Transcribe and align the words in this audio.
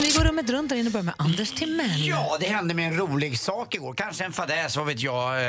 Vi 0.00 0.10
går 0.10 0.24
rummet 0.24 0.50
runt 0.50 0.68
där 0.68 0.76
inne 0.76 0.86
och 0.88 0.92
börjar 0.92 1.04
med 1.04 1.14
Anders 1.16 1.50
Timell. 1.50 2.06
Ja, 2.08 2.36
det 2.40 2.46
hände 2.46 2.74
med 2.74 2.86
en 2.92 2.96
rolig 2.98 3.38
sak 3.38 3.74
igår. 3.74 3.94
Kanske 3.94 4.24
en 4.24 4.32
fadäs, 4.32 4.76
vad 4.76 4.86
vet 4.86 5.00
jag. 5.00 5.34
Eh, 5.40 5.42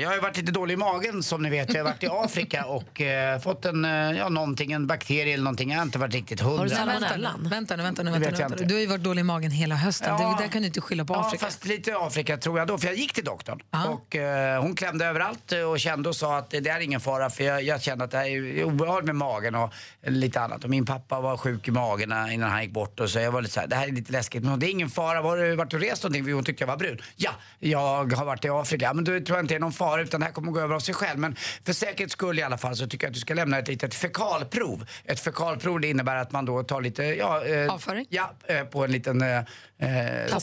Jag 0.00 0.08
har 0.08 0.14
ju 0.14 0.20
varit 0.20 0.36
lite 0.36 0.52
dålig 0.52 0.74
i 0.74 0.76
magen 0.76 1.22
som 1.22 1.42
ni 1.42 1.50
vet. 1.50 1.74
Jag 1.74 1.84
har 1.84 1.90
varit 1.90 2.02
i 2.02 2.06
Afrika 2.10 2.64
och 2.66 3.00
eh, 3.00 3.40
fått 3.40 3.64
en, 3.64 3.84
eh, 3.84 3.90
ja 3.90 4.28
någonting, 4.28 4.72
en 4.72 4.86
bakterie 4.86 5.34
eller 5.34 5.44
någonting. 5.44 5.70
Jag 5.70 5.78
har 5.78 5.82
inte 5.82 5.98
varit 5.98 6.14
riktigt 6.14 6.40
hundra. 6.40 6.58
Har 6.58 6.64
du 6.68 6.74
Men- 6.74 6.86
vänta, 6.86 7.16
nu, 7.16 7.48
vänta 7.48 7.76
nu, 7.76 7.82
vänta 7.82 8.02
Vänta, 8.02 8.48
vänta. 8.48 8.64
Du 8.64 8.74
har 8.74 8.80
ju 8.80 8.86
varit 8.86 9.02
dålig 9.02 9.20
i 9.20 9.24
magen 9.24 9.50
hela 9.50 9.74
hösten. 9.74 10.16
Ja. 10.20 10.36
Det 10.38 10.44
där 10.44 10.50
kan 10.50 10.62
du 10.62 10.66
inte 10.68 10.80
skylla 10.80 11.04
på 11.04 11.14
Ja, 11.14 11.20
Afrika. 11.26 11.44
fast 11.44 11.64
lite 11.64 11.96
Afrika 11.98 12.36
tror 12.36 12.58
jag 12.58 12.68
då. 12.68 12.78
För 12.78 12.86
jag 12.86 12.96
gick 12.96 13.12
till 13.12 13.24
doktorn 13.24 13.60
Ja. 13.70 13.84
och 13.88 14.16
eh, 14.16 14.62
hon 14.62 14.74
klämde 14.76 15.06
överallt 15.06 15.52
och 15.70 15.80
kände 15.80 16.08
och 16.08 16.16
sa 16.16 16.36
att 16.38 16.50
det 16.50 16.68
är 16.68 16.80
ingen 16.80 17.00
fara 17.00 17.30
för 17.30 17.44
jag, 17.44 17.62
jag 17.62 17.82
kände 17.82 18.04
att 18.04 18.10
det 18.10 18.18
här 18.18 18.26
är 18.26 18.64
obehagligt 18.64 19.06
med 19.06 19.16
magen 19.16 19.54
och 19.54 19.72
lite 20.06 20.40
annat. 20.40 20.64
Och 20.64 20.70
min 20.70 20.86
pappa 20.86 21.20
var 21.20 21.36
sjuk 21.36 21.68
i 21.68 21.70
magen 21.70 22.12
innan 22.32 22.50
han 22.50 22.62
gick 22.62 22.72
bort 22.72 23.00
och 23.00 23.10
så 23.10 23.18
jag 23.18 23.32
var 23.32 23.42
lite 23.42 23.54
så 23.54 23.60
här, 23.60 23.66
det 23.66 23.76
här 23.76 23.85
är 23.88 23.92
lite 23.92 24.12
läskigt 24.12 24.42
men 24.44 24.58
det 24.58 24.66
är 24.66 24.70
ingen 24.70 24.90
fara. 24.90 25.20
Har 25.22 25.36
du 25.36 25.56
varit 25.56 25.74
och 25.74 25.80
rest 25.80 26.02
någonting? 26.02 26.32
Hon 26.32 26.44
tyckte 26.44 26.62
jag 26.62 26.68
var 26.68 26.76
brun. 26.76 26.98
Ja, 27.16 27.30
jag 27.58 28.12
har 28.12 28.24
varit 28.24 28.44
i 28.44 28.48
Afrika. 28.48 28.94
Men 28.94 29.04
då 29.04 29.10
tror 29.20 29.28
jag 29.28 29.40
inte 29.40 29.54
det 29.54 29.58
är 29.58 29.60
någon 29.60 29.72
fara 29.72 30.02
utan 30.02 30.20
det 30.20 30.26
här 30.26 30.32
kommer 30.32 30.52
gå 30.52 30.60
över 30.60 30.74
av 30.74 30.80
sig 30.80 30.94
själv. 30.94 31.18
Men 31.18 31.36
för 31.64 31.72
säkerhets 31.72 32.12
skull 32.12 32.38
i 32.38 32.42
alla 32.42 32.58
fall 32.58 32.76
så 32.76 32.86
tycker 32.86 33.06
jag 33.06 33.10
att 33.10 33.14
du 33.14 33.20
ska 33.20 33.34
lämna 33.34 33.58
ett 33.58 33.68
litet 33.68 33.94
fekalprov. 33.94 34.86
Ett 35.04 35.20
fekalprov 35.20 35.80
det 35.80 35.88
innebär 35.88 36.16
att 36.16 36.32
man 36.32 36.44
då 36.44 36.62
tar 36.62 36.80
lite, 36.80 37.02
ja, 37.02 37.44
eh, 37.44 37.74
Avföring? 37.74 38.06
Ja, 38.08 38.34
eh, 38.48 38.64
på 38.64 38.84
en 38.84 38.92
liten 38.92 39.22
eh, 39.22 39.36
eh, 39.78 40.38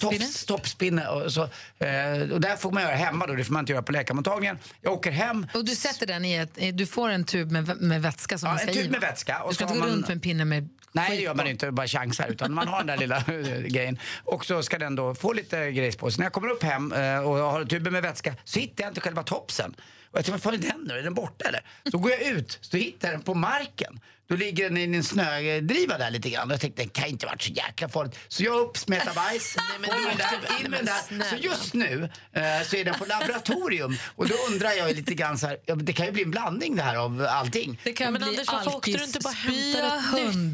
toppspinne. 0.48 1.08
Och, 1.08 1.34
så, 1.34 1.42
eh, 1.80 2.32
och 2.32 2.42
det 2.42 2.58
får 2.60 2.72
man 2.72 2.84
göra 2.84 2.96
hemma 2.96 3.28
då, 3.28 3.34
det 3.34 3.44
får 3.44 3.54
man 3.54 3.60
inte 3.60 3.72
göra 3.72 3.84
på 3.84 3.92
läkarmottagningen. 3.92 4.58
Jag 4.82 4.94
åker 4.94 5.12
hem. 5.12 5.48
Och 5.54 5.66
du 5.66 5.76
sätter 5.76 6.06
den 6.08 6.26
i 6.26 6.34
ett, 6.36 6.78
du 6.78 6.86
får 6.86 7.10
en 7.10 7.24
tub 7.24 7.52
med, 7.52 7.82
med 7.82 8.02
vätska 8.02 8.38
som 8.38 8.50
Ja, 8.50 8.54
du 8.56 8.60
ska 8.60 8.68
en 8.70 8.76
tub 8.84 8.92
med 8.92 9.02
vätska. 9.02 9.44
Och 9.44 9.50
Du 9.50 9.56
ska 9.56 9.64
inte 9.64 9.74
gå 9.76 9.80
man- 9.80 9.90
runt 9.90 10.08
med 10.08 10.16
en 10.16 10.20
pinne 10.22 10.46
med 10.46 10.70
Nej, 10.96 11.18
det 11.18 11.24
gör 11.24 11.36
man 11.36 11.48
inte, 11.48 11.72
bara 11.72 11.88
chansar. 11.88 12.28
Utan 12.28 12.54
man 12.54 12.68
har 12.68 12.78
den 12.78 12.88
där 12.88 12.98
lilla 12.98 13.18
eh, 13.18 13.62
grejen. 13.62 14.00
Och 14.24 14.46
så 14.46 14.64
ska 14.64 14.78
den 14.78 14.96
då 14.96 15.16
få 15.16 15.34
lite 15.34 15.72
grejs 15.72 15.96
på 15.96 16.12
sig. 16.12 16.20
När 16.20 16.26
jag 16.26 16.34
kommer 16.34 16.48
upp 16.50 16.64
hem 16.64 16.92
eh, 16.92 17.20
och 17.20 17.36
har 17.36 17.66
tuben 17.66 17.94
med 17.94 18.02
vätska 18.02 18.36
så 18.44 18.60
hittar 18.60 18.84
jag 18.84 18.92
inte 18.92 19.02
själva 19.02 19.24
topsen. 19.24 19.76
Och 20.12 20.18
jag 20.18 20.26
tänkte, 20.26 20.32
vad 20.32 20.42
fan 20.42 20.54
är 20.54 20.58
den 20.58 20.84
nu? 20.88 20.94
Är 20.94 21.04
den 21.04 21.14
borta 21.14 21.46
eller? 21.48 21.62
Så 21.92 21.98
går 21.98 22.12
jag 22.12 22.22
ut, 22.22 22.60
så 22.62 22.78
hittar 22.78 23.08
jag 23.08 23.18
den 23.18 23.24
på 23.24 23.34
marken. 23.34 24.00
Då 24.28 24.36
ligger 24.36 24.64
den 24.70 24.78
i 24.78 24.84
en 24.98 25.04
snödriva 25.04 25.98
där 25.98 26.12
lite 26.12 26.30
grann. 26.30 26.48
Och 26.48 26.54
jag 26.54 26.62
tänkte, 26.62 26.82
den 26.82 26.90
kan 26.90 27.06
inte 27.08 27.26
varit 27.26 27.42
så 27.42 27.52
jäkla 27.52 27.90
farligt. 27.90 28.20
Så 28.28 28.44
jag 28.44 28.60
upp, 28.60 28.78
smeta 28.78 29.14
bajs, 29.16 29.56
men 29.80 29.90
du 29.90 29.96
den 30.06 30.08
åkte- 30.14 30.24
där, 30.48 30.66
in 30.66 30.72
med 30.72 30.80
den 30.86 30.96
men 31.10 31.20
där. 31.20 31.26
Så 31.30 31.36
just 31.36 31.74
nu 31.74 32.10
eh, 32.34 32.42
så 32.68 32.76
är 32.76 32.86
den 32.86 32.94
på 33.00 33.06
laboratorium. 33.06 33.98
Och 34.16 34.28
då 34.28 34.36
undrar 34.52 34.72
jag 34.72 34.96
lite 34.96 35.14
grann 35.14 35.38
så 35.38 35.48
här, 35.48 35.58
ja, 35.66 35.76
men 35.76 35.86
det 35.86 35.94
kan 35.94 36.06
ju 36.06 36.12
bli 36.12 36.24
en 36.24 36.32
blandning 36.32 36.76
det 36.76 36.84
här 36.84 36.96
av 36.96 37.26
allting. 37.30 37.80
Det 37.84 37.94
kan 37.94 38.06
Ja, 38.06 38.12
men 38.12 38.22
bli 38.22 38.30
Anders, 38.30 38.48
varför 38.48 38.76
åkte 38.76 38.92
du 38.92 39.04
inte 39.04 39.20
bara 39.20 39.34
nytt? 39.52 39.78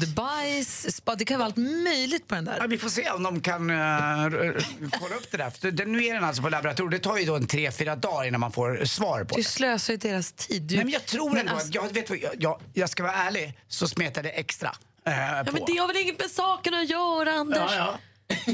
hundbajs, 0.04 0.96
spa. 0.96 1.14
Det 1.14 1.24
kan 1.24 1.38
vara 1.38 1.46
allt 1.46 1.56
möjligt 1.56 2.26
på 2.28 2.34
den 2.34 2.46
Ja, 2.46 2.60
där. 2.60 2.68
vi 2.68 2.78
får 2.78 2.88
se 2.88 3.10
om 3.10 3.22
de 3.22 3.40
kan 3.40 3.70
uh, 3.70 3.76
kolla 5.00 5.14
upp 5.16 5.30
det 5.30 5.36
där. 5.36 5.50
För 5.50 5.70
det, 5.70 5.84
nu 5.84 6.04
är 6.04 6.14
den 6.14 6.24
alltså 6.24 6.42
på 6.42 6.48
laboratoriet. 6.48 7.02
Det 7.02 7.08
tar 7.08 7.16
ju 7.18 7.24
då 7.24 7.36
en 7.36 7.46
tre, 7.46 7.72
fyra 7.72 7.96
dagar 7.96 8.24
innan 8.28 8.40
man 8.40 8.52
får 8.52 8.84
svar 8.84 9.24
på 9.24 9.36
Du 9.36 9.42
det. 9.42 9.48
slösar 9.48 9.92
ju 9.92 9.96
deras 9.96 10.32
tid. 10.32 10.62
Du, 10.62 10.74
Nej, 10.76 10.84
men 10.84 10.92
jag 10.92 11.06
tror 11.06 11.30
Men 11.30 11.38
ändå 11.38 11.52
alltså- 11.52 11.68
att, 11.68 11.74
jag, 11.74 11.92
vet 11.94 12.10
vad, 12.10 12.18
jag, 12.18 12.32
jag, 12.38 12.60
jag 12.72 12.90
ska 12.90 13.02
vara 13.02 13.12
ärlig, 13.14 13.54
så 13.70 13.88
smetade 13.88 14.28
det 14.28 14.32
extra 14.34 14.68
eh, 15.06 15.12
Ja, 15.36 15.42
på. 15.46 15.52
men 15.52 15.62
det 15.66 15.76
har 15.76 15.86
väl 15.86 15.96
inget 15.96 16.18
med 16.20 16.30
saken 16.30 16.74
att 16.74 16.90
göra, 16.90 17.32
Anders? 17.32 17.58
ja, 17.58 17.74
ja. 17.76 17.98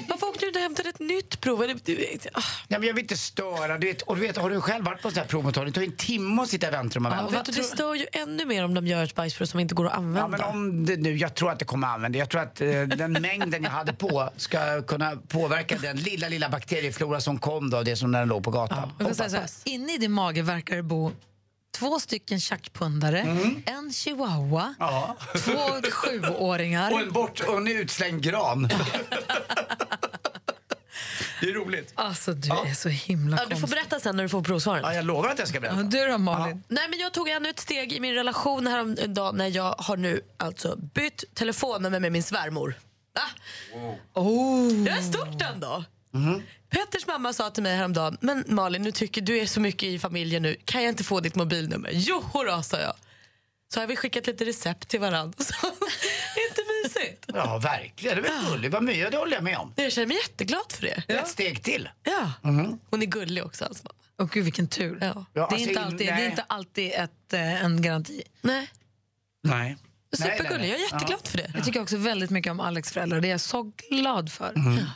Varför 0.08 0.26
åkte 0.26 0.40
du 0.40 0.46
inte 0.46 0.58
och 0.58 0.62
hämtade 0.62 0.88
ett 0.88 0.98
nytt 0.98 1.40
prov? 1.40 1.58
Det- 1.58 1.84
Du, 1.84 2.06
ah, 2.32 2.40
Ja, 2.68 2.78
men 2.78 2.86
jag 2.86 2.94
vill 2.94 3.02
inte 3.04 3.16
störa. 3.16 3.78
Du 3.78 3.86
vet, 3.86 4.02
och 4.02 4.16
du 4.16 4.22
vet, 4.22 4.36
har 4.36 4.50
du 4.50 4.60
själv 4.60 4.84
varit 4.84 5.02
på 5.02 5.10
sån 5.10 5.18
här 5.18 5.26
provmottagning? 5.26 5.72
Det 5.72 5.80
tar 5.80 5.86
en 5.86 5.96
timme 5.96 6.42
att 6.42 6.48
sitta 6.48 6.68
i 6.68 6.70
väntrum 6.70 7.06
och 7.06 7.12
och 7.12 7.18
vänta. 7.18 7.30
vet 7.36 7.44
du, 7.46 7.52
det 7.52 7.62
stör 7.62 7.94
ju 7.94 8.06
ännu 8.12 8.44
mer 8.44 8.64
om 8.64 8.74
de 8.74 8.86
gör 8.86 9.02
ett 9.04 9.14
bajsprov 9.14 9.46
som 9.46 9.60
inte 9.60 9.74
går 9.74 9.86
att 9.86 9.92
använda. 9.96 10.20
Ja, 10.20 10.28
men 10.28 10.40
om 10.60 10.86
det 10.86 10.96
nu, 10.96 11.16
jag 11.16 11.34
tror 11.34 11.50
att 11.50 11.58
det 11.58 11.64
kommer 11.64 11.88
att 11.88 11.94
använda. 11.94 12.18
Jag 12.18 12.28
tror 12.30 12.40
att 12.40 12.60
eh, 12.60 12.68
den 12.82 13.12
mängden 13.22 13.62
jag 13.64 13.70
hade 13.70 13.92
på 13.92 14.30
ska 14.36 14.82
kunna 14.82 15.16
påverka 15.16 15.78
den 15.78 15.96
lilla, 15.96 16.28
lilla 16.28 16.48
bakterieflora 16.48 17.20
som 17.20 17.38
kom 17.38 17.70
då, 17.70 17.82
det 17.82 17.96
som 17.96 18.10
när 18.10 18.18
den 18.18 18.28
låg 18.28 18.44
på 18.44 18.50
gatan. 18.50 18.92
Här, 19.00 19.44
inne 19.64 19.94
i 19.94 19.98
din 19.98 20.12
mage 20.12 20.42
verkar 20.42 20.76
det 20.76 20.82
bo 20.82 21.12
två 21.78 22.00
stycken 22.00 22.40
tjackpundare, 22.40 23.18
en 23.66 23.92
chihuahua, 23.92 24.62
Mm. 24.62 24.74
Ja. 24.78 25.16
två 25.44 25.90
sjuåringar. 25.92 26.92
Och 26.94 27.00
en, 27.00 27.12
bort, 27.12 27.40
och 27.40 27.56
en 27.56 27.68
utslängd 27.68 28.22
gran. 28.22 28.68
det 31.40 31.46
är 31.50 31.52
roligt. 31.54 31.92
Alltså 31.94 32.32
du 32.32 32.48
är 32.50 32.74
så 32.74 32.88
himla 32.88 33.36
ja, 33.36 33.42
du 33.44 33.54
får 33.54 33.60
konstig. 33.60 33.78
berätta 33.78 34.00
sen 34.00 34.16
när 34.16 34.22
du 34.22 34.28
får 34.28 34.42
provsvaren. 34.42 34.82
Ja, 34.84 34.94
jag 34.94 35.04
lovar 35.04 35.28
att 35.30 35.38
jag 35.38 35.48
ska 35.48 35.60
berätta. 35.60 35.76
Ja, 35.76 35.82
du 35.82 36.06
då 36.12 36.18
Malin? 36.18 36.62
Nej, 36.68 36.88
men 36.90 36.98
jag 36.98 37.12
tog 37.12 37.28
ännu 37.28 37.48
ett 37.48 37.60
steg 37.60 37.92
i 37.92 38.00
min 38.00 38.14
relation 38.14 38.66
häromdagen 38.66 39.36
när 39.36 39.46
jag 39.56 39.74
har 39.78 39.96
nu 39.96 40.20
alltså 40.36 40.76
bytt 40.94 41.24
telefonnummer 41.34 42.00
med 42.00 42.12
min 42.12 42.22
svärmor. 42.22 42.74
Va? 43.14 43.22
Oh. 44.14 44.72
Det 44.84 44.90
är 44.90 45.00
stort 45.02 45.42
ändå. 45.54 45.84
Petters 46.70 47.06
mamma 47.06 47.32
sa 47.32 47.50
till 47.50 47.62
mig 47.62 47.76
häromdagen, 47.76 48.18
men 48.20 48.44
Malin 48.46 48.82
nu 48.82 48.92
tycker 48.92 49.20
du 49.20 49.38
är 49.38 49.46
så 49.46 49.60
mycket 49.60 49.82
i 49.82 49.98
familjen 49.98 50.42
nu, 50.42 50.56
kan 50.64 50.82
jag 50.82 50.88
inte 50.88 51.04
få 51.04 51.20
ditt 51.20 51.34
mobilnummer? 51.34 51.90
Jo 51.92 52.22
då, 52.32 52.62
sa 52.62 52.80
jag. 52.80 52.94
Så 53.74 53.80
har 53.80 53.86
vi 53.86 53.96
skickat 53.96 54.26
lite 54.26 54.44
recept 54.44 54.88
till 54.88 55.00
varandra. 55.00 55.34
Så, 55.44 55.66
inte 56.50 56.62
mysigt? 56.82 57.24
Ja, 57.34 57.58
verkligen. 57.58 58.22
Det 58.22 58.28
är 58.28 58.32
väl 58.32 58.50
gulligt. 58.50 58.74
Vad 58.74 58.82
mycket, 58.82 59.10
det 59.10 59.16
håller 59.16 59.34
jag 59.34 59.44
med 59.44 59.58
om. 59.58 59.72
Jag 59.76 59.92
känner 59.92 60.06
mig 60.06 60.16
jätteglad 60.16 60.72
för 60.72 60.82
det. 60.82 61.14
Ett 61.14 61.28
steg 61.28 61.62
till. 61.62 61.88
Ja. 62.02 62.32
Hon 62.90 63.02
är 63.02 63.06
gullig 63.06 63.44
också, 63.44 63.64
hans 63.64 63.84
mamma. 63.84 63.94
Åh 64.18 64.28
gud 64.32 64.44
vilken 64.44 64.68
tur. 64.68 64.98
Ja. 65.00 65.06
Ja, 65.06 65.24
det, 65.32 65.40
är 65.40 65.42
alltså, 65.42 65.68
inte 65.68 65.80
alltid, 65.80 66.06
det 66.06 66.12
är 66.12 66.30
inte 66.30 66.44
alltid 66.46 66.92
ett, 66.92 67.32
eh, 67.32 67.64
en 67.64 67.82
garanti. 67.82 68.22
Nej. 68.42 68.70
Nej. 69.42 69.76
Supergullig, 70.16 70.68
jag 70.70 70.76
är 70.80 70.92
jätteglad 70.92 71.20
för 71.28 71.36
det. 71.38 71.50
Jag 71.54 71.64
tycker 71.64 71.82
också 71.82 71.96
väldigt 71.96 72.30
mycket 72.30 72.50
om 72.50 72.60
Alex 72.60 72.92
föräldrar. 72.92 73.20
Det 73.20 73.28
är 73.28 73.30
jag 73.30 73.40
så 73.40 73.72
glad 73.90 74.32
för. 74.32 74.52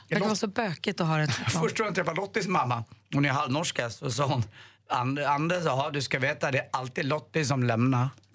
Det 0.08 0.14
kan 0.14 0.22
vara 0.25 0.34
så 0.36 0.47
bökigt 0.47 1.00
att 1.00 1.06
ha 1.06 1.20
ett 1.22 1.31
Först 1.62 1.76
då 1.76 1.84
jag 1.84 1.94
träffade 1.94 2.16
Lottis 2.16 2.47
mamma, 2.47 2.84
hon 3.14 3.25
är 3.25 3.28
halvnorska, 3.31 3.91
så 3.91 4.10
sa 4.10 4.26
hon 4.26 4.44
"And- 4.91 5.26
Anders, 5.26 5.64
ja, 5.64 5.91
du 5.92 6.03
ska 6.03 6.19
veta 6.19 6.50
det 6.50 6.58
är 6.58 6.69
alltid 6.72 7.04
Lottie 7.04 7.44
som 7.44 7.62
lämnar. 7.64 8.08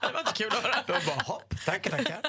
det 0.00 0.12
var 0.12 0.20
inte 0.20 0.32
kul 0.34 0.48
att 0.52 0.62
höra. 0.62 0.74
Då 0.86 0.94
bara, 1.06 1.22
hopp, 1.24 1.54
tackar, 1.66 1.90
tackar. 1.90 2.20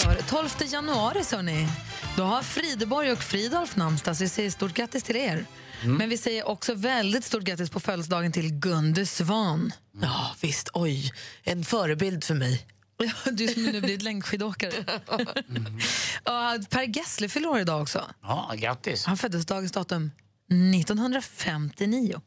Idag 0.00 0.12
är 0.12 0.16
det 0.16 0.22
12 0.22 0.48
januari, 0.60 1.22
hörni. 1.32 1.68
Då 2.16 2.22
har 2.22 2.42
Frideborg 2.42 3.12
och 3.12 3.18
Fridolf 3.18 3.76
namnsdag, 3.76 4.16
så 4.16 4.24
vi 4.24 4.28
säger 4.28 4.50
stort 4.50 4.74
grattis 4.74 5.02
till 5.02 5.16
er. 5.16 5.44
Men 5.84 6.08
vi 6.08 6.18
säger 6.18 6.48
också 6.48 6.74
väldigt 6.74 7.24
stort 7.24 7.42
grattis 7.42 7.70
på 7.70 7.80
födelsedagen 7.80 8.32
till 8.32 8.52
Gunde 8.52 9.06
Svan. 9.06 9.72
Ja, 10.00 10.34
visst. 10.40 10.68
Oj, 10.72 11.12
en 11.42 11.64
förebild 11.64 12.24
för 12.24 12.34
mig. 12.34 12.66
Du 13.32 13.48
som 13.48 13.62
nu 13.62 13.80
blivit 13.80 14.02
längdskidåkare. 14.02 14.72
Och 16.22 16.70
Per 16.70 16.96
Gessle 16.96 17.28
fyller 17.28 17.48
år 17.48 17.60
idag 17.60 17.82
också. 17.82 18.04
Ja, 18.22 18.52
grattis. 18.56 19.04
Han 19.06 19.16
föddes 19.16 19.46
dagens 19.46 19.72
datum 19.72 20.10
1959. 20.74 22.20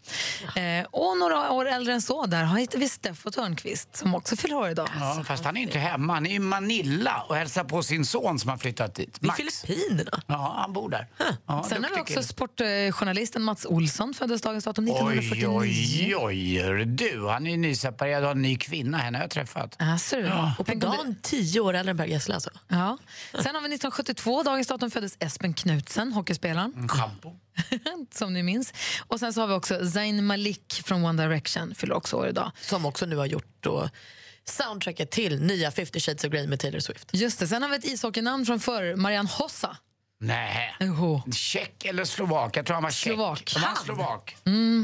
Eh, 0.55 0.85
och 0.91 1.17
några 1.17 1.51
år 1.51 1.65
äldre 1.67 1.93
än 1.93 2.01
så 2.01 2.25
där 2.25 2.43
har 2.43 2.57
hittar 2.57 2.79
vi 2.79 2.89
Steffo 2.89 3.31
Törnqvist 3.31 3.95
som 3.95 4.15
också 4.15 4.35
fyller 4.35 4.55
år 4.55 4.69
idag. 4.69 4.89
Ja, 4.99 5.23
fast 5.27 5.45
han 5.45 5.57
är 5.57 5.61
inte 5.61 5.79
hemma. 5.79 6.13
Han 6.13 6.25
är 6.25 6.31
i 6.35 6.39
Manila 6.39 7.21
och 7.29 7.35
hälsar 7.35 7.63
på 7.63 7.83
sin 7.83 8.05
son 8.05 8.39
som 8.39 8.49
har 8.49 8.57
flyttat 8.57 8.95
dit. 8.95 9.17
I 9.21 9.25
Max. 9.25 9.61
Filippinerna. 9.63 10.21
Ja, 10.27 10.55
han 10.61 10.73
bor 10.73 10.89
där. 10.89 11.07
Ja, 11.47 11.65
Sen 11.69 11.83
har 11.83 11.91
vi 11.95 12.01
också 12.01 12.13
kille. 12.13 12.23
sportjournalisten 12.23 13.41
Mats 13.43 13.65
Olsson, 13.65 14.13
föddes 14.13 14.41
dagens 14.41 14.63
datum 14.63 14.85
Oj, 14.85 14.91
1949. 15.17 15.47
oj, 15.59 16.15
oj. 16.15 16.61
hör 16.61 16.85
Du, 16.85 17.27
han 17.27 17.47
är 17.47 17.51
ju 17.51 17.57
nyseparerad 17.57 18.23
och 18.23 18.27
har 18.27 18.35
en 18.35 18.41
ny 18.41 18.55
kvinna. 18.57 18.97
Henne 18.97 19.17
har 19.17 19.23
jag 19.23 19.31
träffat. 19.31 19.75
Ja, 19.79 19.97
ser 19.97 20.17
du. 20.23 20.31
Och 20.59 20.65
på 20.67 20.73
dagen 20.75 21.15
tio 21.21 21.59
år 21.59 21.73
äldre 21.73 21.91
än 21.91 21.97
Per 21.97 22.05
Gessle 22.05 22.33
alltså. 22.35 22.49
Ja. 22.67 22.97
Sen 23.31 23.55
har 23.55 23.61
vi 23.61 23.75
1972, 23.75 24.43
dagens 24.43 24.67
datum 24.67 24.91
föddes 24.91 25.17
Espen 25.19 25.53
Knutsen, 25.53 26.13
hockeyspelaren, 26.13 26.73
En 26.78 26.87
schampo. 26.87 27.35
som 28.11 28.34
ni 28.34 28.43
minns. 28.43 28.73
Och 29.07 29.19
sen 29.19 29.34
så 29.34 29.41
har 29.41 29.47
vi 29.47 29.53
också 29.53 29.90
Zayn 29.90 30.25
Malik 30.25 30.81
från 30.85 31.05
One 31.05 31.23
Direction, 31.23 31.75
fyller 31.75 31.96
också 31.96 32.16
år 32.16 32.28
idag. 32.28 32.52
Som 32.61 32.85
också 32.85 33.05
nu 33.05 33.16
har 33.16 33.25
gjort 33.25 33.57
då 33.59 33.90
soundtracket 34.47 35.11
till 35.11 35.41
nya 35.41 35.72
50 35.72 35.99
shades 35.99 36.23
of 36.23 36.31
Grey 36.31 36.47
med 36.47 36.59
Taylor 36.59 36.79
Swift. 36.79 37.09
Just 37.13 37.40
det, 37.40 37.47
sen 37.47 37.61
har 37.61 37.69
vi 37.69 37.75
ett 37.75 37.85
ishockeynamn 37.85 38.46
från 38.46 38.59
förr, 38.59 38.96
Marianne 38.96 39.29
Hossa. 39.29 39.78
Nej. 40.19 40.75
Tjeck 41.34 41.85
eller 41.85 42.05
slovak? 42.05 42.57
Jag 42.57 42.66
tror 42.66 42.73
han 42.73 42.84
var 42.84 42.91
tjeck. 42.91 43.13
Slovak. 43.13 43.53
Han 43.55 43.73
var 43.75 43.84
slovak. 43.84 44.35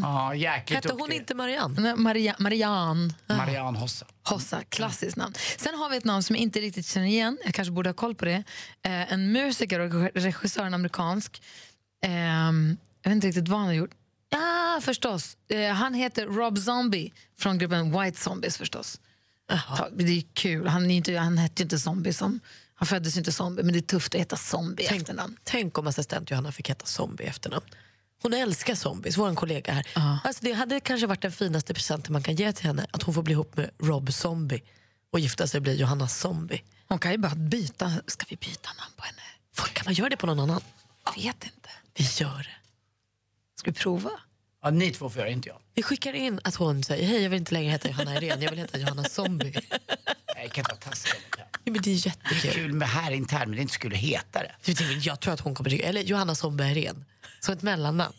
Ja, 0.02 0.36
jäkligt 0.36 0.84
Hette 0.84 0.94
hon 0.94 1.12
inte 1.12 1.36
Marianne? 1.36 1.82
Nej, 1.82 1.96
Maria, 1.96 2.36
Marianne 2.40 3.14
Marianne 3.28 3.80
Hossa. 3.80 4.06
Hossa, 4.24 4.64
klassiskt 4.70 5.18
namn. 5.18 5.34
Sen 5.58 5.76
har 5.76 5.90
vi 5.90 5.98
ett 5.98 6.06
namn 6.06 6.24
som 6.24 6.36
jag 6.36 6.44
inte 6.44 6.60
riktigt 6.60 6.88
känner 6.88 7.08
igen, 7.08 7.38
jag 7.46 7.54
kanske 7.54 7.72
borde 7.72 7.90
ha 7.90 7.94
koll 7.94 8.16
på 8.16 8.26
det. 8.26 8.44
Eh, 8.84 9.14
en 9.14 9.32
musiker 9.32 9.80
och 9.80 10.12
regissör, 10.16 10.66
en 10.66 10.74
amerikansk. 10.74 11.42
Ehm, 12.02 12.78
jag 13.02 13.10
vet 13.10 13.16
inte 13.16 13.28
riktigt 13.28 13.48
vad 13.48 13.60
han 13.60 13.68
har 13.68 13.74
gjort. 13.74 13.92
Ja, 14.30 14.80
förstås. 14.84 15.38
Eh, 15.50 15.72
han 15.74 15.94
heter 15.94 16.26
Rob 16.26 16.58
Zombie 16.58 17.14
från 17.40 17.58
gruppen 17.58 18.00
White 18.02 18.20
Zombies 18.20 18.58
förstås. 18.58 19.00
Ta- 19.78 19.90
Det 19.90 20.04
är 20.18 20.24
kul. 20.34 20.68
Han, 20.68 20.92
är 20.92 20.96
inte, 20.96 21.18
han 21.18 21.38
hette 21.38 21.62
ju 21.62 21.64
inte 21.64 21.80
Zombie 21.80 22.14
som 22.14 22.40
Han 22.76 22.88
föddes 22.88 23.16
ju 23.16 23.20
inte 23.20 23.32
zombie, 23.32 23.64
men 23.64 23.74
det 23.74 23.80
är 23.80 23.82
tufft 23.82 24.16
att 24.16 24.22
heta 24.22 24.36
zombie 24.38 24.86
Tänk, 24.90 25.02
efternamn. 25.02 25.38
tänk 25.44 25.78
om 25.78 25.88
assistent 25.88 26.32
Johanna 26.32 26.52
fick 26.52 26.70
heta 26.70 26.86
Zombie 26.86 27.24
efternamn. 27.24 27.66
Hon 28.22 28.34
älskar 28.34 28.76
zombies, 28.76 29.18
vår 29.18 29.36
kollega 29.36 29.74
här. 29.74 29.88
Alltså 30.24 30.44
det 30.46 30.52
hade 30.54 30.80
kanske 30.80 31.08
varit 31.08 31.22
den 31.22 31.32
finaste 31.32 31.74
presenten 31.74 32.14
man 32.14 32.24
kan 32.24 32.36
ge 32.36 32.54
till 32.54 32.66
henne, 32.66 32.88
att 32.92 33.04
hon 33.04 33.14
får 33.14 33.24
bli 33.24 33.34
ihop 33.34 33.58
med 33.58 33.70
Rob 33.80 34.14
Zombie 34.14 34.62
och 35.12 35.20
gifta 35.20 35.48
sig 35.48 35.58
och 35.58 35.62
bli 35.64 35.76
Johanna 35.76 36.08
Zombie. 36.08 36.62
Hon 36.88 37.00
kan 37.00 37.12
ju 37.12 37.18
bara 37.18 37.36
byta. 37.36 37.92
Ska 38.08 38.26
vi 38.30 38.36
byta 38.36 38.70
namn 38.80 38.92
på 38.98 39.04
henne? 39.04 39.22
Kan 39.74 39.86
man 39.86 39.94
göra 39.94 40.10
det 40.10 40.18
på 40.18 40.28
någon 40.28 40.40
annan? 40.40 40.62
Jag 41.06 41.24
vet 41.24 41.44
inte. 41.44 41.70
Vi 41.98 42.04
gör 42.24 42.38
det. 42.38 42.56
Ska 43.60 43.72
vi 43.72 43.78
prova? 43.80 44.12
Ja, 44.64 44.70
ni 44.70 44.92
två 44.92 45.10
får 45.10 45.20
göra, 45.20 45.30
inte 45.30 45.50
jag. 45.50 45.58
Vi 45.74 45.84
skickar 45.84 46.14
in 46.14 46.40
att 46.44 46.56
hon 46.56 46.84
säger 46.84 47.08
hej 47.08 47.22
jag 47.24 47.30
vill 47.30 47.40
inte 47.40 47.54
längre 47.54 47.72
heta 47.72 47.88
Johanna 47.90 48.18
Irene, 48.18 48.44
jag 48.44 48.50
vill 48.50 48.60
heta 48.60 48.78
Johanna 48.78 49.04
Zombie. 49.04 49.52
Nej, 49.72 50.44
Jag 50.44 50.52
kan 50.52 50.62
inte 50.62 50.72
vara 50.72 50.76
taskig. 50.92 51.20
Ja, 51.38 51.44
men 51.64 51.74
det 51.74 51.80
är 51.80 51.84
Det 51.84 51.90
är 51.92 51.94
jättekul. 52.08 52.52
kul 52.54 52.74
med 52.74 52.90
här 52.90 53.12
internt, 53.12 53.44
men 53.48 53.52
det 53.52 53.58
är 53.58 53.62
inte 53.62 53.74
så 53.74 53.80
kul 53.80 53.94
att 53.94 54.00
heta 54.00 54.40
det. 54.40 54.52
Jag 55.06 55.20
tror 55.20 55.34
att 55.34 55.40
hon 55.40 55.56
kommer 55.56 55.70
tycka, 55.70 55.84
eller 55.88 56.02
Johanna 56.02 56.36
Zombie 56.36 56.64
Irene, 56.72 57.06
som 57.40 57.54
ett 57.54 57.62
mellannamn. 57.62 58.14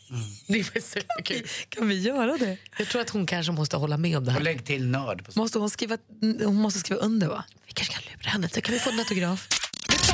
Det 0.47 0.59
är 0.59 0.81
superkul. 0.81 1.47
Kan 1.69 1.87
vi 1.87 1.99
göra 2.01 2.37
det? 2.37 2.57
Jag 2.77 2.87
tror 2.87 3.01
att 3.01 3.09
hon 3.09 3.25
kanske 3.25 3.51
måste 3.51 3.77
hålla 3.77 3.97
med 3.97 4.17
om 4.17 4.23
det 4.25 4.29
Och 4.31 4.33
här. 4.37 4.41
lägg 4.43 4.65
till 4.65 4.85
nörd 4.87 5.25
på 5.25 5.39
Måste 5.39 5.59
hon, 5.59 5.69
skriva, 5.69 5.97
hon 6.21 6.55
måste 6.55 6.79
skriva 6.79 7.01
under, 7.01 7.27
va? 7.27 7.43
Vi 7.67 7.73
kanske 7.73 7.93
kan 7.93 8.03
lura 8.17 8.29
henne, 8.29 8.49
så 8.49 8.61
kan 8.61 8.73
vi 8.73 8.79
få 8.79 8.89
en 8.89 8.99
autograf? 8.99 9.47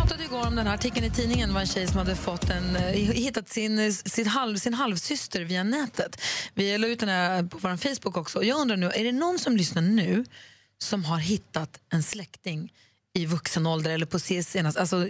Vi 0.10 0.16
pratade 0.16 0.36
igår 0.36 0.48
om 0.48 0.56
den 0.56 0.68
här 0.68 0.74
artikeln 0.74 1.06
i 1.06 1.10
tidningen. 1.10 1.50
Det 1.50 1.54
var 1.54 1.62
en 1.62 1.68
tjej 1.68 1.88
som 1.88 1.98
hade 1.98 2.16
fått 2.16 2.50
en, 2.50 2.76
eh, 2.76 2.84
hittat 2.94 3.50
sin, 3.50 3.80
eh, 3.80 3.92
sin, 3.92 4.28
halv, 4.28 4.58
sin 4.58 4.74
halvsyster 4.74 5.42
via 5.42 5.64
nätet. 5.64 6.22
Vi 6.54 6.78
la 6.78 6.88
ut 6.88 7.00
den 7.00 7.10
här 7.10 7.44
på 7.44 7.58
vår 7.58 7.78
Facebook 7.78 8.18
också. 8.18 8.38
Och 8.38 8.46
Jag 8.46 8.62
undrar 8.62 8.78
nu, 8.78 8.86
är 8.86 9.04
det 9.04 9.12
någon 9.12 9.40
som 9.40 9.58
lyssnar 9.58 9.82
nu 9.82 10.26
som 10.78 11.06
har 11.06 11.18
hittat 11.18 11.80
en 11.90 12.04
släkting 12.04 12.74
i 13.14 13.26
vuxen 13.26 13.68
ålder 13.68 13.92
eller 13.92 14.06
på 14.06 14.20
senast, 14.20 14.78
alltså, 14.78 15.08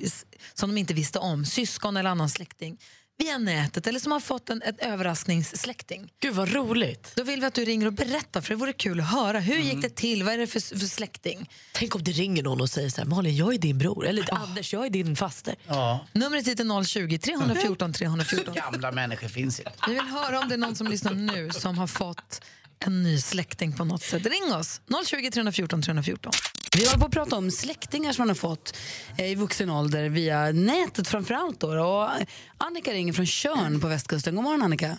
som 0.53 0.69
de 0.69 0.77
inte 0.77 0.93
visste 0.93 1.19
om, 1.19 1.45
syskon 1.45 1.97
eller 1.97 2.09
annan 2.09 2.29
släkting 2.29 2.77
via 3.19 3.37
nätet 3.37 3.87
eller 3.87 3.99
som 3.99 4.11
har 4.11 4.19
fått 4.19 4.49
en 4.49 4.61
ett 4.61 4.79
överraskningssläkting. 4.79 6.11
Gud 6.19 6.35
vad 6.35 6.53
roligt. 6.53 7.11
Då 7.15 7.23
vill 7.23 7.39
vi 7.39 7.45
att 7.45 7.53
du 7.53 7.65
ringer 7.65 7.87
och 7.87 7.93
berättar 7.93 8.41
för 8.41 8.49
det 8.49 8.55
vore 8.55 8.73
kul 8.73 8.99
att 8.99 9.11
höra. 9.11 9.39
Hur 9.39 9.57
gick 9.57 9.81
det 9.81 9.95
till? 9.95 10.23
Vad 10.23 10.33
är 10.33 10.37
det 10.37 10.47
för, 10.47 10.59
för 10.59 10.85
släkting? 10.85 11.49
Tänk 11.71 11.95
om 11.95 12.03
det 12.03 12.11
ringer 12.11 12.43
någon 12.43 12.61
och 12.61 12.69
säger 12.69 12.89
så 12.89 13.01
här, 13.01 13.07
Malin 13.07 13.35
jag 13.35 13.53
är 13.53 13.57
din 13.57 13.77
bror, 13.77 14.07
eller 14.07 14.33
Anders 14.33 14.73
jag 14.73 14.85
är 14.85 14.89
din 14.89 15.15
faster. 15.15 15.55
Ja, 15.67 16.07
Numret 16.11 16.47
hit 16.47 16.59
är 16.59 16.83
020 16.83 17.17
314 17.17 17.93
314. 17.93 18.53
gamla 18.53 18.91
människor 18.91 19.27
finns 19.27 19.59
inte. 19.59 19.71
Vi 19.87 19.93
vill 19.93 20.01
höra 20.03 20.39
om 20.39 20.49
det 20.49 20.55
är 20.55 20.57
någon 20.57 20.75
som 20.75 20.87
lyssnar 20.87 21.13
nu 21.13 21.49
som 21.51 21.77
har 21.77 21.87
fått 21.87 22.41
en 22.79 23.03
ny 23.03 23.21
släkting 23.21 23.73
på 23.73 23.85
något 23.85 24.03
sätt. 24.03 24.25
Ring 24.25 24.53
oss! 24.53 24.81
020 25.05 25.31
314 25.31 25.81
314. 25.81 26.31
Vi 26.77 26.85
håller 26.85 26.99
på 26.99 27.05
att 27.05 27.11
prata 27.11 27.35
om 27.37 27.51
släktingar 27.51 28.11
som 28.11 28.21
man 28.21 28.27
har 28.27 28.35
fått 28.35 28.77
eh, 29.17 29.31
i 29.31 29.35
vuxen 29.35 29.69
ålder 29.69 30.09
via 30.09 30.51
nätet 30.51 31.07
framför 31.07 31.33
allt. 31.33 31.59
Då. 31.59 31.67
Och 31.67 32.09
Annika 32.57 32.91
ringer 32.91 33.13
från 33.13 33.25
Tjörn 33.25 33.79
på 33.81 33.87
västkusten. 33.87 34.35
God 34.35 34.43
morgon 34.43 34.61
Annika. 34.61 34.97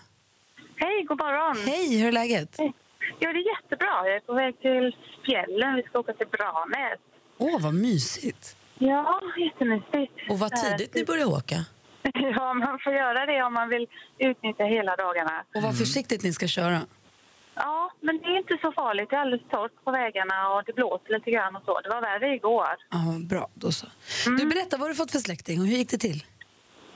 Hej, 0.77 1.05
god 1.09 1.19
morgon. 1.19 1.57
Hej, 1.67 1.99
hur 2.01 2.09
är 2.09 2.13
läget? 2.13 2.57
Ja, 2.59 2.73
det 3.33 3.39
är 3.39 3.63
jättebra. 3.63 3.95
Jag 4.05 4.15
är 4.17 4.21
på 4.21 4.35
väg 4.35 4.61
till 4.61 4.97
fjällen. 5.27 5.75
Vi 5.77 5.83
ska 5.83 5.99
åka 5.99 6.13
till 6.13 6.27
Branäs. 6.27 6.99
Åh, 7.39 7.61
vad 7.63 7.75
mysigt. 7.75 8.57
Ja, 8.79 9.21
jättemysigt. 9.39 10.31
Och 10.31 10.39
vad 10.39 10.51
tidigt 10.57 10.95
ni 10.95 11.05
börjar 11.05 11.27
åka. 11.27 11.65
Ja, 12.37 12.55
man 12.55 12.79
får 12.85 12.93
göra 12.93 13.27
det 13.27 13.43
om 13.43 13.55
man 13.55 13.69
vill 13.69 13.87
utnyttja 14.19 14.65
hela 14.65 14.97
dagarna. 14.97 15.45
Och 15.55 15.63
vad 15.63 15.79
försiktigt 15.79 16.23
ni 16.23 16.33
ska 16.33 16.47
köra. 16.47 16.81
Ja, 17.55 17.91
men 18.01 18.19
det 18.19 18.27
är 18.27 18.39
inte 18.39 18.59
så 18.63 18.73
farligt. 18.73 19.11
Det 19.11 19.17
är 19.17 19.21
alldeles 19.21 19.49
torrt 19.51 19.85
på 19.85 19.91
vägarna 19.91 20.49
och 20.55 20.63
det 20.67 20.73
blåser 20.73 21.13
lite 21.13 21.31
grann 21.31 21.57
och 21.57 21.63
så. 21.65 21.81
Det 21.81 21.89
var 21.89 22.01
värre 22.01 22.35
igår. 22.35 22.77
Ja, 22.91 22.99
bra, 23.31 23.49
då 23.55 23.73
så. 23.73 23.87
Du, 24.39 24.47
berätta, 24.47 24.77
vad 24.77 24.91
du 24.91 24.95
fått 24.95 25.11
för 25.11 25.19
släkting 25.19 25.61
och 25.61 25.67
hur 25.67 25.77
gick 25.77 25.91
det 25.91 25.99
till? 25.99 26.25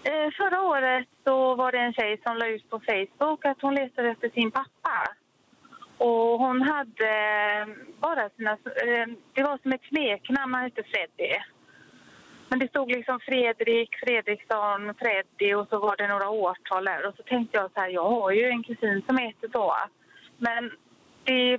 Eh, 0.05 0.31
förra 0.41 0.63
året 0.63 1.09
så 1.25 1.55
var 1.55 1.73
det 1.73 1.79
en 1.79 1.93
tjej 1.93 2.21
som 2.23 2.37
la 2.37 2.47
ut 2.47 2.71
på 2.71 2.81
Facebook 2.81 3.45
att 3.45 3.63
hon 3.63 3.75
letade 3.75 4.11
efter 4.11 4.29
sin 4.29 4.51
pappa. 4.51 4.97
Och 5.99 6.39
hon 6.45 6.63
hade 6.63 7.11
eh, 7.61 7.67
bara 8.01 8.31
sina... 8.37 8.51
Eh, 8.53 9.07
det 9.35 9.43
var 9.43 9.59
som 9.63 9.73
ett 9.73 9.89
smeknamn, 9.89 10.55
han 10.55 10.65
hette 10.65 10.83
Freddy. 10.83 11.35
Men 12.49 12.59
det 12.59 12.69
stod 12.69 12.91
liksom 12.91 13.21
Fredrik, 13.21 13.91
Fredriksson, 14.05 14.95
Freddy 14.99 15.55
och 15.55 15.69
så 15.69 15.79
var 15.79 15.97
det 15.97 16.09
några 16.09 16.29
årtal 16.29 16.85
där. 16.85 17.07
Och 17.09 17.15
så 17.17 17.23
tänkte 17.23 17.59
jag 17.59 17.71
så 17.75 17.81
här, 17.81 17.89
jag 17.89 18.11
har 18.11 18.31
ju 18.31 18.45
en 18.49 18.63
kusin 18.63 19.03
som 19.07 19.19
heter 19.19 19.49
så. 19.53 19.75
Men 20.39 20.71
det, 21.25 21.59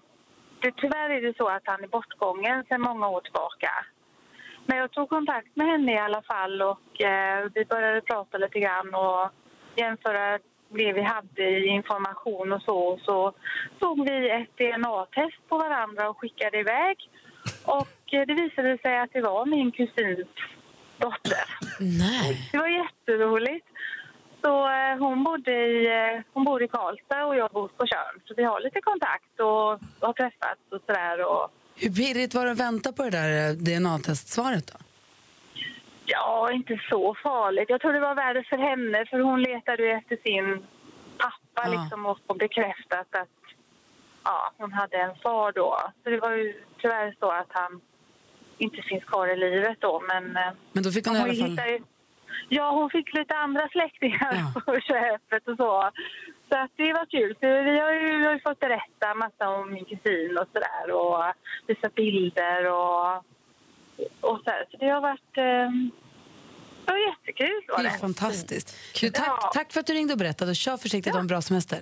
det, 0.62 0.72
tyvärr 0.78 1.10
är 1.10 1.22
det 1.22 1.38
så 1.38 1.48
att 1.48 1.64
han 1.66 1.84
är 1.84 1.88
bortgången 1.88 2.64
sedan 2.64 2.82
många 2.82 3.08
år 3.08 3.22
tillbaka. 3.22 3.72
Men 4.66 4.78
jag 4.78 4.92
tog 4.92 5.10
kontakt 5.10 5.56
med 5.56 5.68
henne 5.68 5.94
i 5.94 5.98
alla 5.98 6.22
fall 6.22 6.62
och 6.62 7.02
eh, 7.02 7.50
vi 7.54 7.66
började 7.66 8.02
prata 8.02 8.38
lite 8.38 8.60
grann 8.60 8.96
och 8.96 9.30
jämföra 9.76 10.40
det 10.70 10.94
vi 10.94 11.02
hade 11.02 11.44
i 11.44 11.68
information 11.68 12.54
och 12.54 12.62
så. 12.62 13.00
Så 13.02 13.34
tog 13.80 14.10
vi 14.10 14.30
ett 14.30 14.58
DNA-test 14.58 15.50
på 15.50 15.58
varandra 15.58 16.10
och 16.10 16.18
skickade 16.20 16.60
iväg. 16.60 16.98
Och 17.66 18.14
eh, 18.14 18.26
det 18.28 18.34
visade 18.34 18.78
sig 18.78 19.00
att 19.00 19.14
det 19.14 19.22
var 19.22 19.46
min 19.46 19.72
kusins 19.72 20.28
dotter. 20.98 21.46
Nej. 21.80 22.50
Det 22.52 22.58
var 22.58 22.68
jätteroligt. 22.68 23.68
Så 24.46 24.56
eh, 24.70 24.98
hon, 25.00 25.24
bodde 25.24 25.52
i, 25.52 25.86
eh, 25.88 26.22
hon 26.34 26.44
bor 26.44 26.64
i 26.64 26.68
Karlstad 26.68 27.26
och 27.26 27.36
jag 27.36 27.52
bor 27.52 27.68
på 27.68 27.86
Tjörn. 27.88 28.22
Så 28.26 28.34
vi 28.38 28.44
har 28.44 28.60
lite 28.62 28.82
kontakt 28.82 29.40
och 29.40 30.06
har 30.08 30.14
träffats 30.14 30.62
och 30.72 30.82
sådär. 30.86 31.18
Och, 31.32 31.52
Hur 31.76 31.90
pirrigt 31.90 32.34
var 32.34 32.46
det 32.46 32.52
att 32.52 32.60
vänta 32.60 32.92
på 32.92 33.04
det 33.04 33.10
där 33.10 33.50
eh, 33.50 33.54
DNA-testsvaret 33.54 34.68
då? 34.68 34.78
Ja, 36.06 36.52
inte 36.52 36.80
så 36.90 37.16
farligt. 37.24 37.70
Jag 37.70 37.82
tror 37.82 37.94
det 37.94 38.00
var 38.00 38.16
värre 38.16 38.44
för 38.50 38.58
henne 38.58 39.06
för 39.06 39.20
hon 39.20 39.42
letade 39.42 39.84
ju 39.84 39.92
efter 39.92 40.18
sin 40.24 40.66
pappa 41.18 41.62
Ja. 41.72 41.82
liksom 41.82 42.06
och 42.06 42.20
få 42.28 42.34
bekräftat 42.34 43.08
att 43.22 43.38
ja, 44.24 44.52
hon 44.58 44.74
hade 44.74 44.98
en 44.98 45.16
far 45.24 45.52
då. 45.52 45.78
Så 46.04 46.10
det 46.10 46.20
var 46.20 46.32
ju 46.32 46.54
tyvärr 46.82 47.16
så 47.20 47.32
att 47.32 47.50
han 47.50 47.82
inte 48.58 48.82
finns 48.82 49.04
kvar 49.04 49.28
i 49.28 49.36
livet 49.38 49.78
då. 49.80 50.04
Men, 50.08 50.38
Men 50.72 50.84
då 50.84 50.92
fick 50.92 51.08
hon 51.08 51.16
i 51.16 51.20
alla 51.20 51.34
fall... 51.34 51.50
hittade 51.50 51.80
Ja, 52.50 52.72
hon 52.72 52.90
fick 52.90 53.14
lite 53.14 53.36
andra 53.36 53.68
släktingar 53.70 54.32
Ja. 54.56 54.62
på 54.66 54.80
köpet 54.80 55.48
och 55.48 55.58
så. 55.58 55.92
Så 56.50 56.58
att 56.58 56.72
det 56.76 56.94
var 56.94 57.06
kul. 57.06 57.34
Så 57.40 57.46
vi 57.48 57.80
har 57.80 57.92
ju, 57.94 58.18
vi 58.18 58.26
har 58.26 58.34
ju 58.34 58.40
fått 58.40 58.60
berätta 58.60 59.14
massa 59.16 59.50
om 59.50 59.74
min 59.74 59.86
kusin 59.86 60.38
och 60.38 60.48
sådär 60.54 60.92
och 60.92 61.24
visa 61.68 61.90
bilder 61.96 62.72
och, 62.72 63.16
och 64.22 64.40
så 64.44 64.50
här. 64.52 64.66
Så 64.72 64.78
det 64.78 64.90
har 64.90 65.02
varit... 65.02 65.38
Eh, 65.38 65.70
det 66.86 66.92
var 66.92 66.98
jättekul 67.10 67.62
var 67.68 67.84
Det 67.84 67.90
är 67.90 67.94
det. 67.94 68.00
fantastiskt. 68.00 68.78
Du, 69.02 69.10
tack, 69.10 69.28
Ja. 69.28 69.52
tack 69.54 69.74
för 69.74 69.80
att 69.80 69.86
du 69.88 69.94
ringde 69.94 70.14
och 70.14 70.20
berättade. 70.20 70.52
och 70.52 70.56
Kör 70.56 70.78
försiktigt 70.78 71.08
och 71.14 71.14
ha 71.14 71.20
en 71.22 71.28
bra 71.28 71.42
semester. 71.42 71.80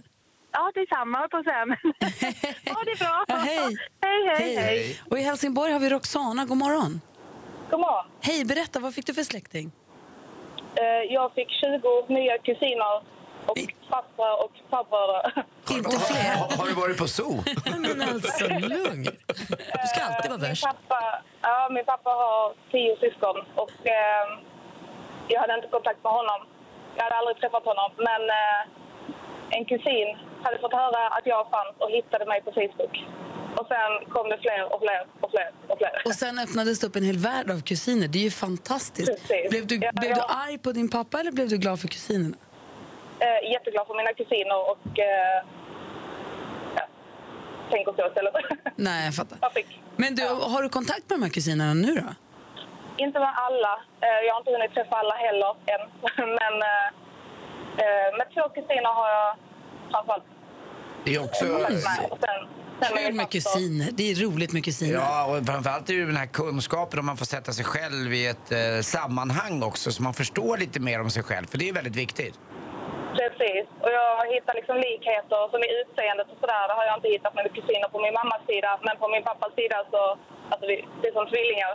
Ja, 0.51 0.71
detsamma 0.75 1.27
på 1.27 1.43
men- 1.45 1.69
Ha 2.75 2.83
det 2.83 2.99
bra. 2.99 3.25
Ja, 3.27 3.35
hej. 3.35 3.77
hej, 4.01 4.27
hej, 4.37 4.55
hej. 4.55 4.99
Och 5.09 5.19
i 5.19 5.21
Helsingborg 5.21 5.71
har 5.73 5.79
vi 5.79 5.89
Roxana. 5.89 6.45
God 6.45 6.57
morgon. 6.57 7.01
God 7.71 7.79
morgon. 7.79 8.05
Hej, 8.21 8.45
berätta. 8.45 8.79
Vad 8.79 8.93
fick 8.95 9.05
du 9.05 9.13
för 9.13 9.23
släkting? 9.23 9.71
Eh, 10.81 11.13
Jag 11.13 11.33
fick 11.33 11.49
20 11.51 12.05
nya 12.07 12.37
kusiner 12.37 12.93
och 13.45 13.57
fastrar 13.89 14.33
och 14.43 14.51
farbröder. 14.71 15.43
Inte 15.77 15.89
fler. 15.99 16.35
Har, 16.41 16.57
har 16.57 16.67
du 16.67 16.73
varit 16.73 16.97
på 16.97 17.07
zoo? 17.07 17.43
Men 17.79 18.01
alltså 18.01 18.47
lugn. 18.47 19.03
Du 19.81 19.87
ska 19.91 19.99
alltid 20.07 20.29
vara 20.31 20.39
Min 20.41 20.49
värst. 20.49 20.63
pappa, 20.65 21.21
ja, 21.41 21.67
min 21.71 21.85
pappa 21.85 22.09
har 22.09 22.53
tio 22.71 22.95
syskon 22.99 23.37
och 23.55 23.71
eh, 23.97 24.25
jag 25.27 25.39
hade 25.41 25.53
inte 25.55 25.67
kontakt 25.67 26.03
med 26.03 26.13
honom. 26.13 26.39
Jag 26.95 27.03
hade 27.03 27.15
aldrig 27.15 27.37
träffat 27.37 27.65
honom, 27.65 27.89
men 27.97 28.21
eh, 28.29 29.57
en 29.57 29.65
kusin 29.65 30.17
hade 30.43 30.59
fått 30.59 30.73
höra 30.73 31.07
att 31.07 31.25
jag 31.25 31.49
fanns 31.49 31.75
och 31.77 31.89
hittade 31.91 32.25
mig 32.25 32.41
på 32.41 32.51
Facebook. 32.51 32.95
Och 33.57 33.67
sen 33.67 34.09
kom 34.13 34.29
det 34.29 34.37
fler 34.41 34.73
och 34.73 34.81
fler 34.81 35.07
och 35.21 35.31
fler 35.31 35.51
och 35.67 35.77
fler. 35.77 36.01
Och 36.05 36.13
sen 36.13 36.39
öppnades 36.39 36.79
det 36.79 36.87
upp 36.87 36.95
en 36.95 37.03
hel 37.03 37.17
värld 37.17 37.51
av 37.51 37.61
kusiner. 37.61 38.07
Det 38.07 38.19
är 38.19 38.23
ju 38.23 38.31
fantastiskt. 38.31 39.11
Precis. 39.27 39.49
Blev 39.49 39.67
du, 39.67 39.75
Ja, 39.75 39.91
blev 39.91 40.09
ja. 40.11 40.15
du 40.15 40.21
arg 40.51 40.57
på 40.57 40.71
din 40.71 40.89
pappa 40.89 41.19
eller 41.19 41.31
blev 41.31 41.49
du 41.49 41.57
glad 41.57 41.79
för 41.79 41.87
kusinerna? 41.87 42.35
Eh, 43.19 43.51
jätteglad 43.51 43.87
för 43.87 43.95
mina 43.97 44.13
kusiner 44.13 44.69
och 44.71 44.99
eh, 44.99 45.43
ja, 46.75 46.87
tänker 47.71 47.93
så 47.97 48.07
istället. 48.07 48.33
Nej, 48.75 49.05
jag 49.05 49.15
fattar. 49.15 49.37
jag. 49.41 49.63
Men 49.95 50.15
du, 50.15 50.23
har 50.27 50.61
du 50.61 50.69
kontakt 50.69 51.09
med 51.09 51.19
de 51.19 51.23
här 51.23 51.29
kusinerna 51.29 51.73
nu 51.73 51.95
då? 51.95 52.09
Inte 52.97 53.19
med 53.19 53.33
alla. 53.37 53.73
Eh, 54.01 54.19
Jag 54.27 54.33
har 54.33 54.39
inte 54.41 54.51
hunnit 54.51 54.73
träffa 54.73 54.95
alla 54.95 55.15
heller 55.15 55.51
än. 55.73 55.81
Men 56.39 56.53
eh, 56.71 56.87
eh, 57.83 58.17
med 58.17 58.27
två 58.33 58.49
kusiner 58.49 58.93
har 58.99 59.09
jag 59.09 59.35
framförallt 59.91 60.23
Det 61.05 61.15
är 61.15 61.23
också... 61.23 61.45
Och 62.09 62.17
sen 62.25 62.39
Kul 62.87 63.13
med 63.13 63.29
kusiner. 63.29 63.89
Det 63.91 64.11
är 64.11 64.15
roligt 64.15 64.51
med 64.53 64.65
kusiner. 64.65 64.93
Ja, 64.93 65.25
och 65.25 65.45
framförallt 65.45 65.89
är 65.89 65.93
det 65.93 65.99
ju 65.99 66.05
den 66.05 66.17
här 66.17 66.25
kunskapen 66.25 66.99
om 66.99 67.05
man 67.05 67.17
får 67.17 67.25
sätta 67.25 67.53
sig 67.53 67.65
själv 67.65 68.13
i 68.13 68.27
ett 68.27 68.51
eh, 68.51 68.81
sammanhang 68.81 69.63
också 69.63 69.91
så 69.91 70.03
man 70.03 70.13
förstår 70.13 70.57
lite 70.57 70.79
mer 70.79 71.01
om 71.01 71.09
sig 71.09 71.23
själv, 71.23 71.47
för 71.47 71.57
det 71.57 71.69
är 71.69 71.73
väldigt 71.73 71.95
viktigt. 71.95 72.33
Precis. 73.19 73.65
Och 73.83 73.91
jag 73.99 74.11
hittar 74.33 74.53
liksom 74.59 74.75
likheter 74.87 75.41
som 75.51 75.59
i 75.67 75.69
utseendet 75.81 76.27
och 76.33 76.39
sådär. 76.43 76.63
Det 76.69 76.75
har 76.79 76.85
jag 76.89 76.95
inte 76.99 77.09
hittat 77.15 77.33
med 77.35 77.43
kusiner 77.57 77.89
på 77.93 77.99
min 78.05 78.15
mammas 78.19 78.43
sida. 78.49 78.71
Men 78.85 78.95
på 79.01 79.07
min 79.13 79.23
pappas 79.29 79.53
sida 79.59 79.77
så 79.93 80.01
Alltså 80.49 80.67
vi, 80.67 80.85
det 81.01 81.07
är 81.07 81.13
som 81.13 81.27
tvillingar. 81.33 81.71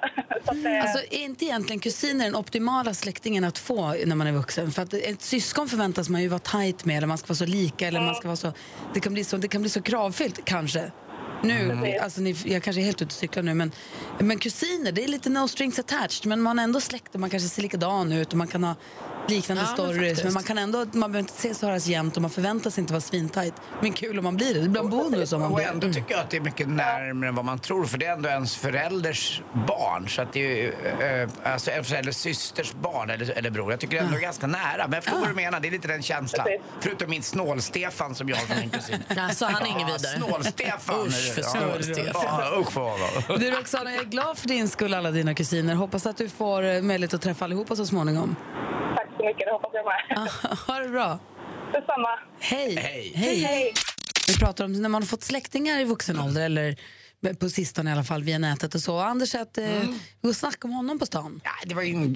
så 0.46 0.68
eh, 0.68 0.82
Alltså, 0.82 1.14
är 1.14 1.24
inte 1.24 1.44
egentligen 1.44 1.80
kusiner 1.80 2.24
den 2.24 2.36
optimala 2.36 2.94
släktingen 2.94 3.44
att 3.44 3.58
få 3.58 3.94
när 4.06 4.16
man 4.16 4.26
är 4.26 4.32
vuxen? 4.32 4.70
För 4.70 4.82
att 4.82 4.94
ett 4.94 5.22
syskon 5.22 5.68
förväntas 5.68 6.08
man 6.08 6.22
ju 6.22 6.28
vara 6.28 6.38
tajt 6.38 6.84
med, 6.84 6.96
eller 6.96 7.06
man 7.06 7.18
ska 7.18 7.26
vara 7.26 7.36
så 7.36 7.46
lika, 7.46 7.86
eller 7.88 8.00
man 8.00 8.14
ska 8.14 8.28
vara 8.28 8.36
så... 8.36 8.52
Det 8.94 9.00
kan 9.00 9.14
bli 9.14 9.24
så, 9.24 9.36
det 9.36 9.48
kan 9.48 9.60
bli 9.60 9.70
så 9.70 9.82
kravfyllt, 9.82 10.44
kanske. 10.44 10.90
Nu, 11.42 11.96
alltså, 12.02 12.20
ni, 12.20 12.36
jag 12.44 12.62
kanske 12.62 12.82
är 12.82 12.84
helt 12.84 13.02
ute 13.02 13.04
och 13.04 13.12
cyklar 13.12 13.42
nu, 13.42 13.54
men, 13.54 13.72
men 14.18 14.38
kusiner, 14.38 14.92
det 14.92 15.04
är 15.04 15.08
lite 15.08 15.30
no 15.30 15.48
strings 15.48 15.78
attached. 15.78 16.26
Men 16.26 16.40
man 16.40 16.58
har 16.58 16.64
ändå 16.64 16.80
släkt 16.80 17.14
och 17.14 17.20
man 17.20 17.30
kanske 17.30 17.48
ser 17.48 17.62
likadan 17.62 18.12
ut 18.12 18.32
och 18.32 18.38
man 18.38 18.48
kan 18.48 18.64
ha 18.64 18.74
liknande 19.30 19.62
Ja, 19.62 19.68
men 19.68 19.76
stories. 19.86 20.00
Men, 20.00 20.14
faktiskt. 20.16 20.34
man 20.34 20.42
kan 20.42 20.58
ändå, 20.58 20.78
man 20.78 20.88
behöver 21.12 21.18
inte 21.18 21.32
ses 21.34 21.62
och 21.62 21.68
höras 21.68 21.86
jämt 21.86 22.16
och 22.16 22.22
man 22.22 22.30
förväntar 22.30 22.70
sig 22.70 22.80
inte 22.82 22.92
vara 22.92 23.00
svintajt. 23.00 23.54
Men 23.82 23.92
kul 23.92 24.18
om 24.18 24.24
man 24.24 24.36
blir 24.36 24.54
det. 24.54 24.60
Det 24.60 24.68
blir 24.68 24.80
en 24.80 24.90
bonus 24.90 25.32
om 25.32 25.40
man 25.40 25.50
Och 25.50 25.56
blir 25.56 25.66
ändå 25.66 25.86
det. 25.86 25.92
tycker 25.94 26.10
jag 26.14 26.20
att 26.20 26.30
det 26.30 26.36
är 26.36 26.40
mycket 26.40 26.68
närmare 26.68 27.28
än 27.28 27.34
vad 27.34 27.44
man 27.44 27.58
tror 27.58 27.84
för 27.84 27.98
det 27.98 28.06
är 28.06 28.12
ändå 28.12 28.28
ens 28.28 28.56
förälders 28.56 29.42
barn. 29.68 30.08
Så 30.08 30.22
att 30.22 30.32
det 30.32 30.40
är 30.40 30.56
ju, 30.56 31.22
eh, 31.22 31.28
alltså 31.52 31.70
en 31.70 31.84
förälders 31.84 32.16
systers 32.16 32.72
barn 32.72 33.10
eller, 33.10 33.30
eller 33.38 33.50
bror. 33.50 33.70
Jag 33.70 33.80
tycker 33.80 33.96
det 33.96 34.02
är 34.02 34.06
ändå 34.06 34.18
ganska 34.18 34.46
nära. 34.46 34.82
Men 34.88 34.92
jag 34.92 35.04
förstår 35.04 35.20
vad 35.20 35.28
du 35.28 35.34
menar, 35.34 35.60
det 35.60 35.68
är 35.68 35.72
lite 35.72 35.88
den 35.88 36.02
känslan. 36.02 36.46
Förutom 36.80 37.10
min 37.10 37.22
snål-Stefan 37.22 38.14
som 38.14 38.28
jag 38.28 38.36
har 38.36 38.46
som 38.46 38.56
min 38.60 38.70
kusin. 38.70 38.96
Alltså, 39.18 39.44
han 39.44 39.62
är 39.62 39.66
ingen 39.66 39.88
Ja, 39.88 39.96
vidare. 39.96 40.16
Snål-Stefan. 40.18 41.06
Usch 41.06 41.34
för 41.34 41.42
Ja, 41.42 41.48
Snål-Stefan. 41.48 42.22
Ja, 42.24 42.52
usch 42.60 42.72
för 42.72 42.80
honom. 42.80 43.40
Du 43.40 43.50
Roxana, 43.50 43.92
jag 43.92 44.00
är 44.00 44.06
glad 44.08 44.38
för 44.38 44.48
din 44.48 44.68
skull 44.68 44.94
alla 44.94 45.10
dina 45.10 45.34
kusiner. 45.34 45.74
Hoppas 45.74 46.06
att 46.06 46.16
du 46.16 46.28
får 46.28 46.62
eh, 46.62 46.82
möjlighet 46.82 47.14
att 47.14 47.22
träffa 47.22 47.44
allihopa 47.44 47.76
så 47.76 47.86
småningom. 47.86 48.36
Så 49.18 49.24
mycket, 49.24 49.46
det 49.46 49.52
hoppas 49.52 49.70
jag 49.74 49.84
med. 49.84 50.28
ha 50.66 50.74
det 50.82 50.88
bra. 50.88 51.18
Detsamma. 51.72 52.18
Hej. 52.40 52.76
Hej. 52.76 53.12
Hej. 53.14 53.74
Vi 54.28 54.34
pratar 54.38 54.64
om 54.64 54.72
när 54.72 54.88
man 54.88 55.02
har 55.02 55.06
fått 55.06 55.22
släktingar 55.24 55.80
i 55.80 55.84
vuxen 55.84 56.20
ålder 56.20 56.42
eller 56.44 56.76
på 57.40 57.50
sistone 57.50 57.90
i 57.90 57.92
alla 57.92 58.04
fall 58.04 58.22
via 58.22 58.38
nätet 58.38 58.74
och 58.74 58.80
så. 58.80 58.94
Och 58.94 59.06
Anders 59.06 59.34
att 59.34 59.58
eh, 59.58 59.64
vi 59.64 59.94
går 60.22 60.28
och 60.30 60.36
snacka 60.36 60.58
om 60.68 60.72
honom 60.72 60.98
på 60.98 61.06
stan. 61.06 61.40
Ja, 61.44 61.50
det 61.64 61.74
var 61.74 61.82
ju, 61.82 62.14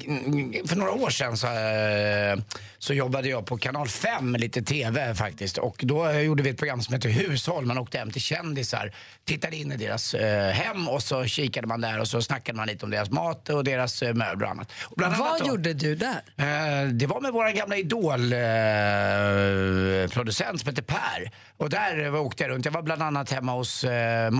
för 0.67 0.77
några 0.77 0.93
år 0.93 1.11
sedan 1.11 1.37
så, 1.37 1.47
eh, 1.47 2.37
så 2.79 2.95
jobbade 2.95 3.29
jag 3.29 3.47
på 3.47 3.59
kanal 3.59 3.89
5 3.89 4.31
med 4.31 4.41
lite 4.41 4.63
TV 4.63 5.15
faktiskt. 5.15 5.59
Och 5.59 5.81
då 5.85 6.07
eh, 6.07 6.21
gjorde 6.21 6.43
vi 6.43 6.51
ett 6.51 6.59
program 6.59 6.83
som 6.83 6.95
heter 6.95 7.09
Hushåll. 7.09 7.67
Man 7.67 7.79
åkte 7.79 7.99
hem 7.99 8.11
till 8.11 8.23
kändisar, 8.23 8.93
tittade 9.25 9.57
in 9.57 9.73
i 9.73 9.77
deras 9.77 10.15
eh, 10.15 10.51
hem 10.53 10.89
och 10.89 11.03
så 11.03 11.25
kikade 11.25 11.67
man 11.67 11.81
där 11.81 12.01
och 12.01 12.09
så 12.09 12.23
snackade 12.23 12.57
man 12.57 12.67
lite 12.67 12.85
om 12.85 12.91
deras 12.91 13.11
mat 13.11 13.49
och 13.49 13.65
deras 13.65 14.03
eh, 14.03 14.15
möbler 14.15 14.45
och 14.47 14.51
annat. 14.53 14.73
Och 14.85 15.03
Vad 15.19 15.41
då- 15.41 15.47
gjorde 15.47 15.75
du 15.75 15.95
där? 15.95 16.23
Eh, 16.37 16.89
det 16.89 17.07
var 17.07 17.21
med 17.21 17.33
vår 17.33 17.57
gamla 17.57 17.77
Idol-producent 17.77 20.61
som 20.61 20.69
heter 20.69 20.83
Per. 20.83 21.31
Och 21.57 21.71
där 21.71 22.05
eh, 22.05 22.15
åkte 22.15 22.43
jag 22.45 22.51
runt. 22.51 22.65
Jag 22.65 22.73
var 22.73 22.83
bland 22.83 23.03
annat 23.03 23.31
hemma 23.31 23.53
hos 23.53 23.85
eh, 23.85 24.31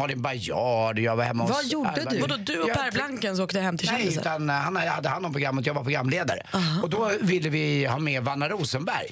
Baryard. 0.53 0.99
Jag 0.99 1.17
var 1.17 1.25
hemma 1.25 1.45
Vad 1.47 1.57
hos 1.57 1.73
gjorde 1.73 2.07
du? 2.11 2.21
Vadå, 2.21 2.37
du 2.37 2.61
och 2.61 2.69
Ja, 2.69 2.75
Per 2.75 2.91
Blankens 2.91 3.41
åkte 3.41 3.61
hem 3.61 3.79
till 3.79 3.89
Nej, 3.89 3.99
kändisar? 3.99 4.21
utan 4.21 4.51
eh, 4.51 4.57
han 4.57 4.77
hade 4.77 5.09
hand 5.09 5.27
om 5.27 5.33
programmet, 5.33 5.67
jag 5.67 5.75
var 5.75 5.83
programledare. 5.83 6.47
Och 6.83 6.91
då 6.91 7.11
ville 7.21 7.49
vi 7.51 7.87
ha 7.87 7.99
med 7.99 8.25
Vanna 8.25 8.49
Rosenberg. 8.49 9.11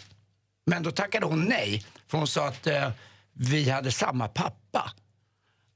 Men 0.67 0.83
då 0.83 0.91
tackade 0.91 1.27
hon 1.27 1.45
nej, 1.45 1.85
för 2.09 2.19
hon 2.19 2.27
sa 2.27 2.49
att 2.49 2.67
eh, 2.67 2.91
vi 3.33 3.71
hade 3.71 3.93
samma 3.93 4.29
pappa. 4.29 4.93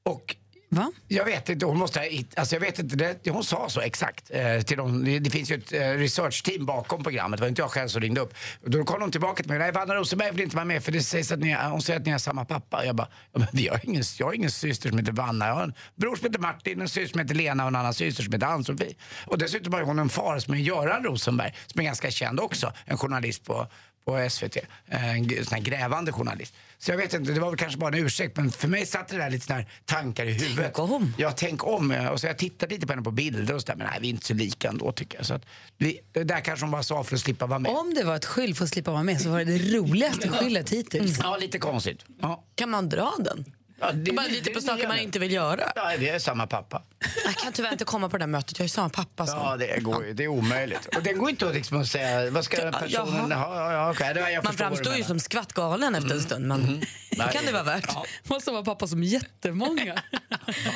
Och 0.04 0.36
Va? 0.74 0.92
jag 1.08 1.24
vet 1.24 1.48
inte, 1.48 1.66
hon 1.66 1.78
måste 1.78 1.98
ha, 1.98 2.06
alltså 2.36 2.54
jag 2.54 2.60
vet 2.60 2.78
inte, 2.78 2.96
det, 2.96 3.30
hon 3.30 3.44
sa 3.44 3.68
så 3.68 3.80
exakt. 3.80 4.30
Eh, 4.30 4.60
till 4.60 4.76
dem. 4.76 5.04
Det, 5.04 5.18
det 5.18 5.30
finns 5.30 5.50
ju 5.50 5.54
ett 5.54 5.72
eh, 5.72 5.78
researchteam 5.78 6.66
bakom 6.66 7.02
programmet, 7.02 7.38
det 7.38 7.42
var 7.42 7.48
inte 7.48 7.62
jag 7.62 7.70
själv 7.70 7.88
som 7.88 8.00
ringde 8.00 8.20
upp. 8.20 8.34
Då 8.64 8.84
kom 8.84 9.02
hon 9.02 9.10
tillbaka 9.10 9.42
till 9.42 9.50
mig, 9.50 9.58
nej 9.58 9.72
Vanna 9.72 9.94
Rosenberg 9.94 10.30
vill 10.30 10.40
inte 10.40 10.56
vara 10.56 10.64
med 10.64 10.84
för 10.84 10.92
det 10.92 11.02
sägs 11.02 11.32
att 11.32 11.38
ni, 11.38 11.54
hon 11.54 11.82
säger 11.82 12.00
att 12.00 12.06
ni 12.06 12.12
har 12.12 12.18
samma 12.18 12.44
pappa. 12.44 12.84
Jag 12.84 12.96
bara, 12.96 13.08
ja, 13.32 13.38
men 13.38 13.48
vi 13.52 13.68
har 13.68 13.80
ingen, 13.82 14.02
jag 14.18 14.26
har 14.26 14.32
ingen 14.32 14.50
syster 14.50 14.88
som 14.88 14.98
heter 14.98 15.12
Vanna, 15.12 15.46
jag 15.46 15.54
har 15.54 15.62
en 15.62 15.74
bror 15.96 16.16
som 16.16 16.26
heter 16.26 16.40
Martin, 16.40 16.80
en 16.80 16.88
syster 16.88 17.12
som 17.12 17.20
heter 17.20 17.34
Lena 17.34 17.62
och 17.62 17.68
en 17.68 17.76
annan 17.76 17.94
syster 17.94 18.22
som 18.22 18.32
heter 18.32 18.46
Ann-Sofie. 18.46 18.94
Och 19.26 19.38
dessutom 19.38 19.72
har 19.72 19.82
hon 19.82 19.98
en 19.98 20.08
far 20.08 20.38
som 20.38 20.54
är 20.54 20.58
Göran 20.58 21.04
Rosenberg, 21.04 21.54
som 21.66 21.80
är 21.80 21.84
ganska 21.84 22.10
känd 22.10 22.40
också, 22.40 22.72
en 22.84 22.98
journalist 22.98 23.44
på 23.44 23.66
på 24.04 24.30
SVT. 24.30 24.56
En 24.86 25.26
g- 25.28 25.44
sån 25.44 25.62
grävande 25.62 26.12
journalist. 26.12 26.54
Så 26.78 26.90
jag 26.90 26.96
vet 26.96 27.14
inte, 27.14 27.32
det 27.32 27.40
var 27.40 27.50
väl 27.50 27.58
kanske 27.58 27.78
bara 27.78 27.96
en 27.96 28.04
ursäkt 28.06 28.36
men 28.36 28.50
för 28.52 28.68
mig 28.68 28.86
satt 28.86 29.08
det 29.08 29.16
där 29.16 29.30
lite 29.30 29.46
såna 29.46 29.64
tankar 29.84 30.26
i 30.26 30.32
huvudet. 30.32 30.72
Tänk 30.74 30.78
om. 30.90 31.14
Ja, 31.18 31.32
tänk 31.36 31.66
om. 31.66 31.90
Och 31.90 32.20
så 32.20 32.26
jag 32.26 32.38
tittade 32.38 32.74
lite 32.74 32.86
på 32.86 32.92
henne 32.92 33.02
på 33.02 33.10
bilder 33.10 33.54
och 33.54 33.60
så 33.60 33.66
där, 33.66 33.74
men 33.76 33.86
nej, 33.90 33.98
vi 34.00 34.06
är 34.06 34.10
inte 34.10 34.26
så 34.26 34.34
lika 34.34 34.68
ändå 34.68 34.92
tycker 34.92 35.16
jag. 35.18 35.26
Så 35.26 35.34
att 35.34 35.46
vi, 35.78 36.00
det 36.12 36.24
där 36.24 36.40
kanske 36.40 36.64
hon 36.64 36.70
bara 36.70 36.82
sa 36.82 37.04
för 37.04 37.14
att 37.14 37.20
slippa 37.20 37.46
vara 37.46 37.58
med. 37.58 37.72
Om 37.72 37.94
det 37.94 38.04
var 38.04 38.16
ett 38.16 38.24
skyll 38.24 38.54
för 38.54 38.64
att 38.64 38.70
slippa 38.70 38.90
vara 38.90 39.02
med 39.02 39.20
så 39.20 39.28
var 39.30 39.38
det 39.38 39.58
det 39.58 39.76
roligaste 39.78 40.28
skyllet 40.28 40.70
hittills. 40.70 41.18
Ja, 41.22 41.36
lite 41.36 41.58
konstigt. 41.58 42.04
Ja. 42.20 42.44
Kan 42.54 42.70
man 42.70 42.88
dra 42.88 43.12
den? 43.18 43.44
Ja, 43.80 43.92
det, 43.92 44.12
Bara 44.12 44.26
lite 44.26 44.50
på 44.50 44.60
saker 44.60 44.88
man 44.88 44.98
inte 44.98 45.18
vill 45.18 45.32
göra. 45.32 45.72
Ja, 45.76 45.92
vi 45.98 46.08
är 46.08 46.18
samma 46.18 46.46
pappa. 46.46 46.82
Jag 47.24 47.34
kan 47.34 47.52
tyvärr 47.52 47.72
inte 47.72 47.84
komma 47.84 48.08
på 48.08 48.16
det 48.18 48.22
där 48.22 48.26
mötet, 48.26 48.58
jag 48.58 48.64
är 48.64 48.68
samma 48.68 48.88
pappa 48.88 49.26
som. 49.26 49.38
Ja, 49.38 49.56
det 49.56 49.80
går. 49.82 50.02
Det 50.14 50.24
är 50.24 50.28
omöjligt. 50.28 50.86
Och 50.96 51.02
det 51.02 51.12
går 51.12 51.30
inte 51.30 51.48
att 51.48 51.54
liksom 51.54 51.86
säga, 51.86 52.30
vad 52.30 52.44
ska 52.44 52.56
personen... 52.56 52.90
Jaha. 52.90 53.26
Ja, 53.30 53.56
ja, 53.56 53.72
ja, 53.72 53.90
okej, 53.90 54.14
det- 54.14 54.30
jag 54.30 54.44
Man 54.44 54.52
du 54.52 54.58
framstår 54.58 54.94
ju 54.94 55.04
som 55.04 55.20
skvattgalen 55.20 55.94
efter 55.94 56.14
en 56.14 56.20
stund, 56.22 56.46
men 56.46 56.80
det 57.10 57.16
kan 57.32 57.44
det 57.46 57.52
vara 57.52 57.62
värt. 57.62 57.84
Ja. 57.88 58.04
Måste 58.24 58.50
vara 58.50 58.62
pappa 58.64 58.86
som 58.86 59.02
jättemånga. 59.02 60.02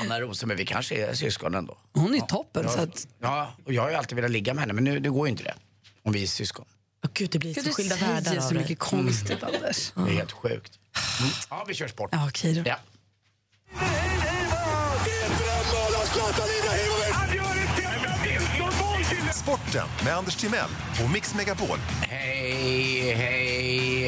Anna 0.02 0.20
Rosenberg, 0.20 0.58
vi 0.58 0.66
kanske 0.66 0.94
är 1.06 1.14
syskon 1.14 1.54
ändå. 1.54 1.78
Hon 1.94 2.10
är 2.10 2.14
ju 2.14 2.20
toppen. 2.28 2.62
Ja, 2.66 2.70
Så 2.70 2.80
att, 2.80 3.06
ja, 3.22 3.52
och 3.64 3.72
jag 3.72 3.82
har 3.82 3.90
ju 3.90 3.96
alltid 3.96 4.16
velat 4.16 4.30
ligga 4.30 4.54
med 4.54 4.60
henne, 4.60 4.72
men 4.72 4.84
nu 4.84 4.98
det 4.98 5.08
går 5.08 5.26
ju 5.26 5.30
inte 5.30 5.42
det. 5.44 5.54
Om 6.04 6.12
vi 6.12 6.22
är 6.22 6.26
syskon. 6.26 6.64
Åh, 7.04 7.10
Gud, 7.14 7.30
det 7.30 7.38
blir 7.38 7.54
Gud, 7.54 7.64
så 7.64 7.68
du 7.70 7.74
skilda 7.74 7.96
säger 7.96 8.12
världar 8.14 8.40
så 8.40 8.46
av 8.46 8.52
det. 8.52 8.58
mycket 8.60 8.78
konstigt, 8.78 9.42
Anders. 9.42 9.92
Det 9.94 10.00
är 10.00 10.06
helt 10.06 10.32
sjukt. 10.32 10.77
Mm. 11.20 11.30
Ja, 11.50 11.64
vi 11.68 11.74
kör 11.74 11.88
sport. 11.88 12.10
Ja, 12.12 12.28
okej 12.28 12.54
då. 12.54 12.62
Ja. 12.70 12.76
Sporten 19.34 19.86
med 20.04 20.14
Anders 20.16 20.36
Timell 20.36 20.70
och 21.04 21.10
Mix 21.10 21.34
Megapol. 21.34 21.78
Hej, 22.02 23.14
hej, 23.14 23.57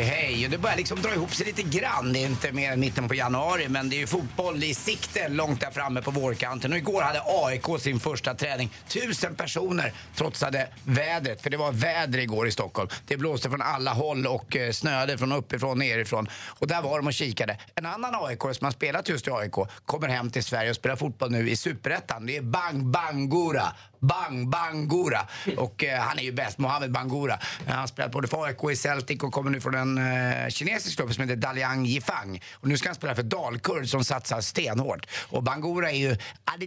hej. 0.03 0.45
Och 0.45 0.51
Det 0.51 0.59
börjar 0.59 0.77
liksom 0.77 1.03
dra 1.03 1.15
ihop 1.15 1.35
sig 1.35 1.47
lite 1.47 1.63
grann. 1.63 2.13
Det 2.13 2.19
är 2.19 2.27
inte 2.27 2.53
mer 2.53 2.73
än 2.73 2.81
mitten 2.81 3.09
på 3.09 3.15
januari, 3.15 3.69
men 3.69 3.91
det 3.91 3.97
är 3.97 3.99
ju 3.99 4.07
fotboll 4.07 4.65
i 4.65 4.75
sikte 4.75 5.29
långt 5.29 5.61
där 5.61 5.71
framme 5.71 6.03
på 6.03 6.11
vårkanten. 6.11 6.73
Och 6.73 6.79
igår 6.79 7.03
hade 7.03 7.23
AIK 7.27 7.81
sin 7.81 8.01
första 8.01 8.35
träning. 8.35 8.71
Tusen 8.89 9.35
personer 9.35 9.93
trotsade 10.17 10.69
vädret, 10.85 11.43
för 11.43 11.51
det 11.51 11.57
var 11.57 11.73
väder 11.73 12.19
igår 12.19 12.49
i 12.49 12.51
Stockholm. 12.51 12.89
Det 13.07 13.17
blåste 13.17 13.51
från 13.51 13.63
alla 13.63 13.93
håll 13.93 14.27
och 14.27 14.57
eh, 14.57 14.73
snöade 14.73 15.19
från 15.19 15.33
uppifrån 15.33 15.71
och 15.71 15.79
nerifrån. 15.79 16.29
Och 16.47 16.67
där 16.67 16.83
var 16.83 16.99
de 16.99 17.07
och 17.07 17.13
kikade. 17.13 17.57
En 17.75 17.87
annan 17.87 18.15
AIK 18.15 18.41
som 18.41 18.65
har 18.65 18.71
spelat 18.71 19.09
just 19.09 19.29
i 19.29 19.31
AIK 19.31 19.55
kommer 19.87 20.09
hem 20.09 20.31
till 20.31 20.45
Sverige 20.45 20.71
och 20.71 20.77
spelar 20.77 20.97
fotboll 20.97 21.31
nu 21.31 21.51
i 21.51 21.57
Superettan. 21.57 22.27
Det 22.27 22.37
är 22.37 22.43
Bang 22.43 22.85
Bangura. 22.85 23.73
Bang 23.99 24.49
Bangura. 24.49 25.21
Och 25.57 25.85
eh, 25.85 26.01
han 26.01 26.19
är 26.19 26.23
ju 26.23 26.33
bäst, 26.33 26.59
Mohamed 26.59 26.93
Bangura. 26.93 27.39
Han 27.67 27.79
han 27.81 27.89
spelat 27.89 28.13
både 28.13 28.29
för 28.29 28.45
AIK 28.45 28.65
i 28.73 28.77
Celtic 28.77 29.23
och 29.23 29.33
kommer 29.33 29.50
nu 29.51 29.61
från 29.61 29.75
en 29.75 29.99
eh, 29.99 30.49
kinesisk 30.49 30.97
klubb 30.97 31.15
som 31.15 31.23
heter 31.23 31.37
Daliang 31.37 31.87
Yifang. 31.87 32.43
Och 32.53 32.69
nu 32.69 32.77
ska 32.77 32.89
han 32.89 32.95
spela 32.95 33.15
för 33.15 33.23
Dalkurd 33.23 33.89
som 33.89 34.05
satsar 34.05 34.41
stenhårt. 34.41 35.07
Och 35.29 35.43
Bangura 35.43 35.91
är 35.91 35.97
ju 35.97 36.17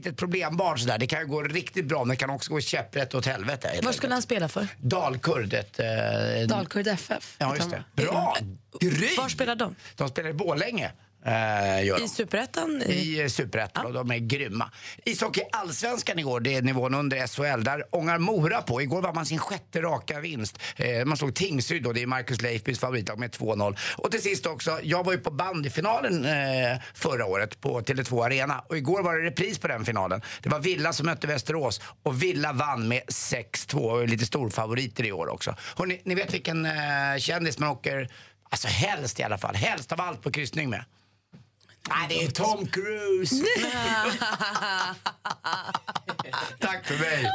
ett 0.06 0.18
problembarn 0.18 0.80
sådär. 0.80 0.98
Det 0.98 1.08
kan 1.08 1.20
ju 1.20 1.28
gå 1.28 1.44
riktigt 1.44 1.86
bra 1.86 2.00
men 2.00 2.10
det 2.10 2.16
kan 2.16 2.30
också 2.30 2.54
gå 2.54 2.60
käpprätt 2.60 3.16
åt 3.16 3.26
helvete. 3.26 3.70
enkelt. 3.70 3.96
skulle 3.96 4.14
han 4.14 4.22
spela 4.22 4.50
för? 4.50 4.68
Dalkurd, 4.78 5.54
ett... 5.54 5.80
Eh, 5.80 6.48
Dalkurd 6.48 6.88
FF. 6.88 7.36
Ja, 7.38 7.56
just 7.56 7.70
det. 7.70 7.84
Bra! 7.94 8.38
Grymt! 8.80 9.18
Var 9.18 9.30
spelar 9.30 9.56
de? 9.56 9.76
De 9.96 10.10
spelar 10.10 10.30
i 10.30 10.34
Borlänge. 10.34 10.92
Eh. 11.26 12.04
I 12.04 12.08
Superettan? 12.08 12.84
I 12.88 13.22
eh, 13.22 13.28
Superettan 13.28 13.86
och 13.86 13.94
de 13.94 14.12
är 14.12 14.18
grymma. 14.18 14.72
Ishockey 15.06 15.42
Allsvenskan 15.52 16.20
igår, 16.20 16.40
det 16.40 16.56
är 16.56 16.62
nivån 16.62 16.94
under 16.94 17.28
SHL. 17.28 17.64
Där 17.64 17.84
ångar 17.90 18.18
Mora 18.18 18.62
på. 18.62 18.82
Igår 18.82 19.02
var 19.02 19.14
man 19.14 19.26
sin 19.26 19.40
sjätte 19.40 19.82
raka 19.82 20.20
vinst. 20.20 20.60
Eh, 20.76 21.06
man 21.06 21.18
slog 21.18 21.36
Tingsryd 21.36 21.84
då, 21.84 21.94
det 21.94 22.02
är 22.02 22.08
Marcus 22.08 22.42
Leifbys 22.42 22.80
favoritlag 22.80 23.20
med 23.20 23.32
2-0. 23.32 23.78
Och 23.98 24.12
till 24.12 24.22
sist 24.22 24.46
också, 24.46 24.80
jag 24.84 25.04
var 25.04 25.14
ju 25.14 25.20
på 25.20 25.32
bandyfinalen 25.32 26.26
eh, 26.26 26.82
förra 26.94 27.26
året 27.26 27.62
på 27.62 27.82
Tele2 27.82 28.26
Arena. 28.26 28.64
Och 28.68 28.78
igår 28.78 29.04
var 29.04 29.18
det 29.18 29.28
repris 29.28 29.60
på 29.60 29.68
den 29.68 29.86
finalen. 29.86 30.22
Det 30.42 30.50
var 30.50 30.60
Villa 30.60 30.94
som 30.94 31.06
mötte 31.06 31.28
Västerås 31.28 31.82
och 32.04 32.24
Villa 32.24 32.54
vann 32.54 32.88
med 32.88 33.02
6-2 33.08 33.76
och 33.76 34.04
är 34.04 34.08
lite 34.08 34.26
storfavoriter 34.26 35.06
i 35.06 35.12
år 35.12 35.28
också. 35.28 35.56
Hörrni, 35.78 36.02
ni 36.06 36.16
vet 36.16 36.34
vilken 36.34 36.66
eh, 36.66 36.72
kändis 37.18 37.60
man 37.60 37.70
åker, 37.70 38.10
alltså 38.50 38.68
helst 38.68 39.20
i 39.20 39.24
alla 39.24 39.38
fall, 39.38 39.56
helst 39.56 39.92
av 39.92 40.02
allt 40.02 40.22
på 40.22 40.32
kryssning 40.32 40.70
med? 40.70 40.86
Nej, 41.90 42.06
det 42.10 42.24
är 42.24 42.32
Tom 42.32 42.68
Cruise. 42.68 43.36
Tack 46.60 46.86
för 46.86 47.00
mig. 47.00 47.32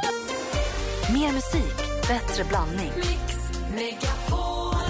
Mer 1.13 1.31
musik, 1.33 1.75
bättre 2.07 2.43
blandning. 2.43 2.91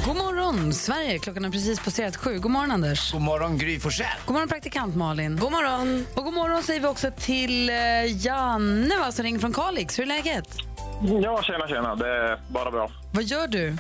God 0.06 0.16
morgon, 0.16 0.74
Sverige. 0.74 1.20
Klockan 1.20 1.44
har 1.44 1.52
precis 1.52 1.80
passerat 1.80 2.18
sju. 2.18 2.40
God 2.40 2.52
morgon, 2.52 2.72
Anders. 2.72 3.12
God 3.12 3.22
morgon, 3.22 3.58
Gry 3.58 3.80
Forssell. 3.80 4.08
God 4.26 4.34
morgon, 4.34 4.48
praktikant 4.50 4.96
Malin. 4.96 5.38
God 5.38 5.52
morgon. 5.52 6.06
Och 6.16 6.24
god 6.24 6.34
morgon 6.34 6.64
säger 6.64 6.80
vi 6.80 6.88
också 6.88 7.12
till 7.18 7.70
eh, 7.70 7.76
Janne 8.26 8.98
va, 9.00 9.12
som 9.12 9.24
ringer 9.24 9.40
från 9.40 9.54
Kalix. 9.54 10.00
Hur 10.00 10.04
är 10.04 10.08
läget? 10.08 10.48
Ja, 11.24 11.42
tjena, 11.44 11.68
tjena. 11.68 11.96
Det 11.96 12.08
är 12.10 12.40
bara 12.50 12.72
bra. 12.72 12.92
Vad 13.14 13.24
gör 13.24 13.48
du? 13.48 13.76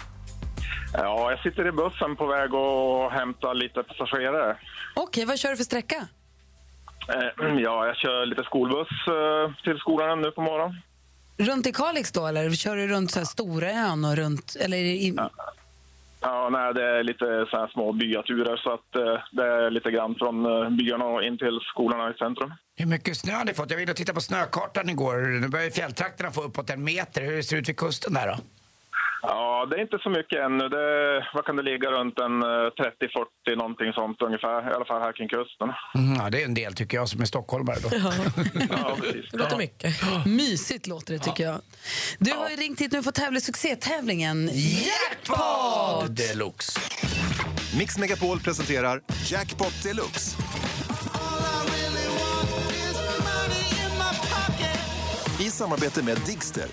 Ja, 0.93 1.31
jag 1.31 1.39
sitter 1.39 1.67
i 1.67 1.71
bussen 1.71 2.15
på 2.15 2.25
väg 2.25 2.53
och 2.53 3.11
hämtar 3.11 3.53
lite 3.53 3.83
passagerare. 3.83 4.57
Okej, 4.93 5.25
vad 5.25 5.39
kör 5.39 5.49
du 5.49 5.57
för 5.57 5.63
sträcka? 5.63 6.07
Eh, 7.09 7.47
ja, 7.59 7.85
jag 7.87 7.95
kör 7.95 8.25
lite 8.25 8.43
skolbuss 8.43 8.87
eh, 9.07 9.63
till 9.63 9.77
skolan 9.77 10.21
nu 10.21 10.31
på 10.31 10.41
morgonen. 10.41 10.81
Runt 11.37 11.67
i 11.67 11.71
Kalix 11.71 12.11
då, 12.11 12.27
eller 12.27 12.51
kör 12.51 12.75
du 12.75 12.87
runt 12.87 13.11
så 13.11 13.19
här 13.19 13.25
Storaön 13.25 14.05
och 14.05 14.15
runt... 14.15 14.55
Eller 14.59 14.77
i, 14.77 15.15
Ja, 16.21 16.49
nej, 16.51 16.73
det 16.73 16.83
är 16.83 17.03
lite 17.03 17.25
så 17.51 17.57
här 17.57 17.67
små 17.67 17.91
byaturer 17.93 18.57
så 18.57 18.73
att 18.73 18.95
eh, 18.95 19.23
det 19.31 19.43
är 19.45 19.71
lite 19.71 19.91
grann 19.91 20.15
från 20.15 20.43
byarna 20.77 21.05
och 21.05 21.23
in 21.23 21.37
till 21.37 21.59
skolorna 21.61 22.09
i 22.09 22.13
centrum. 22.13 22.53
Hur 22.75 22.85
mycket 22.85 23.17
snö 23.17 23.33
har 23.33 23.45
ni 23.45 23.53
fått? 23.53 23.71
Jag 23.71 23.89
och 23.89 23.95
tittade 23.95 24.15
på 24.15 24.21
snökartan 24.21 24.89
igår. 24.89 25.41
Nu 25.41 25.47
börjar 25.47 25.65
ju 25.65 25.71
fjälltrakterna 25.71 26.31
få 26.31 26.43
uppåt 26.43 26.69
en 26.69 26.83
meter. 26.83 27.21
Hur 27.21 27.41
ser 27.41 27.55
det 27.55 27.59
ut 27.59 27.69
vid 27.69 27.77
kusten 27.77 28.13
där 28.13 28.27
då? 28.27 28.37
Ja, 29.21 29.67
det 29.69 29.75
är 29.75 29.81
inte 29.81 29.99
så 30.03 30.09
mycket 30.09 30.39
ännu. 30.39 30.69
Det, 30.69 31.27
vad 31.33 31.45
kan 31.45 31.55
det 31.55 31.63
ligga 31.63 31.91
runt 31.91 32.19
en 32.19 32.43
eh, 32.43 32.47
30-40 32.47 33.55
någonting 33.57 33.93
sånt 33.93 34.21
ungefär, 34.21 34.71
i 34.71 34.73
alla 34.73 34.85
fall 34.85 35.01
här 35.01 35.13
kring 35.13 35.29
kusten. 35.29 35.69
Mm, 35.95 36.15
ja, 36.19 36.29
det 36.29 36.41
är 36.41 36.45
en 36.45 36.53
del 36.53 36.73
tycker 36.73 36.97
jag 36.97 37.09
som 37.09 37.21
är 37.21 37.25
stockholmare 37.25 37.77
då. 37.83 37.89
Ja, 38.69 38.95
precis. 39.01 39.31
Det 39.31 39.37
låter 39.37 39.57
mycket. 39.57 39.95
Mysigt 40.25 40.87
låter 40.87 41.13
det 41.13 41.19
tycker 41.19 41.43
jag. 41.43 41.61
Du 42.19 42.31
har 42.31 42.49
ju 42.49 42.55
ringt 42.55 42.81
hit 42.81 42.91
nu 42.91 43.03
för 43.03 43.09
att 43.09 43.15
tävla 43.15 43.37
i 43.37 43.41
succétävlingen 43.41 44.49
Jackpot 44.53 46.17
deluxe! 46.17 46.79
Mix 47.77 47.97
Megapol 47.97 48.39
presenterar 48.39 49.01
Jackpot 49.25 49.83
Deluxe. 49.83 50.37
I 55.39 55.51
samarbete 55.51 56.03
med 56.03 56.17
Digster. 56.25 56.67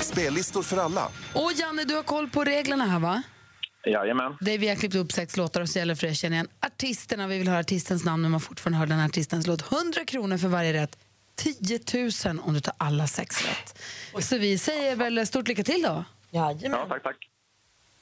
Spellistor 0.00 0.62
för 0.62 0.76
alla. 0.76 1.08
Och 1.34 1.52
Janne, 1.52 1.84
du 1.84 1.94
har 1.94 2.02
koll 2.02 2.30
på 2.30 2.44
reglerna 2.44 2.86
här 2.86 2.98
va? 2.98 3.22
Jajamän. 3.86 4.36
Det 4.40 4.54
är, 4.54 4.58
vi 4.58 4.68
har 4.68 4.76
klippt 4.76 4.94
upp 4.94 5.12
sex 5.12 5.36
låtar 5.36 5.60
och 5.60 5.68
så 5.68 5.78
gäller 5.78 5.94
för 5.94 6.06
er 6.06 6.14
känner 6.14 6.36
igen 6.36 6.48
artisterna. 6.60 7.26
Vi 7.26 7.38
vill 7.38 7.48
höra 7.48 7.58
artistens 7.58 8.04
namn 8.04 8.22
men 8.22 8.30
man 8.30 8.40
fortfarande 8.40 8.78
hör 8.78 8.86
den 8.86 9.00
artistens 9.00 9.46
låt. 9.46 9.72
100 9.72 10.04
kronor 10.04 10.38
för 10.38 10.48
varje 10.48 10.72
rätt. 10.72 10.98
10 11.36 11.80
000 12.26 12.40
om 12.42 12.54
du 12.54 12.60
tar 12.60 12.74
alla 12.78 13.06
sex 13.06 13.44
rätt. 13.44 13.78
Så 14.24 14.38
vi 14.38 14.58
säger 14.58 14.96
väl 14.96 15.26
stort 15.26 15.48
lycka 15.48 15.64
till 15.64 15.82
då. 15.82 16.04
Ja, 16.30 16.58
tack, 16.88 17.02
tack. 17.02 17.16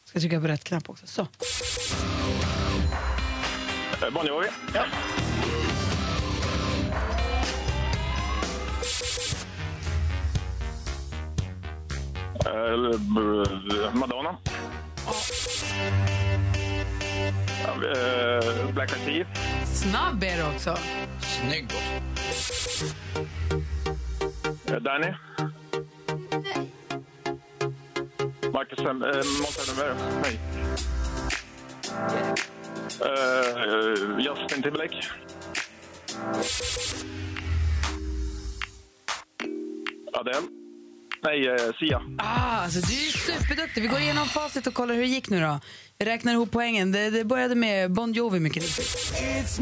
Ska 0.04 0.20
trycka 0.20 0.40
på 0.40 0.46
rätt 0.46 0.64
knapp 0.64 0.90
också. 0.90 1.06
Så. 1.06 1.22
Eh, 4.02 4.10
Bon 4.12 4.26
Jovi. 4.26 4.46
Ja. 4.74 4.84
Eh, 12.46 12.98
b- 12.98 13.90
Madonna. 13.94 14.36
Eh, 17.66 18.70
Black 18.74 18.92
Eyed 18.96 19.26
Peas. 19.26 19.80
Snabb 19.80 20.24
är 20.24 20.36
du 20.36 20.54
också. 20.54 20.76
Snygg 21.20 21.64
också. 21.64 22.84
Eh, 24.72 24.80
Danny. 24.80 25.12
Marcus 28.52 28.78
Sem- 28.78 29.02
eh. 29.02 29.96
Nej. 30.22 30.38
Eh, 33.00 34.18
Justin 34.18 34.62
Timberlake. 34.62 35.02
Adele. 40.12 40.46
Nej, 41.22 41.48
eh, 41.48 41.56
Sia. 41.78 42.00
Ah, 42.18 42.56
alltså, 42.62 42.80
du 42.80 42.94
är 42.94 43.38
superduktig. 43.38 43.82
Vi 43.82 43.88
går 43.88 44.00
igenom 44.00 44.26
facit 44.26 44.66
och 44.66 44.74
kollar 44.74 44.94
hur 44.94 45.02
det 45.02 45.08
gick 45.08 45.30
nu 45.30 45.40
då. 45.40 45.60
Vi 45.98 46.04
räknar 46.06 46.32
ihop 46.32 46.50
poängen. 46.50 46.92
Det, 46.92 47.10
det 47.10 47.24
började 47.24 47.54
med 47.54 47.92
Bon 47.92 48.12
Jovi 48.12 48.40
mycket 48.40 48.62
riktigt. 48.62 49.60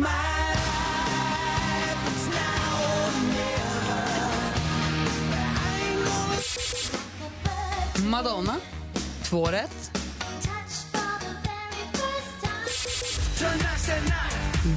Madonna, 8.06 8.56
två 9.22 9.46
rätt. 9.46 9.90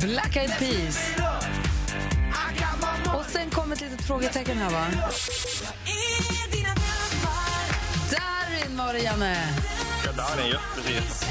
Black 0.01 0.35
Eyed 0.35 0.51
Peas. 0.59 0.99
Och 3.15 3.25
sen 3.25 3.49
kom 3.49 3.71
ett 3.71 3.81
litet 3.81 4.01
frågetecken 4.01 4.57
här, 4.57 4.69
va? 4.69 4.85
Darin 8.11 8.77
var 8.77 8.93
det, 8.93 8.99
Janne. 8.99 9.35
Ja, 10.05 10.11
Danny, 10.11 10.49
just 10.49 10.63
precis. 10.75 11.25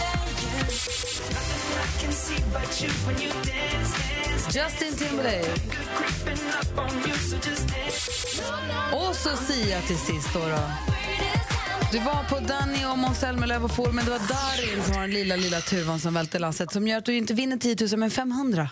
Justin 4.54 4.96
Timberlake. 4.96 5.60
Och 8.92 9.14
så 9.16 9.36
Sia 9.36 9.80
till 9.80 9.98
sist. 9.98 10.28
Då, 10.34 10.38
då. 10.38 10.70
Du 11.92 11.98
var 11.98 12.24
på 12.28 12.38
Danny 12.38 12.84
och 12.84 12.98
Måns 12.98 13.18
Zelmerlöw 13.18 13.64
och 13.64 13.70
for, 13.70 13.92
men 13.92 14.04
det 14.04 14.10
var 14.10 14.18
Darin 14.18 14.84
som 14.84 14.94
var 14.94 15.00
den 15.00 15.10
lilla, 15.10 15.36
lilla 15.36 15.60
tuvan 15.60 16.00
som 16.00 16.14
välte 16.14 16.38
lasset 16.38 16.72
som 16.72 16.88
gör 16.88 16.98
att 16.98 17.04
du 17.04 17.16
inte 17.16 17.34
vinner 17.34 17.56
10 17.56 17.76
000 17.90 17.98
men 17.98 18.10
500. 18.10 18.70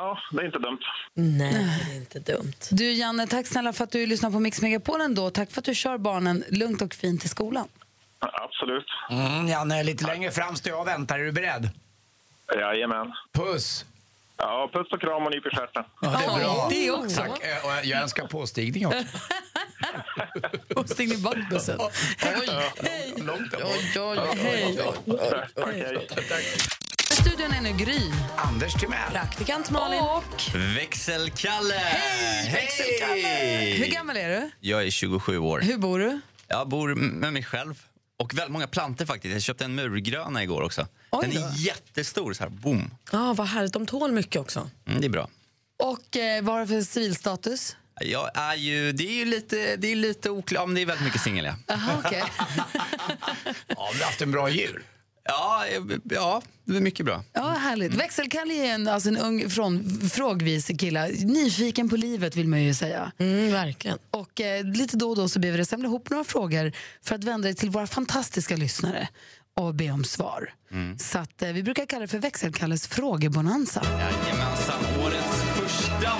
Ja, 0.00 0.18
det 0.32 0.42
är 0.42 0.46
inte 0.46 0.58
dumt. 0.58 0.78
Nej, 1.14 1.52
det 1.86 1.92
är 1.92 1.96
inte 1.96 2.18
dumt. 2.18 2.52
Du 2.70 2.92
Janne, 2.92 3.26
tack 3.26 3.46
snälla 3.46 3.72
för 3.72 3.84
att 3.84 3.90
du 3.90 4.06
lyssnar 4.06 4.30
på 4.30 4.40
Mix 4.40 4.62
Megapol 4.62 5.00
ändå. 5.00 5.30
Tack 5.30 5.50
för 5.50 5.60
att 5.60 5.64
du 5.64 5.74
kör 5.74 5.98
barnen 5.98 6.44
lugnt 6.48 6.82
och 6.82 6.94
fint 6.94 7.20
till 7.20 7.30
skolan. 7.30 7.68
Ja, 8.20 8.30
Absolut. 8.44 8.86
Mm, 9.10 9.48
Janne, 9.48 9.82
lite 9.82 10.06
längre 10.06 10.30
fram 10.30 10.56
står 10.56 10.70
jag 10.70 10.80
och 10.80 10.86
väntar. 10.86 11.18
Är 11.18 11.24
du 11.24 11.32
beredd? 11.32 11.70
Jajamän. 12.56 13.12
Puss! 13.32 13.84
Ja, 14.36 14.70
puss 14.72 14.92
och 14.92 15.00
kram 15.00 15.22
och 15.26 15.30
nyp 15.30 15.46
i 15.46 15.50
stjärten. 15.50 15.84
Ja, 16.00 16.08
det 16.10 16.24
är 16.24 16.38
bra. 16.38 16.68
det 16.70 16.90
också. 16.90 17.16
Tack. 17.16 17.30
Och 17.64 17.86
jag 17.86 18.02
önskar 18.02 18.26
påstigning 18.26 18.86
också. 18.86 19.04
Och 20.76 20.88
stäng 20.88 21.12
in 21.12 21.22
bakbussen. 21.22 21.80
Hej! 22.18 23.12
Långt 23.16 23.50
där 23.50 23.60
bort. 23.60 24.38
Hej. 24.38 24.78
Okej. 25.56 26.08
Studion 27.20 27.52
är 27.52 27.60
nu 27.60 27.72
Gry. 27.72 28.00
Anders 28.36 28.74
Timell. 28.74 29.10
Praktikant 29.12 29.70
Malin. 29.70 30.00
Och 30.00 30.42
Växelkalle! 30.76 31.74
Hej, 31.74 33.72
Hur 33.78 33.86
gammal 33.86 34.16
är 34.16 34.28
du? 34.40 34.50
Jag 34.60 34.86
är 34.86 34.90
27 34.90 35.38
år. 35.38 35.60
Hur 35.60 35.78
bor 35.78 35.98
du? 35.98 36.20
Jag 36.48 36.68
bor 36.68 36.94
med 36.94 37.32
mig 37.32 37.42
själv. 37.42 37.82
Och 38.18 38.34
väldigt 38.34 38.52
många 38.52 38.66
planter 38.66 39.06
faktiskt. 39.06 39.32
Jag 39.32 39.42
köpte 39.42 39.64
en 39.64 39.74
murgröna 39.74 40.42
igår 40.42 40.62
också. 40.62 40.86
Oj 41.10 41.26
Den 41.26 41.42
då. 41.42 41.48
är 41.48 41.52
jättestor, 41.56 42.32
så 42.32 42.42
här, 42.42 42.50
boom. 42.50 42.90
Ja, 43.12 43.32
vad 43.32 43.46
härligt. 43.46 43.72
De 43.72 43.86
tål 43.86 44.12
mycket 44.12 44.40
också. 44.40 44.70
Mm, 44.86 45.00
det 45.00 45.06
är 45.06 45.10
bra. 45.10 45.28
Och 45.78 46.16
eh, 46.16 46.42
vad 46.42 46.54
har 46.54 46.60
du 46.60 46.66
för 46.66 46.82
civilstatus? 46.82 47.76
Jag 48.00 48.30
är 48.34 48.54
ju, 48.54 48.92
det 48.92 49.04
är 49.08 49.12
ju 49.14 49.24
lite, 49.24 49.76
det 49.76 49.92
är 49.92 49.96
lite 49.96 50.30
oklart, 50.30 50.66
men 50.68 50.74
det 50.74 50.80
är 50.82 50.86
väldigt 50.86 51.04
mycket 51.04 51.20
singel 51.20 51.44
ja. 51.44 51.74
Aha, 51.74 51.92
okej. 52.04 52.22
Ja, 53.66 53.90
vi 53.94 53.98
har 53.98 54.04
haft 54.06 54.22
en 54.22 54.30
bra 54.32 54.50
jul. 54.50 54.82
Ja, 55.30 55.64
eh, 55.66 55.98
ja, 56.04 56.42
det 56.64 56.76
är 56.76 56.80
mycket 56.80 57.06
bra. 57.06 57.24
Ja, 57.32 57.48
härligt. 57.48 57.94
Växelkalle 57.94 58.54
är 58.54 58.74
en, 58.74 58.88
alltså 58.88 59.08
en 59.08 59.16
ung, 59.16 59.50
från, 59.50 60.00
frågvis 60.12 60.70
kille. 60.78 61.08
Nyfiken 61.08 61.88
på 61.88 61.96
livet 61.96 62.36
vill 62.36 62.48
man 62.48 62.62
ju 62.62 62.74
säga. 62.74 63.12
Mm, 63.18 63.52
verkligen. 63.52 63.98
Och 64.10 64.40
eh, 64.40 64.64
lite 64.64 64.96
då 64.96 65.10
och 65.10 65.16
då 65.16 65.28
så 65.28 65.40
vi 65.40 65.50
dig 65.50 65.66
samla 65.66 65.88
ihop 65.88 66.10
några 66.10 66.24
frågor 66.24 66.72
för 67.02 67.14
att 67.14 67.24
vända 67.24 67.46
dig 67.46 67.54
till 67.54 67.70
våra 67.70 67.86
fantastiska 67.86 68.56
lyssnare 68.56 69.08
och 69.56 69.74
be 69.74 69.90
om 69.90 70.04
svar. 70.04 70.54
Så 70.98 71.18
att, 71.18 71.42
eh, 71.42 71.52
vi 71.52 71.62
brukar 71.62 71.86
kalla 71.86 72.00
det 72.00 72.08
för 72.08 72.18
Växelkalles 72.18 72.86
frågebonanza. 72.86 73.82
Jajamensan, 73.84 75.02
årets 75.04 75.42
första. 75.54 76.12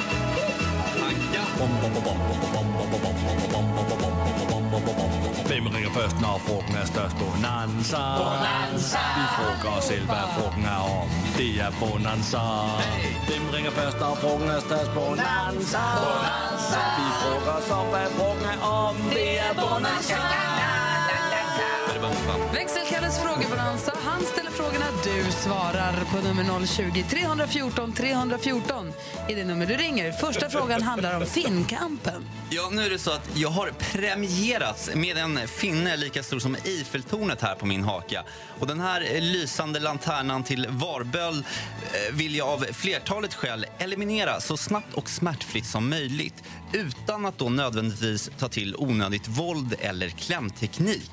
Hvem 4.70 5.66
ringer 5.74 5.90
først, 5.90 6.20
når 6.20 6.40
frugten 6.46 6.74
er 6.82 6.86
størst? 6.86 7.16
Bonanza. 7.22 8.02
Bonanza. 8.22 9.02
Vi 9.18 9.24
frågar 9.36 9.78
os 9.78 9.84
selv, 9.84 10.04
hvad 10.12 10.26
frugten 10.36 10.64
er 10.64 10.82
om. 11.00 11.08
Det 11.38 11.50
er 11.64 11.70
Bonanza. 11.80 12.42
Hvem 13.28 13.44
ringer 13.54 13.70
først, 13.70 13.96
når 14.02 14.14
frugten 14.22 14.48
er 14.56 14.60
størst? 14.68 14.90
Bonanza. 14.98 15.82
Bonanza. 16.04 16.80
Vi 16.98 17.06
frågar 17.22 17.54
os 17.60 17.70
om, 17.78 17.86
hvad 17.94 18.08
frugten 18.16 18.46
er 18.54 18.60
om. 18.82 18.94
Det 19.16 19.30
er 19.46 19.52
Bonanza. 19.62 20.18
Växelkalles 22.58 23.16
frågebonanza 23.24 23.92
frågorna, 24.60 24.86
du 25.04 25.32
svarar 25.32 26.04
på 26.04 26.28
nummer 26.28 26.66
020 26.66 27.04
314 27.10 27.92
314 27.92 28.92
i 29.28 29.34
det 29.34 29.44
nummer 29.44 29.66
du 29.66 29.76
ringer. 29.76 30.12
Första 30.12 30.50
frågan 30.50 30.82
handlar 30.82 31.16
om 31.16 31.26
Finnkampen. 31.26 32.24
Ja, 32.50 32.68
nu 32.72 32.82
är 32.82 32.90
det 32.90 32.98
så 32.98 33.10
att 33.10 33.30
jag 33.34 33.48
har 33.48 33.70
premierats 33.70 34.90
med 34.94 35.16
en 35.16 35.48
finne 35.48 35.96
lika 35.96 36.22
stor 36.22 36.38
som 36.38 36.56
Eiffeltornet 36.64 37.40
här 37.40 37.54
på 37.54 37.66
min 37.66 37.84
haka. 37.84 38.24
Och 38.58 38.66
den 38.66 38.80
här 38.80 39.20
lysande 39.20 39.80
lanternan 39.80 40.42
till 40.42 40.66
Varböl 40.68 41.34
eh, 41.36 42.14
vill 42.14 42.34
jag 42.36 42.48
av 42.48 42.58
flertalet 42.58 43.34
skäl 43.34 43.66
eliminera 43.78 44.40
så 44.40 44.56
snabbt 44.56 44.94
och 44.94 45.10
smärtfritt 45.10 45.66
som 45.66 45.90
möjligt 45.90 46.44
utan 46.72 47.26
att 47.26 47.38
då 47.38 47.48
nödvändigtvis 47.48 48.30
ta 48.38 48.48
till 48.48 48.76
onödigt 48.78 49.28
våld 49.28 49.74
eller 49.80 50.08
klämteknik. 50.08 51.10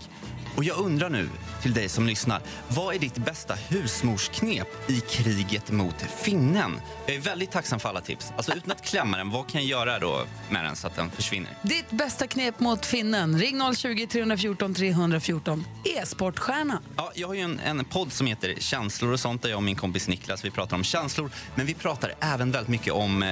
Och 0.58 0.64
jag 0.64 0.78
undrar 0.78 1.10
nu, 1.10 1.30
till 1.62 1.74
dig 1.74 1.90
som 1.90 2.08
lyssnar. 2.08 2.42
Vad 2.68 2.96
är 2.96 3.00
ditt 3.00 3.18
bästa 3.18 3.54
husmorsknep 3.54 4.68
i 4.90 5.00
kriget 5.00 5.72
mot 5.72 6.02
finnen? 6.02 6.82
Jag 7.06 7.16
är 7.16 7.20
väldigt 7.20 7.52
tacksam 7.52 7.80
för 7.80 7.90
alla 7.90 8.02
tips. 8.02 8.34
Alltså 8.38 8.54
utan 8.54 8.72
att 8.72 8.86
klämma 8.86 9.18
den, 9.18 9.30
vad 9.30 9.50
kan 9.50 9.62
jag 9.62 9.70
göra 9.70 10.00
då 10.00 10.26
med 10.50 10.66
den 10.66 10.76
så 10.76 10.88
att 10.88 10.96
den 10.96 11.10
försvinner? 11.10 11.52
Ditt 11.62 11.90
bästa 11.90 12.28
knep 12.28 12.60
mot 12.60 12.86
finnen. 12.86 13.40
Ring 13.40 13.76
020 13.76 14.08
314 14.08 14.74
314. 14.74 15.66
E-sportstjärna. 15.86 16.82
Ja, 16.98 17.12
jag 17.16 17.28
har 17.28 17.34
ju 17.34 17.42
en, 17.42 17.60
en 17.60 17.86
podd 17.86 18.12
som 18.14 18.28
heter 18.28 18.56
Känslor 18.60 19.12
och 19.12 19.20
sånt 19.20 19.42
där 19.42 19.50
jag 19.50 19.58
och 19.58 19.64
min 19.64 19.76
kompis 19.76 20.08
Niklas 20.08 20.46
vi 20.46 20.52
pratar 20.52 20.76
om 20.76 20.84
känslor. 20.84 21.32
Men 21.56 21.66
vi 21.66 21.74
pratar 21.74 22.14
även 22.20 22.52
väldigt 22.52 22.70
mycket 22.70 22.94
om 22.94 23.24
eh, 23.24 23.30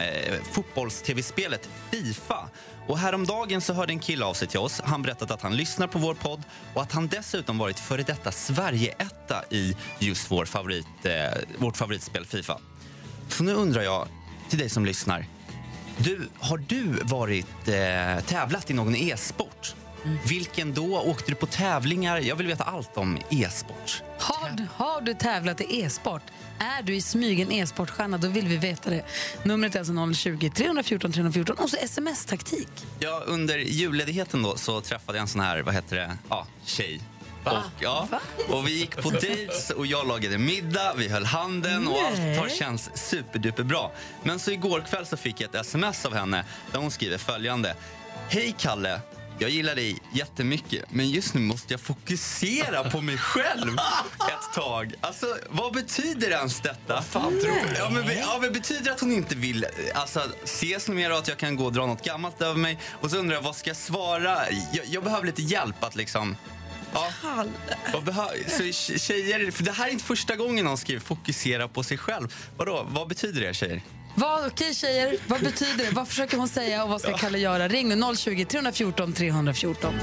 fotbolls-tv-spelet 0.52 1.70
Fifa. 1.92 2.50
Och 2.88 2.98
häromdagen 2.98 3.62
så 3.62 3.74
hörde 3.74 3.94
en 3.94 4.00
kille 4.00 4.26
av 4.26 4.34
sig 4.34 4.48
till 4.48 4.60
oss. 4.60 4.82
Han 4.84 5.02
berättade 5.02 5.34
att 5.34 5.42
han 5.42 5.58
lyssnar 5.58 5.88
på 5.88 6.00
vår 6.00 6.14
podd 6.14 6.44
och 6.74 6.82
att 6.82 6.92
han 6.92 7.08
dessutom 7.08 7.58
varit 7.58 7.80
före 7.80 8.04
detta 8.04 8.32
Sverige-etta 8.32 9.44
i 9.50 9.76
just 10.00 10.32
vår 10.32 10.46
favorit, 10.46 10.86
eh, 11.04 11.14
vårt 11.58 11.78
favoritspel 11.78 12.26
Fifa. 12.26 12.60
Så 13.28 13.44
nu 13.44 13.54
undrar 13.54 13.82
jag 13.82 14.08
till 14.50 14.60
dig 14.60 14.70
som 14.70 14.86
lyssnar. 14.86 15.26
Du, 15.98 16.30
har 16.40 16.58
du 16.58 17.00
varit 17.04 17.68
eh, 17.68 18.26
tävlat 18.26 18.72
i 18.72 18.74
någon 18.74 18.96
e-sport? 18.96 19.55
Vilken 20.28 20.74
då? 20.74 21.00
Åkte 21.00 21.32
du 21.32 21.36
på 21.36 21.46
tävlingar? 21.46 22.18
Jag 22.18 22.36
vill 22.36 22.48
veta 22.48 22.64
allt 22.64 22.98
om 22.98 23.18
e-sport. 23.30 24.04
Har, 24.20 24.68
har 24.76 25.02
du 25.02 25.14
tävlat 25.14 25.62
i 25.62 25.82
e-sport? 25.82 26.22
Är 26.60 26.84
du 26.84 26.96
i 26.96 27.02
smygen 27.02 27.52
e-sportstjärna? 27.52 28.18
Då 28.18 28.28
vill 28.28 28.48
vi 28.48 28.58
veta 28.58 28.90
det. 28.90 29.06
Numret 29.44 29.76
är 29.76 29.80
alltså 29.80 30.14
020 30.14 30.50
314 30.50 31.12
314 31.12 31.56
och 31.60 31.70
så 31.70 31.78
sms-taktik. 31.78 32.70
Ja, 33.00 33.24
under 33.26 33.58
julledigheten 33.58 34.44
då 34.44 34.58
så 34.58 34.82
träffade 34.82 35.18
jag 35.18 35.22
en 35.22 35.28
sån 35.28 35.42
här, 35.42 35.60
vad 35.62 35.74
heter 35.74 35.96
det, 35.96 36.18
ja, 36.30 36.48
tjej. 36.66 37.02
Och, 37.44 37.54
ja, 37.80 38.08
och 38.50 38.68
vi 38.68 38.72
gick 38.80 38.96
på 39.02 39.10
dates 39.10 39.70
och 39.70 39.86
jag 39.86 40.08
lagade 40.08 40.38
middag, 40.38 40.94
vi 40.98 41.10
höll 41.10 41.26
handen 41.26 41.88
och 41.88 41.98
allt 42.00 42.18
Nej. 42.18 42.38
har 42.38 42.50
känts 42.50 42.90
superduper 42.94 43.64
bra. 43.64 43.92
Men 44.24 44.40
så 44.40 44.52
igår 44.52 44.84
kväll 44.90 45.06
så 45.06 45.18
fick 45.18 45.42
jag 45.42 45.50
ett 45.50 45.56
sms 45.56 46.06
av 46.06 46.14
henne 46.14 46.46
där 46.72 46.80
hon 46.80 46.92
skriver 46.92 47.18
följande. 47.18 47.76
Hej 48.30 48.56
Kalle, 48.58 49.02
jag 49.40 49.50
gillar 49.50 49.76
dig 49.76 49.98
jättemycket 50.14 50.84
men 50.90 51.10
just 51.10 51.34
nu 51.34 51.42
måste 51.42 51.74
jag 51.74 51.82
fokusera 51.82 52.90
på 52.90 53.02
mig 53.02 53.18
själv 53.18 53.74
ett 54.30 54.54
tag. 54.56 54.94
Alltså, 55.02 55.38
vad 55.50 55.74
betyder 55.74 56.32
ens 56.32 56.62
detta? 56.62 57.02
fan 57.02 57.40
tror 57.40 57.70
du? 57.70 57.76
Ja, 57.78 57.90
men, 57.90 58.18
ja, 58.18 58.38
men 58.42 58.54
betyder 58.54 58.92
att 58.92 59.00
hon 59.00 59.12
inte 59.12 59.36
vill 59.36 59.66
alltså, 59.94 60.22
ses 60.44 60.88
mer 60.88 61.12
och 61.12 61.18
att 61.18 61.28
jag 61.28 61.38
kan 61.38 61.56
gå 61.56 61.66
och 61.66 61.74
dra 61.74 61.86
något 61.86 62.06
gammalt 62.06 62.42
över 62.42 62.60
mig? 62.60 62.80
Och 63.02 63.12
så 63.12 63.18
undrar 63.18 63.36
jag, 63.36 63.42
vad 63.42 63.56
ska 63.56 63.70
jag 63.70 63.78
svara? 63.78 64.38
Jag, 64.74 64.86
jag 64.86 65.04
behöver 65.04 65.26
lite 65.26 65.42
hjälp 65.42 65.84
att 65.84 65.96
liksom... 65.96 66.38
Ja. 66.94 67.12
Vad 67.94 68.04
så 68.48 68.64
tje- 68.64 69.00
tjejer, 69.00 69.52
för 69.52 69.64
det 69.64 69.72
här 69.72 69.88
är 69.88 69.92
inte 69.92 70.04
första 70.06 70.36
gången 70.36 70.66
någon 70.66 70.78
skriver 70.78 71.02
fokusera 71.02 71.68
på 71.68 71.84
sig 71.84 71.98
själv. 71.98 72.36
Vadå, 72.58 72.88
vad 72.90 73.08
betyder 73.08 73.42
det 73.42 73.54
tjejer? 73.54 73.82
Vad, 74.16 74.48
okej 74.48 74.74
tjejer, 74.74 75.18
vad 75.28 75.40
betyder 75.40 75.86
det? 75.86 75.92
Vad 75.92 76.08
försöker 76.08 76.38
hon 76.38 76.48
säga 76.48 76.84
och 76.84 76.90
vad 76.90 77.02
ska 77.02 77.18
Kalle 77.18 77.38
göra? 77.38 77.68
Ring 77.68 77.90
nu 77.90 78.16
020 78.16 78.46
314 78.46 79.14
314. 79.14 79.94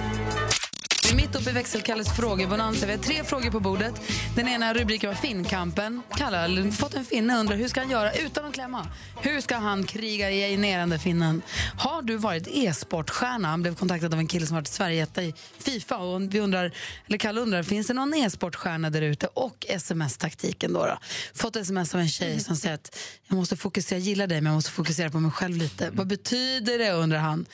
Är 1.12 1.16
mitt 1.16 1.36
uppe 1.36 1.50
i 1.50 1.52
växelkalles 1.52 2.16
frågebonanza. 2.16 2.86
Vi 2.86 2.92
har 2.92 2.98
tre 2.98 3.24
frågor 3.24 3.50
på 3.50 3.60
bordet. 3.60 3.94
Den 4.36 4.48
ena 4.48 4.74
rubriken 4.74 5.10
var 5.10 5.14
Finnkampen. 5.14 6.02
Kalle 6.16 6.36
har 6.36 6.70
fått 6.70 6.94
en 6.94 7.04
finne 7.04 7.34
och 7.34 7.40
undrar 7.40 7.56
hur 7.56 7.68
ska 7.68 7.80
han 7.80 7.90
göra 7.90 8.12
utan 8.12 8.44
att 8.44 8.54
klämma? 8.54 8.86
Hur 9.22 9.40
ska 9.40 9.56
han 9.56 9.84
kriga 9.84 10.30
i 10.30 10.56
nerande 10.56 10.98
finnen? 10.98 11.42
Har 11.78 12.02
du 12.02 12.16
varit 12.16 12.48
e-sportstjärna? 12.48 13.48
Han 13.48 13.62
blev 13.62 13.74
kontaktad 13.74 14.14
av 14.14 14.18
en 14.18 14.26
kille 14.26 14.46
som 14.46 14.56
varit 14.56 14.68
Sverigeetta 14.68 15.22
i 15.22 15.34
Fifa. 15.58 15.96
Och 15.96 16.34
vi 16.34 16.40
undrar, 16.40 16.72
eller 17.06 17.18
Kalle 17.18 17.40
undrar, 17.40 17.62
finns 17.62 17.86
det 17.86 17.94
någon 17.94 18.14
e-sportstjärna 18.14 18.90
där 18.90 19.02
ute? 19.02 19.26
Och 19.26 19.66
sms-taktiken 19.68 20.72
då, 20.72 20.86
då. 20.86 20.98
Fått 21.34 21.56
sms 21.56 21.94
av 21.94 22.00
en 22.00 22.08
tjej 22.08 22.40
som 22.40 22.56
säger 22.56 22.74
att 22.74 22.98
jag 23.28 23.36
måste 23.36 23.56
fokusera, 23.56 23.98
jag 23.98 24.06
gillar 24.06 24.26
dig 24.26 24.40
men 24.40 24.50
jag 24.50 24.56
måste 24.56 24.70
fokusera 24.70 25.10
på 25.10 25.20
mig 25.20 25.30
själv 25.30 25.56
lite. 25.56 25.90
Vad 25.92 26.06
betyder 26.06 26.78
det 26.78 26.90
undrar 26.92 27.18
han. 27.18 27.46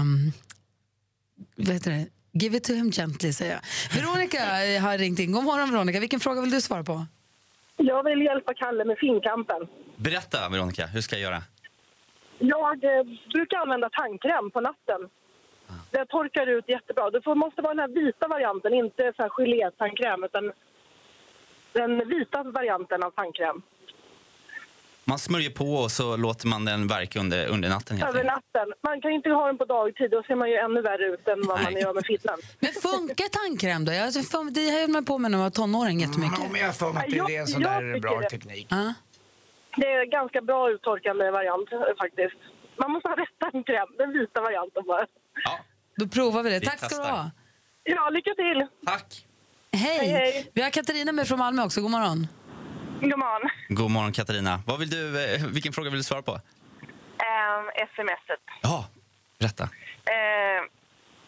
Um, 0.00 0.32
vad 1.56 1.74
heter 1.74 1.90
det? 1.90 2.06
Give 2.32 2.56
it 2.56 2.64
to 2.64 2.72
him 2.72 2.90
gently, 2.90 3.32
säger 3.32 3.52
jag. 3.52 3.60
Veronica 4.02 4.38
eh, 4.76 4.82
har 4.82 4.98
ringt 4.98 5.18
in. 5.18 5.32
God 5.32 5.44
morgon, 5.44 5.70
Veronica. 5.70 6.00
Vilken 6.00 6.20
fråga 6.20 6.40
vill 6.40 6.50
du 6.50 6.60
svara 6.60 6.84
på? 6.84 7.06
Jag 7.76 8.04
vill 8.04 8.22
hjälpa 8.22 8.54
Kalle 8.54 8.84
med 8.84 8.98
finkampen. 8.98 9.66
Berätta 9.96 10.48
Veronica, 10.48 10.86
hur 10.86 11.00
ska 11.00 11.16
jag 11.16 11.22
göra? 11.22 11.42
Jag 12.38 12.84
eh, 12.84 13.02
brukar 13.32 13.58
använda 13.58 13.90
tandkräm 13.90 14.50
på 14.50 14.60
natten. 14.60 15.08
Det 15.90 16.06
torkar 16.06 16.46
ut 16.46 16.68
jättebra. 16.68 17.10
Det 17.10 17.22
får, 17.22 17.34
måste 17.34 17.62
vara 17.62 17.74
den 17.74 17.80
här 17.80 18.04
vita 18.04 18.28
varianten, 18.28 18.74
inte 18.74 19.12
så 19.16 19.22
här 19.22 19.30
gelé-tandkräm 19.30 20.24
utan 20.24 20.52
den 21.72 22.08
vita 22.08 22.42
varianten 22.42 23.02
av 23.02 23.10
tandkräm. 23.10 23.62
Man 25.10 25.18
smörjer 25.18 25.50
på 25.50 25.68
och 25.84 25.90
så 25.98 26.16
låter 26.16 26.46
man 26.46 26.64
den 26.64 26.86
verka 26.88 27.20
under, 27.20 27.46
under 27.54 27.68
natten 27.68 27.96
helt 27.96 28.08
Över 28.14 28.24
natten. 28.24 28.66
Man 28.88 29.00
kan 29.02 29.10
inte 29.10 29.28
ha 29.30 29.46
den 29.46 29.58
på 29.58 29.64
dagtid, 29.64 30.10
då 30.10 30.22
ser 30.22 30.34
man 30.34 30.48
ju 30.50 30.56
ännu 30.56 30.80
värre 30.82 31.04
ut 31.14 31.28
än 31.28 31.38
vad 31.48 31.60
man 31.62 31.72
Nej. 31.72 31.82
gör 31.82 31.94
med 31.94 32.04
finnen. 32.06 32.38
Men 32.60 32.72
funkar 32.72 33.28
tandkräm 33.40 33.84
då? 33.84 33.92
Jag, 33.92 34.04
alltså, 34.06 34.22
fan, 34.22 34.52
det 34.52 34.70
höll 34.70 34.90
man 34.90 35.04
på 35.04 35.18
med 35.18 35.30
när 35.30 35.38
man 35.38 35.44
var 35.44 35.50
tonåring 35.50 36.00
jättemycket. 36.00 36.38
Ja, 36.42 36.48
men 36.52 36.60
jag 36.60 36.76
för 36.76 36.92
mig 36.92 37.20
att 37.20 37.26
det 37.26 37.36
är 37.36 37.40
en 37.40 37.46
sån 37.46 37.62
Jag- 37.62 37.82
där 37.82 37.88
jag 37.90 38.00
bra 38.02 38.20
det. 38.20 38.28
teknik. 38.30 38.66
Ja. 38.70 38.94
Det 39.76 39.86
är 39.86 40.00
en 40.04 40.10
ganska 40.10 40.40
bra 40.42 40.70
uttorkande 40.70 41.30
variant 41.30 41.68
faktiskt. 42.02 42.36
Man 42.82 42.90
måste 42.92 43.08
ha 43.08 43.16
rätt 43.16 43.36
tandkräm, 43.44 43.88
den 43.98 44.12
vita 44.12 44.40
varianten 44.40 44.82
bara. 44.86 45.06
Då 45.96 46.08
provar 46.08 46.42
vi 46.42 46.50
det. 46.50 46.58
Vi 46.58 46.66
Tack 46.66 46.78
ska 46.78 46.88
du 46.88 46.94
testar. 46.94 47.10
ha. 47.10 47.30
Ja, 47.84 48.10
lycka 48.10 48.30
till! 48.42 48.66
Tack! 48.86 49.26
Hej. 49.72 49.98
Hej, 49.98 50.08
hej. 50.08 50.50
Vi 50.54 50.62
har 50.62 50.70
Katarina 50.70 51.12
med 51.12 51.28
från 51.28 51.38
Malmö 51.38 51.64
också. 51.64 51.80
God 51.80 51.90
morgon. 51.90 52.26
God 53.00 53.18
morgon. 53.18 53.50
God 53.68 53.90
morgon 53.90 54.12
Katarina. 54.12 54.62
Vad 54.66 54.78
vill 54.78 54.90
du, 54.90 55.02
eh, 55.24 55.46
vilken 55.46 55.72
fråga 55.72 55.90
vill 55.90 55.98
du 55.98 56.02
svara 56.02 56.22
på? 56.22 56.32
Um, 56.32 57.64
smset. 57.94 58.40
Ja, 58.62 58.88
berätta. 59.38 59.64
Eh, 60.14 60.60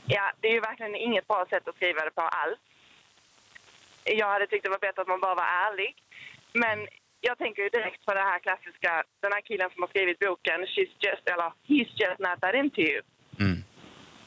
ja, 0.06 0.32
det 0.40 0.48
är 0.48 0.52
ju 0.52 0.61
verkligen 0.61 0.94
inget 0.94 1.28
bra 1.28 1.46
sätt 1.50 1.68
att 1.68 1.76
skriva 1.76 2.04
det 2.04 2.11
på 2.11 2.20
alls. 2.20 2.61
Jag 4.04 4.28
hade 4.28 4.46
tyckt 4.46 4.64
det 4.64 4.70
var 4.70 4.78
bättre 4.78 5.02
att 5.02 5.08
man 5.08 5.20
bara 5.20 5.35
var 5.35 5.48
ärlig. 5.66 5.96
Men 6.52 6.88
jag 7.20 7.38
tänker 7.38 7.62
ju 7.62 7.68
direkt 7.68 8.04
på 8.06 8.14
det 8.14 8.20
här 8.20 8.38
klassiska, 8.38 9.02
den 9.20 9.32
här 9.32 9.40
killen 9.40 9.70
som 9.72 9.82
har 9.82 9.88
skrivit 9.88 10.18
boken 10.18 10.61
She's 10.72 10.92
just, 11.06 11.24
eller 11.32 11.52
He's 11.68 11.90
just 12.02 12.18
not 12.18 12.40
that 12.40 12.54
into 12.54 12.80
you. 12.80 13.00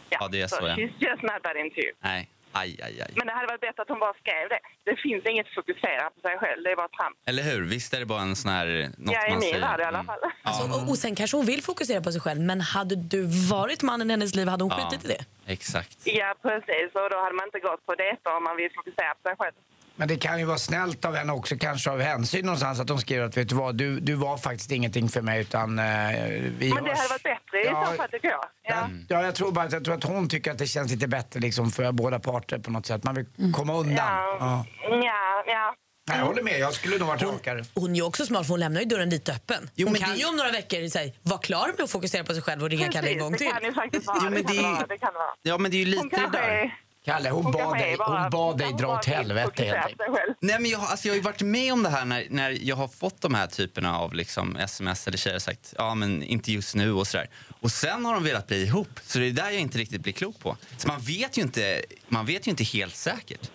Ja, 0.10 0.28
det 0.32 0.42
är 0.42 0.48
så 0.48 0.68
ja. 0.68 0.76
She's 0.76 0.94
just 1.00 1.22
not 1.22 1.44
that 1.44 1.56
into 1.56 1.80
you. 1.80 1.94
Nej, 2.00 2.30
aj, 2.62 2.72
aj, 2.88 2.96
aj. 3.06 3.12
Men 3.20 3.28
det 3.28 3.34
hade 3.38 3.48
varit 3.54 3.62
bättre 3.68 3.82
att 3.84 3.90
hon 3.94 4.00
bara 4.06 4.14
skrev 4.24 4.46
det. 4.54 4.60
Det 4.90 4.96
finns 5.06 5.24
inget 5.32 5.48
fokusera 5.60 6.04
på 6.16 6.20
sig 6.28 6.36
själv, 6.42 6.60
det 6.64 6.72
är 6.72 6.76
bara 6.84 6.88
trams. 6.98 7.16
Eller 7.30 7.44
hur? 7.50 7.62
Visst 7.76 7.94
är 7.94 8.00
det 8.00 8.06
bara 8.06 8.22
en 8.22 8.36
sån 8.36 8.52
här... 8.52 8.68
Något 8.98 9.14
Jag 9.16 9.24
är 9.26 9.30
man 9.30 9.40
min 9.40 9.62
värld 9.62 9.80
i 9.80 9.84
alla 9.84 10.02
Mm. 10.04 10.06
fall. 10.12 10.20
Alltså, 10.44 10.64
och, 10.76 10.90
och 10.90 10.98
sen 10.98 11.16
kanske 11.16 11.38
hon 11.38 11.46
vill 11.46 11.64
fokusera 11.64 12.02
på 12.02 12.12
sig 12.12 12.22
själv, 12.22 12.42
men 12.42 12.62
hade 12.62 12.96
du 12.96 13.22
varit 13.58 13.82
mannen 13.90 14.10
i 14.10 14.14
hennes 14.14 14.36
liv 14.36 14.48
hade 14.48 14.64
hon 14.64 14.74
Ja. 14.78 14.78
skitit 14.90 15.06
i 15.06 15.08
det. 15.08 15.22
Exakt. 15.54 15.98
Ja, 16.04 16.30
precis. 16.42 16.88
Och 17.00 17.10
då 17.14 17.18
hade 17.24 17.36
man 17.40 17.46
inte 17.46 17.60
gått 17.60 17.86
på 17.86 17.96
dejter 17.96 18.32
om 18.38 18.44
man 18.44 18.56
vill 18.62 18.72
fokusera 18.76 19.14
på 19.16 19.30
sig 19.30 19.36
själv. 19.40 19.56
Men 19.98 20.08
det 20.08 20.16
kan 20.18 20.40
ju 20.40 20.46
vara 20.46 20.58
snällt 20.58 21.06
av 21.06 21.16
henne 21.16 21.34
också, 21.34 21.58
kanske 21.58 21.92
av 21.92 22.00
hänsyn 22.02 22.46
någonstans, 22.46 22.80
att 22.80 22.88
de 22.88 23.00
skriver 23.00 23.26
att 23.26 23.38
vet 23.38 23.50
du 23.50 23.56
vad, 23.56 23.76
du, 23.76 24.00
du 24.00 24.14
var 24.16 24.38
faktiskt 24.38 24.72
ingenting 24.72 25.10
för 25.10 25.22
mig 25.22 25.42
utan 25.42 25.80
eh, 25.80 25.86
vi 25.86 26.74
Men 26.74 26.84
det 26.84 26.90
hörs. 26.90 26.98
hade 26.98 27.10
varit 27.10 27.24
bättre 27.24 27.62
i 27.62 27.66
Ja. 27.66 27.88
så 27.92 27.98
fall, 27.98 28.10
tycker 28.10 28.28
jag. 28.30 28.46
Ja. 28.64 28.90
Ja, 29.08 29.22
jag 29.24 29.36
tror 29.36 29.52
bara 29.52 29.66
att, 29.66 29.72
jag 29.74 29.86
tror 29.86 29.96
att 29.96 30.04
hon 30.04 30.30
tycker 30.30 30.52
att 30.52 30.58
det 30.58 30.68
känns 30.68 30.92
lite 30.92 31.08
bättre 31.08 31.40
liksom 31.40 31.72
för 31.72 31.92
båda 31.92 32.20
parter 32.20 32.60
på 32.60 32.72
något 32.72 32.86
sätt. 32.86 33.04
Man 33.04 33.16
vill 33.16 33.26
komma 33.54 33.74
undan. 33.74 33.96
Ja. 33.96 34.66
Ja, 34.90 35.44
ja. 35.48 35.76
Nej, 36.08 36.18
jag 36.20 36.26
håller 36.26 36.44
med, 36.44 36.60
jag 36.60 36.74
skulle 36.74 36.98
nog 36.98 37.08
varit 37.08 37.22
rakare. 37.24 37.66
Hon 37.74 37.92
är 37.92 37.96
ju 37.96 38.02
också 38.02 38.26
smart 38.26 38.46
för 38.46 38.50
hon 38.54 38.60
lämnar 38.60 38.80
ju 38.82 38.86
dörren 38.88 39.10
lite 39.10 39.32
öppen. 39.34 39.70
Jo, 39.76 39.86
hon 39.88 39.92
men 39.94 40.02
kan 40.02 40.10
det- 40.12 40.18
ju 40.18 40.26
om 40.26 40.36
några 40.36 40.52
veckor 40.52 40.88
säga, 40.90 41.14
vara 41.22 41.40
klar 41.40 41.68
med 41.78 41.84
att 41.84 41.92
fokusera 41.92 42.24
på 42.24 42.34
sig 42.34 42.42
själv 42.42 42.64
och 42.64 42.70
ringa 42.70 42.92
Kalle 42.92 43.10
en 43.10 43.20
gång 43.20 43.34
till. 43.38 43.46
det 43.48 43.54
kan 43.54 43.64
ju 43.64 43.74
faktiskt 43.74 44.08
vara. 44.08 44.18
Jo, 44.24 44.30
men 44.30 44.34
det, 44.34 44.44
kan 44.44 44.56
det 44.56 44.60
är- 44.60 44.72
vara, 44.72 44.86
det 44.88 44.98
kan 44.98 45.14
vara. 45.14 45.26
Ja, 45.42 45.58
men 45.58 45.72
det 45.72 45.78
är 45.78 45.86
ju 45.86 45.98
Hon 45.98 46.04
lite 46.06 46.16
det 46.16 46.22
kanske 46.22 46.42
där. 46.42 46.76
Kalle, 47.06 47.30
hon, 47.30 47.44
Hon 47.44 47.52
bad 47.52 47.78
dig, 47.78 47.98
bara- 47.98 48.22
hon 48.22 48.30
bad 48.30 48.58
dig 48.58 48.68
hon 48.68 48.78
dra 48.78 48.88
åt 48.96 49.06
helvete 49.06 49.64
helt 49.64 49.78
enkelt. 49.86 50.38
Nej, 50.40 50.60
men 50.60 50.72
jag, 50.72 50.80
har- 50.80 50.88
alltså, 50.88 51.08
jag 51.08 51.14
har 51.14 51.16
ju 51.18 51.22
varit 51.22 51.42
med 51.42 51.74
om 51.74 51.84
det 51.84 51.90
här 51.90 52.06
när, 52.06 52.26
när 52.30 52.58
jag 52.62 52.76
har 52.76 52.88
fått 52.88 53.22
de 53.22 53.34
här 53.34 53.48
typerna 53.48 54.00
av 54.00 54.14
liksom, 54.14 54.56
sms 54.56 55.08
eller 55.08 55.18
tjejer 55.18 55.40
sagt 55.40 55.74
ja 55.78 55.96
men 55.96 56.24
inte 56.24 56.52
just 56.52 56.76
nu 56.76 56.92
och 56.94 57.08
sådär. 57.08 57.30
Och 57.60 57.72
sen 57.72 58.06
har 58.06 58.14
de 58.14 58.24
velat 58.24 58.48
bli 58.48 58.64
ihop. 58.66 59.00
Så 59.04 59.20
det 59.20 59.26
är 59.28 59.32
där 59.32 59.50
jag 59.50 59.60
inte 59.62 59.78
riktigt 59.78 60.02
blir 60.02 60.14
klok 60.14 60.40
på. 60.40 60.58
Så 60.78 60.88
man 60.88 61.00
vet 61.02 61.38
ju 61.38 61.42
inte, 61.42 61.82
man 62.08 62.26
vet 62.26 62.48
ju 62.48 62.52
inte 62.52 62.64
helt 62.64 62.96
säkert. 62.96 63.52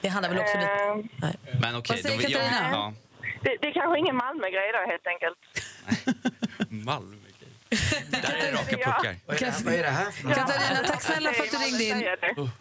Det 0.00 0.08
handlar 0.08 0.30
väl 0.30 0.38
också 0.38 0.56
lite... 0.58 1.08
Nej. 1.16 1.36
Men 1.60 1.76
okej. 1.76 1.96
Vad 2.02 2.12
säger 2.12 2.22
Katarina? 2.22 2.70
Ja, 2.72 2.92
Det, 3.42 3.56
det 3.60 3.66
är 3.66 3.72
kanske 3.72 3.98
ingen 3.98 4.16
Malmö-grej 4.16 4.72
då, 4.72 4.90
helt 4.90 5.06
enkelt. 5.06 5.38
Malmö. 6.86 7.21
Där 8.10 8.34
är 8.34 8.52
raka 8.52 8.76
puckar. 8.76 9.16
Vad 9.26 9.36
är 9.36 9.38
det 9.40 9.50
här, 9.50 9.64
vad 9.64 9.74
är 9.74 9.82
det 9.82 9.88
här 9.88 10.10
för 10.10 10.24
något? 10.24 10.34
Katarina, 10.36 10.82
tack 10.86 11.02
snälla 11.02 11.32
för 11.32 11.44
att 11.44 11.50
du 11.50 11.56
ringde 11.56 11.84
in. 11.84 12.04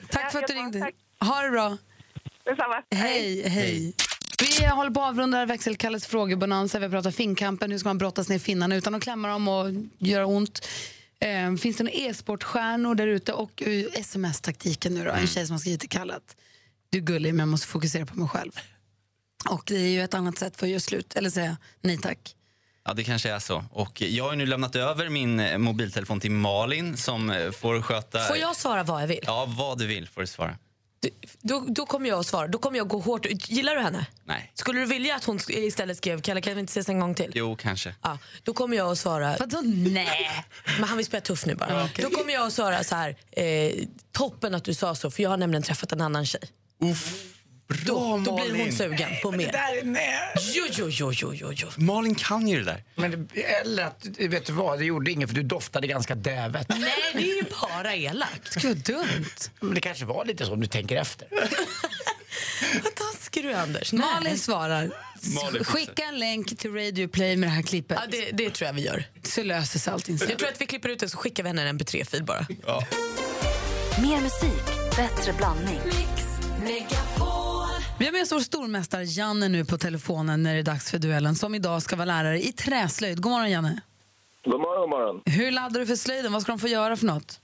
Tack 0.10 0.32
för 0.32 0.40
att 0.40 0.48
du 0.48 0.54
ringde 0.54 0.78
in. 0.78 0.86
Ha 1.20 1.42
det 1.42 1.50
bra. 1.50 1.78
Detsamma. 2.44 2.84
Hej, 2.96 3.50
hej. 3.50 3.94
Vi 4.60 4.66
håller 4.66 4.92
på 4.92 5.02
att 5.02 5.10
avrunda 5.10 5.46
växelkalles 5.46 6.06
frågebonanza. 6.06 6.80
Vi 6.80 6.90
pratar 6.90 7.12
finkampen. 7.12 7.72
Hur 7.72 7.78
ska 7.78 7.90
man 7.90 7.98
brottas 7.98 8.30
ner 8.30 8.40
finnarna 8.40 8.76
utan 8.76 8.96
att 8.96 9.04
klämma 9.04 9.28
dem 9.28 9.48
och 9.48 9.66
göra 9.98 10.26
ont? 10.26 10.68
Eh, 11.20 11.56
finns 11.56 11.78
det 11.78 11.84
några 11.84 11.98
e-sportstjärnor 11.98 12.96
där 12.96 13.08
ute? 13.08 13.34
Och 13.34 13.64
eh, 13.64 13.86
sms-taktiken 13.94 14.94
nu 14.94 15.04
då. 15.04 15.12
En 15.12 15.28
tjej 15.28 15.46
som 15.46 15.54
har 15.54 15.60
skrivit 15.60 15.80
till 15.80 15.90
Kalle 15.90 16.14
att 16.14 16.36
du 16.90 16.98
är 16.98 17.02
gullig 17.02 17.34
men 17.34 17.40
jag 17.40 17.48
måste 17.48 17.68
fokusera 17.68 18.06
på 18.06 18.20
mig 18.20 18.28
själv. 18.30 18.52
Och 19.50 19.64
det 19.66 19.76
är 19.76 19.90
ju 19.90 20.02
ett 20.04 20.14
annat 20.14 20.38
sätt 20.38 20.58
för 20.58 20.66
att 20.66 20.70
göra 20.70 20.80
slut, 20.80 21.14
eller 21.16 21.30
säga 21.30 21.58
nej 21.82 21.98
tack. 21.98 22.36
Ja, 22.86 22.94
det 22.94 23.04
kanske 23.04 23.32
är 23.32 23.40
så. 23.40 23.66
Och 23.72 24.02
jag 24.02 24.24
har 24.24 24.36
nu 24.36 24.46
lämnat 24.46 24.76
över 24.76 25.10
min 25.10 25.40
eh, 25.40 25.58
mobiltelefon 25.58 26.20
till 26.20 26.32
Malin 26.32 26.98
som 26.98 27.30
eh, 27.30 27.52
får 27.52 27.82
sköta... 27.82 28.20
Får 28.20 28.38
jag 28.38 28.56
svara 28.56 28.84
vad 28.84 29.02
jag 29.02 29.08
vill? 29.08 29.20
Ja, 29.24 29.46
vad 29.58 29.80
du 29.80 29.88
vill 29.88 30.08
får 30.08 30.22
du 30.22 30.28
svara. 30.28 30.58
Då, 31.42 31.66
då 31.68 31.86
kommer 31.86 32.10
jag 32.10 32.20
att 32.20 32.26
svara. 32.26 32.48
Då 32.48 32.58
kommer 32.58 32.78
jag 32.78 32.88
gå 32.88 33.00
hårt. 33.00 33.26
Gillar 33.50 33.76
du 33.76 33.82
henne? 33.82 34.06
Nej. 34.24 34.52
Skulle 34.54 34.80
du 34.80 34.86
vilja 34.86 35.16
att 35.16 35.24
hon 35.26 35.40
istället 35.48 35.98
skrev 35.98 36.22
Kalle 36.22 36.42
kan 36.42 36.54
vi 36.54 36.60
inte 36.60 36.72
ses 36.72 36.90
en 36.90 37.00
gång 37.00 37.16
till? 37.16 37.32
Jo, 37.36 37.56
kanske. 37.56 37.96
Ja, 38.02 38.18
då 38.44 38.54
kommer 38.54 38.78
jag 38.78 38.92
att 38.92 38.98
svara... 38.98 39.36
Vadå 39.40 39.62
nej? 39.64 40.46
Men 40.80 40.84
han 40.84 40.98
vill 40.98 41.06
spela 41.06 41.22
tuff 41.22 41.46
nu 41.46 41.56
bara. 41.56 41.90
Då 41.96 42.10
kommer 42.10 42.34
jag 42.34 42.48
att 42.48 42.54
svara 42.54 42.84
så 42.84 42.96
här. 42.96 43.16
Eh, 43.32 43.74
toppen 44.12 44.56
att 44.56 44.64
du 44.64 44.74
sa 44.74 44.96
så 44.96 45.12
för 45.12 45.24
jag 45.24 45.30
har 45.30 45.38
nämligen 45.38 45.64
träffat 45.64 45.92
en 45.92 46.02
annan 46.02 46.26
tjej. 46.26 46.42
Då, 47.86 48.22
då 48.26 48.36
blir 48.36 48.50
hon 48.50 48.58
Malin. 48.58 48.74
sugen 48.74 49.10
på 49.24 49.32
Det 49.32 49.38
mer. 49.38 49.52
där 49.52 49.78
är 49.78 49.84
nej. 49.86 50.20
Jo, 50.54 50.66
jo, 50.72 50.88
jo, 50.90 51.12
jo, 51.14 51.34
jo, 51.34 51.52
jo. 51.56 51.68
Malin 51.78 52.16
kan 52.16 52.48
ju 52.48 52.58
det 52.60 52.66
där. 52.66 52.84
Men, 52.96 53.30
det- 53.34 53.42
eller 53.44 53.84
att, 53.86 54.06
vet 54.20 54.46
du 54.46 54.54
vad, 54.54 54.80
det 54.80 54.86
gjorde 54.86 55.12
inget 55.12 55.30
för 55.30 55.36
du 55.36 55.44
doftade 55.44 55.88
ganska 55.88 56.16
dävet. 56.16 56.70
Nej, 56.70 56.92
det 57.14 57.20
är 57.20 57.36
ju 57.36 57.44
bara 57.62 57.96
elakt. 57.96 58.56
Gud, 58.56 58.78
dumt. 58.78 59.26
Men 59.60 59.74
det 59.74 59.82
kanske 59.82 60.06
var 60.06 60.26
lite 60.26 60.46
så 60.46 60.54
om 60.54 60.60
du 60.62 60.68
tänker 60.68 60.96
efter. 60.96 61.28
Vad 62.84 62.96
taskig 62.96 63.44
du 63.44 63.54
Anders. 63.54 63.94
Malin 63.94 64.38
svarar. 64.40 64.92
Malin. 65.44 65.64
Skicka 65.64 66.04
en 66.04 66.20
länk 66.20 66.58
till 66.60 66.74
Radio 66.74 67.08
Play 67.08 67.38
med 67.38 67.50
det 67.50 67.54
här 67.54 67.62
klippet. 67.62 67.98
Ja, 68.02 68.08
det, 68.12 68.32
det 68.32 68.50
tror 68.50 68.66
jag 68.68 68.74
vi 68.74 68.82
gör. 68.82 69.04
Så 69.24 69.44
löser 69.44 69.80
sig 69.80 69.94
allting 69.94 70.20
sen. 70.20 70.30
Jag 70.30 70.40
tror 70.40 70.50
att 70.50 70.62
vi 70.62 70.66
klipper 70.66 70.90
ut 70.90 71.00
det 71.00 71.10
så 71.10 71.18
skickar 71.18 71.44
vi 71.44 71.50
henne 71.50 71.70
en 71.70 71.80
mp3-fil 71.80 72.24
bara. 72.24 72.46
Ja. 72.68 72.84
Mer 74.02 74.22
musik, 74.22 74.66
bättre 74.96 75.34
blandning. 75.34 75.80
Vi 78.02 78.06
har 78.06 78.14
med 78.14 78.22
oss 78.22 78.32
vår 78.32 78.40
stormästare 78.40 79.04
Janne 79.04 79.50
nu 79.50 79.66
på 79.66 79.78
telefonen 79.78 80.44
när 80.44 80.54
det 80.54 80.60
är 80.60 80.64
dags 80.64 80.92
för 80.92 80.98
duellen 80.98 81.36
som 81.36 81.56
idag 81.56 81.82
ska 81.82 81.96
vara 81.96 82.06
lärare 82.06 82.40
i 82.40 82.52
träslöjd. 82.52 83.22
God 83.22 83.32
morgon 83.32 83.52
Janne. 83.52 83.82
God 84.44 84.62
morgon, 84.62 84.82
god 84.82 84.90
morgon. 84.90 85.22
Hur 85.26 85.52
laddar 85.52 85.80
du 85.80 85.86
för 85.86 85.96
slöjden? 85.96 86.34
Vad 86.34 86.42
ska 86.42 86.52
de 86.52 86.60
få 86.60 86.68
göra 86.68 86.96
för 86.96 87.06
något? 87.06 87.40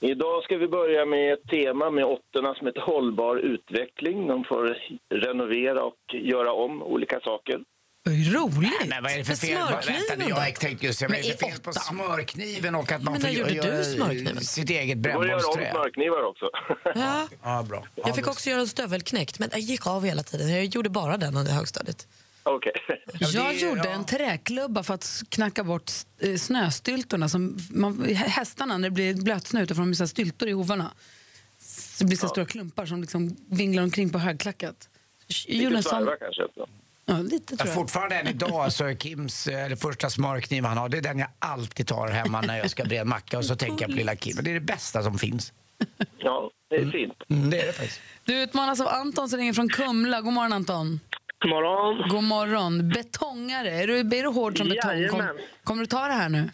Idag 0.00 0.44
ska 0.44 0.56
vi 0.56 0.68
börja 0.68 1.06
med 1.06 1.32
ett 1.32 1.48
tema 1.50 1.90
med 1.90 2.04
åttorna 2.04 2.54
som 2.54 2.66
heter 2.66 2.80
hållbar 2.80 3.36
utveckling. 3.36 4.26
De 4.26 4.44
får 4.44 4.76
renovera 5.08 5.82
och 5.84 6.14
göra 6.14 6.52
om 6.52 6.82
olika 6.82 7.20
saker. 7.20 7.60
Roligt! 8.06 8.72
Men 8.88 9.02
vad 9.02 9.12
är 9.12 9.18
det 9.18 9.24
för 9.24 9.34
fel? 9.34 9.56
Smörkniven 9.68 10.02
Vänta, 10.18 10.28
jag 10.46 10.54
tänkte 10.60 10.86
just 10.86 11.02
vad 11.02 11.10
är 11.12 11.16
det 11.22 11.38
för 11.40 11.46
fel 11.48 11.58
på 11.60 11.72
smörkniven 11.72 12.74
och 12.74 12.92
att 12.92 13.02
man 13.02 13.12
Men 13.12 13.20
får 13.22 13.30
gjorde 13.30 13.52
göra 13.52 13.76
du 13.78 13.84
smörkniven? 13.84 14.40
sitt 14.44 14.70
eget 14.70 14.98
går 15.02 15.10
att 15.10 15.14
göra 15.14 15.22
om 15.22 15.28
brännbollsträ? 15.42 15.70
smörknivar 15.70 16.22
också. 16.24 16.50
Ja, 16.94 17.28
Ja, 17.42 17.62
bra. 17.68 17.84
Ja, 17.94 18.02
jag 18.06 18.16
fick 18.16 18.26
också 18.26 18.50
göra 18.50 18.60
en 18.60 18.68
stövelknäckt, 18.68 19.38
men 19.38 19.48
jag 19.52 19.60
gick 19.60 19.86
av 19.86 20.04
hela 20.04 20.22
tiden. 20.22 20.48
Jag 20.52 20.64
gjorde 20.64 20.88
bara 20.90 21.16
den 21.16 21.36
under 21.36 21.52
högstadiet. 21.52 22.06
Okej. 22.42 22.72
Ja, 22.88 23.28
Jag 23.28 23.54
det- 23.54 23.60
gjorde 23.60 23.80
ja. 23.84 23.90
en 23.90 24.04
träklubba 24.04 24.82
för 24.82 24.94
att 24.94 25.22
knacka 25.28 25.64
bort 25.64 25.92
eh, 26.20 26.36
snöstyltorna. 26.36 27.28
Som 27.28 27.58
man, 27.70 28.04
hästarna, 28.14 28.78
när 28.78 28.88
det 28.88 28.94
blir 28.94 29.14
blötsnö 29.14 29.62
ute, 29.62 29.74
får 29.74 29.82
de 29.98 30.06
styltor 30.08 30.48
i 30.48 30.52
hovarna. 30.52 30.92
Så 31.60 32.04
det 32.04 32.08
blir 32.08 32.16
så 32.18 32.28
stora 32.28 32.46
klumpar 32.46 32.86
som 32.86 33.00
liksom 33.00 33.36
vinglar 33.50 33.82
omkring 33.82 34.10
på 34.10 34.18
högklackat. 34.18 34.88
Jag 35.46 35.56
Lite 35.56 35.70
sån- 35.72 35.82
slarva 35.82 36.16
kanske. 36.16 36.42
Ja, 37.08 37.18
lite 37.18 37.56
tror 37.56 37.68
jag. 37.68 37.74
fortfarande 37.74 38.14
än 38.16 38.26
idag 38.26 38.72
så 38.72 38.84
är 38.84 38.94
Kims 39.02 39.46
eh, 39.46 39.64
eller 39.64 39.76
första 39.76 40.10
smörkniv 40.10 40.64
han 40.64 40.76
har, 40.78 40.88
det 40.88 40.96
är 40.98 41.02
den 41.02 41.18
jag 41.18 41.28
alltid 41.38 41.86
tar 41.86 42.08
hemma 42.08 42.40
när 42.40 42.58
jag 42.58 42.70
ska 42.70 42.84
bre 42.84 42.96
en 42.96 43.08
macka 43.08 43.38
och 43.38 43.44
så 43.44 43.56
tänker 43.56 43.84
jag 43.84 43.90
på 43.90 43.96
lilla 43.96 44.16
Kim. 44.16 44.36
Det 44.42 44.50
är 44.50 44.54
det 44.54 44.60
bästa 44.60 45.02
som 45.02 45.18
finns. 45.18 45.52
Ja, 46.18 46.50
det 46.70 46.76
är 46.76 46.90
fint. 46.90 47.14
Mm, 47.30 47.50
det 47.50 47.60
är 47.60 47.66
det 47.66 47.72
faktiskt. 47.72 48.00
Du 48.24 48.42
utmanas 48.42 48.80
av 48.80 48.88
Anton 48.88 49.28
som 49.28 49.38
ringer 49.38 49.52
från 49.52 49.68
Kumla. 49.68 50.20
God 50.20 50.32
morgon 50.32 50.52
Anton. 50.52 51.00
God 51.42 51.50
morgon. 51.50 52.08
God 52.08 52.22
morgon. 52.24 52.88
Betongare. 52.88 53.70
Är 53.70 53.86
du, 53.86 53.98
är 53.98 54.22
du 54.22 54.28
hård 54.28 54.58
som 54.58 54.68
betong? 54.68 55.08
Kom, 55.08 55.22
kommer 55.64 55.80
du 55.80 55.86
ta 55.86 56.06
det 56.06 56.12
här 56.12 56.28
nu? 56.28 56.50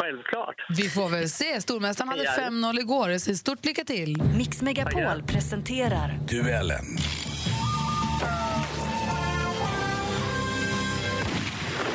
Självklart. 0.00 0.54
Vi 0.68 0.90
får 0.90 1.08
väl 1.08 1.30
se. 1.30 1.60
Stormästaren 1.60 2.08
hade 2.08 2.24
Jajamän. 2.24 2.74
5-0 2.74 2.80
igår. 2.80 3.18
Så 3.18 3.34
stort 3.34 3.64
lycka 3.64 3.84
till. 3.84 4.22
Mix 4.36 4.62
Megapol 4.62 5.22
presenterar 5.26 6.18
Duellen. 6.28 6.98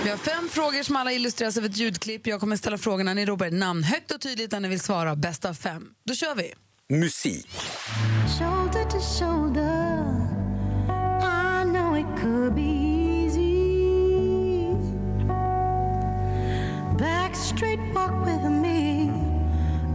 Vi 0.04 0.10
har 0.10 0.18
fem 0.18 0.50
frågor 0.50 0.84
som 0.84 0.96
alla 0.96 1.12
illustreras 1.12 1.58
av 1.58 1.66
ett 1.66 1.78
ljudklipp. 1.78 2.28
Jag 2.28 2.40
kommer 2.40 2.56
ställa 2.56 2.78
frågorna. 2.78 3.14
Ni 3.14 3.26
ropar 3.26 3.46
ett 3.46 3.54
namn 3.54 3.84
högt 3.84 4.12
och 4.12 4.22
tydligt 4.22 4.52
när 4.52 4.60
ni 4.60 4.68
vill 4.68 4.80
svara. 4.80 5.16
Bäst 5.16 5.46
av 5.46 5.54
fem. 5.54 5.94
Då 6.04 6.14
kör 6.14 6.36
vi. 6.36 6.54
Musik. 6.98 7.48
Shoulder 8.40 8.84
to 8.84 9.00
shoulder, 9.00 10.04
I 11.22 11.64
know 11.64 11.98
it 11.98 12.22
could 12.22 12.56
be 12.56 12.62
easy. 12.62 13.54
Back 17.00 17.36
straight 17.36 17.80
walk 17.96 18.28
with 18.28 18.50
me, 18.50 19.04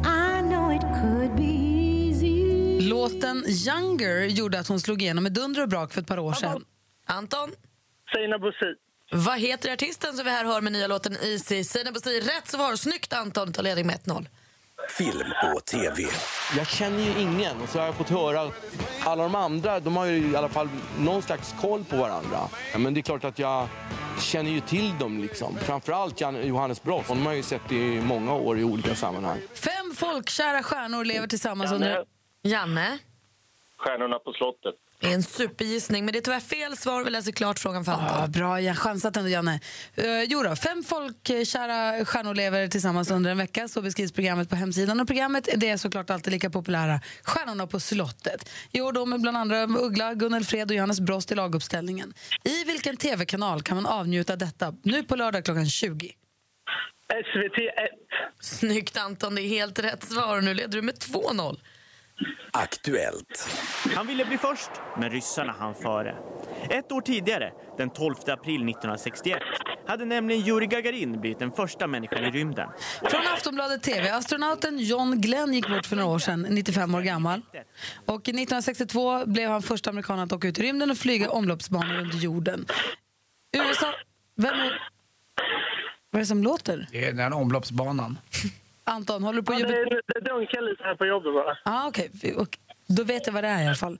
I 0.04 0.42
know 0.42 0.72
it 0.72 0.82
could 1.02 1.36
be 1.36 1.42
easy. 1.42 2.80
Låten 2.88 3.44
Younger 3.46 4.24
gjorde 4.24 4.58
att 4.60 4.68
hon 4.68 4.80
slog 4.80 5.02
igenom 5.02 5.24
med 5.24 5.32
dunder 5.32 5.62
och 5.62 5.68
brak 5.68 5.92
för 5.92 6.00
ett 6.00 6.06
par 6.06 6.18
år 6.18 6.32
sedan. 6.32 6.64
Anton? 7.06 7.50
Seinabo 8.14 8.46
Bosi. 8.46 8.87
Vad 9.10 9.38
heter 9.40 9.72
artisten 9.72 10.12
som 10.16 10.24
vi 10.24 10.30
här 10.30 10.44
hör 10.44 10.60
med 10.60 10.72
nya 10.72 10.86
låten 10.86 11.16
Easy? 11.22 11.64
Sina 11.64 11.92
Bosi, 11.92 12.20
rätt 12.20 12.48
svar. 12.48 12.76
Snyggt 12.76 13.12
Anton, 13.12 13.52
tar 13.52 13.62
ledning 13.62 13.86
med 13.86 13.96
1-0. 13.96 14.26
Film 14.98 15.32
och 15.54 15.64
TV. 15.64 16.02
Jag 16.56 16.66
känner 16.68 17.02
ju 17.02 17.20
ingen 17.20 17.66
så 17.66 17.78
har 17.78 17.86
jag 17.86 17.94
fått 17.94 18.08
höra 18.08 18.50
alla 19.04 19.22
de 19.22 19.34
andra, 19.34 19.80
de 19.80 19.96
har 19.96 20.06
ju 20.06 20.30
i 20.32 20.36
alla 20.36 20.48
fall 20.48 20.68
någon 20.98 21.22
slags 21.22 21.54
koll 21.60 21.84
på 21.84 21.96
varandra. 21.96 22.38
Men 22.76 22.94
det 22.94 23.00
är 23.00 23.02
klart 23.02 23.24
att 23.24 23.38
jag 23.38 23.68
känner 24.20 24.50
ju 24.50 24.60
till 24.60 24.98
dem 24.98 25.20
liksom. 25.20 25.56
Framförallt 25.58 26.20
Jan- 26.20 26.46
Johannes 26.46 26.82
Brost, 26.82 27.08
honom 27.08 27.26
har 27.26 27.32
jag 27.32 27.36
ju 27.36 27.42
sett 27.42 27.72
i 27.72 28.00
många 28.00 28.34
år 28.34 28.58
i 28.58 28.64
olika 28.64 28.94
sammanhang. 28.94 29.38
Fem 29.54 29.94
folkkära 29.96 30.62
stjärnor 30.62 31.04
lever 31.04 31.26
tillsammans 31.26 31.72
under... 31.72 32.04
Janne? 32.42 32.98
Stjärnorna 33.78 34.18
på 34.18 34.32
slottet. 34.32 34.74
Det 35.00 35.06
är 35.06 35.14
en 35.14 35.22
supergissning, 35.22 36.04
men 36.04 36.12
det 36.12 36.18
är 36.18 36.22
tyvärr 36.22 36.40
fel 36.40 36.76
svar. 36.76 37.04
Vi 37.04 37.10
läser 37.10 37.32
klart 37.32 37.58
frågan 37.58 37.84
för 37.84 37.92
Anton. 37.92 38.20
Ja, 38.20 38.26
bra, 38.26 38.60
jag 38.60 38.78
chansat 38.78 39.16
ändå, 39.16 39.28
Janne. 39.30 39.60
Uh, 39.98 40.22
jo 40.22 40.42
då, 40.42 40.56
fem 40.56 40.82
folkkära 40.82 42.04
stjärnor 42.04 42.34
lever 42.34 42.68
tillsammans 42.68 43.10
under 43.10 43.30
en 43.30 43.38
vecka. 43.38 43.68
Så 43.68 43.82
beskrivs 43.82 44.12
programmet 44.12 44.48
på 44.48 44.56
hemsidan. 44.56 45.00
Och 45.00 45.06
programmet 45.06 45.48
det 45.56 45.68
är 45.68 45.76
såklart 45.76 46.10
alltid 46.10 46.32
lika 46.32 46.50
populära. 46.50 47.00
Stjärnorna 47.22 47.66
på 47.66 47.80
slottet. 47.80 48.50
I 48.72 48.80
år 48.80 48.92
då 48.92 49.06
med 49.06 49.20
bland 49.20 49.36
andra 49.36 49.62
Uggla, 49.62 50.14
Gunnel 50.14 50.44
Fred 50.44 50.70
och 50.70 50.76
Johannes 50.76 51.00
Brost 51.00 51.32
i 51.32 51.34
laguppställningen. 51.34 52.14
I 52.44 52.64
vilken 52.64 52.96
tv-kanal 52.96 53.62
kan 53.62 53.76
man 53.76 53.86
avnjuta 53.86 54.36
detta 54.36 54.74
nu 54.82 55.02
på 55.02 55.16
lördag 55.16 55.44
klockan 55.44 55.66
20? 55.66 56.12
SVT 57.08 57.58
1. 57.58 57.90
Snyggt 58.40 58.96
Anton, 58.96 59.34
det 59.34 59.42
är 59.42 59.48
helt 59.48 59.78
rätt 59.78 60.04
svar. 60.04 60.40
Nu 60.40 60.54
leder 60.54 60.72
du 60.72 60.82
med 60.82 60.94
2-0. 60.94 61.58
Aktuellt. 62.52 63.48
Han 63.96 64.06
ville 64.06 64.24
bli 64.24 64.38
först, 64.38 64.70
men 64.96 65.10
ryssarna 65.10 65.52
hann 65.52 65.74
före. 65.74 66.16
Ett 66.70 66.92
år 66.92 67.00
tidigare, 67.00 67.52
den 67.76 67.90
12 67.90 68.14
april 68.14 68.54
1961, 68.54 69.38
hade 69.86 70.04
nämligen 70.04 70.46
Yuri 70.46 70.66
Gagarin 70.66 71.20
blivit 71.20 71.38
den 71.38 71.52
första 71.52 71.86
människan 71.86 72.24
i 72.24 72.30
rymden. 72.30 72.68
Från 73.10 73.26
Aftonbladet 73.34 73.82
TV. 73.82 74.10
Astronauten 74.10 74.78
John 74.78 75.20
Glenn 75.20 75.54
gick 75.54 75.68
bort 75.68 75.86
för 75.86 75.96
några 75.96 76.08
år 76.08 76.18
sedan, 76.18 76.46
95 76.50 76.94
år 76.94 77.00
gammal. 77.00 77.40
Och 78.06 78.20
1962 78.20 79.26
blev 79.26 79.50
han 79.50 79.62
första 79.62 79.90
amerikan 79.90 80.18
att 80.18 80.32
åka 80.32 80.48
ut 80.48 80.58
i 80.58 80.62
rymden 80.62 80.90
och 80.90 80.98
flyga 80.98 81.30
omloppsbanor 81.30 81.94
runt 81.94 82.22
jorden. 82.22 82.66
USA... 83.56 83.94
Vem 84.36 84.54
är... 84.54 84.90
Vad 86.10 86.18
är 86.18 86.22
det 86.22 86.26
som 86.26 86.42
låter? 86.42 86.88
Det 86.92 87.04
är 87.04 87.12
den 87.12 87.32
omloppsbanan. 87.32 88.18
Anton, 88.88 89.22
håller 89.22 89.40
du 89.40 89.46
på 89.46 89.52
att 89.52 89.60
Ja, 89.60 89.66
jobba? 89.66 89.90
det, 89.90 90.00
det 90.14 90.20
dunkar 90.20 90.60
lite 90.70 90.82
här 90.84 90.94
på 90.94 91.06
jobbet 91.06 91.32
bara. 91.34 91.58
Ah, 91.64 91.88
okay. 91.88 92.08
Då 92.86 93.04
vet 93.04 93.26
jag 93.26 93.34
vad 93.34 93.44
det 93.44 93.48
är 93.48 93.62
i 93.62 93.66
alla 93.66 93.74
fall. 93.74 93.98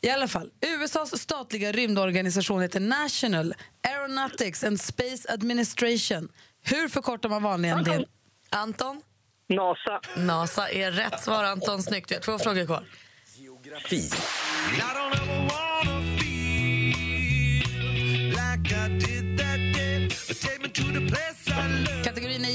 I 0.00 0.10
alla 0.10 0.28
fall, 0.28 0.50
USAs 0.60 1.18
statliga 1.20 1.72
rymdorganisation 1.72 2.62
heter 2.62 2.80
National 2.80 3.54
Aeronautics 3.88 4.64
and 4.64 4.80
Space 4.80 5.32
Administration. 5.32 6.28
Hur 6.62 6.88
förkortar 6.88 7.28
man 7.28 7.42
vanligen 7.42 7.84
det? 7.84 8.04
Anton? 8.50 9.02
NASA. 9.48 10.00
NASA 10.16 10.68
är 10.68 10.90
rätt 10.92 11.20
svar, 11.20 11.44
Anton. 11.44 11.82
Snyggt. 11.82 12.10
Vi 12.10 12.14
har 12.14 12.22
två 12.22 12.38
frågor 12.38 12.66
kvar. 12.66 12.84
Geografi. 13.36 14.10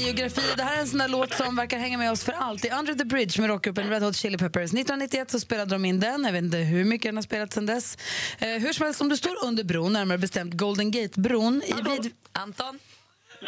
Geografi. 0.06 0.42
Det 0.56 0.62
här 0.62 0.76
är 0.76 0.80
en 0.80 0.86
sån 0.86 0.98
där 0.98 1.08
låt 1.08 1.34
som 1.34 1.56
verkar 1.56 1.78
hänga 1.78 1.98
med 1.98 2.12
oss 2.12 2.24
för 2.24 2.32
alltid. 2.32 2.72
Under 2.72 2.94
the 2.94 3.04
Bridge 3.04 3.40
med 3.40 3.50
rockgruppen 3.50 3.90
Red 3.90 4.02
Hot 4.02 4.16
Chili 4.16 4.38
Peppers. 4.38 4.62
1991 4.62 5.30
så 5.30 5.40
spelade 5.40 5.74
de 5.74 5.84
in 5.84 6.00
den. 6.00 6.24
Jag 6.24 6.32
vet 6.32 6.42
inte 6.42 6.56
hur 6.56 6.84
mycket 6.84 7.08
den 7.08 7.16
har 7.16 7.22
spelats 7.22 7.54
sen 7.54 7.66
dess. 7.66 7.98
Eh, 8.38 8.48
hur 8.48 8.72
som 8.72 8.84
helst, 8.84 9.00
om 9.00 9.08
du 9.08 9.16
står 9.16 9.44
under 9.44 9.64
bron, 9.64 9.92
närmare 9.92 10.18
bestämt 10.18 10.54
Golden 10.54 10.90
Gate-bron 10.90 11.62
i 11.66 11.72
vid... 11.72 12.12
Anton? 12.32 12.78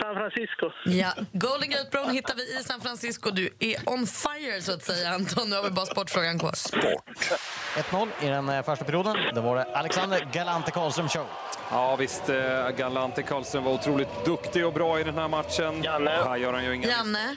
San 0.03 0.15
Francisco. 0.15 0.71
Ja, 0.85 1.13
Golden 1.33 1.71
Gate 1.71 1.89
Bron 1.91 2.11
hittar 2.11 2.35
vi 2.35 2.43
i 2.61 2.63
San 2.63 2.81
Francisco. 2.81 3.31
Du 3.31 3.51
är 3.59 3.77
on 3.87 4.07
fire, 4.07 4.61
så 4.63 4.73
att 4.73 4.83
säga, 4.83 5.09
Anton. 5.11 5.51
Nu 5.51 5.57
har 5.57 5.63
vi 5.63 5.71
bara 5.71 5.87
sportfrågan 5.87 6.39
kvar. 6.39 6.53
1-0 6.53 8.09
i 8.23 8.27
den 8.27 8.49
eh, 8.49 8.63
första 8.63 8.85
perioden. 8.85 9.17
Då 9.35 9.41
var 9.41 9.57
det 9.57 9.65
Alexander 9.65 10.29
Galante 10.33 10.71
Karlström 10.71 11.09
show. 11.09 11.27
Ja 11.71 11.97
visst, 11.97 12.29
eh, 12.29 12.71
Galante 12.77 13.23
Karlström 13.23 13.65
var 13.65 13.73
otroligt 13.73 14.25
duktig 14.25 14.67
och 14.67 14.73
bra 14.73 15.01
i 15.01 15.05
den 15.05 15.15
här 15.15 15.29
matchen. 15.29 15.83
Janne. 15.83 16.11
Här 16.11 16.37
gör 16.37 16.53
han 16.53 16.65
ju 16.65 16.75
inga 16.75 16.89
Janne? 16.89 17.37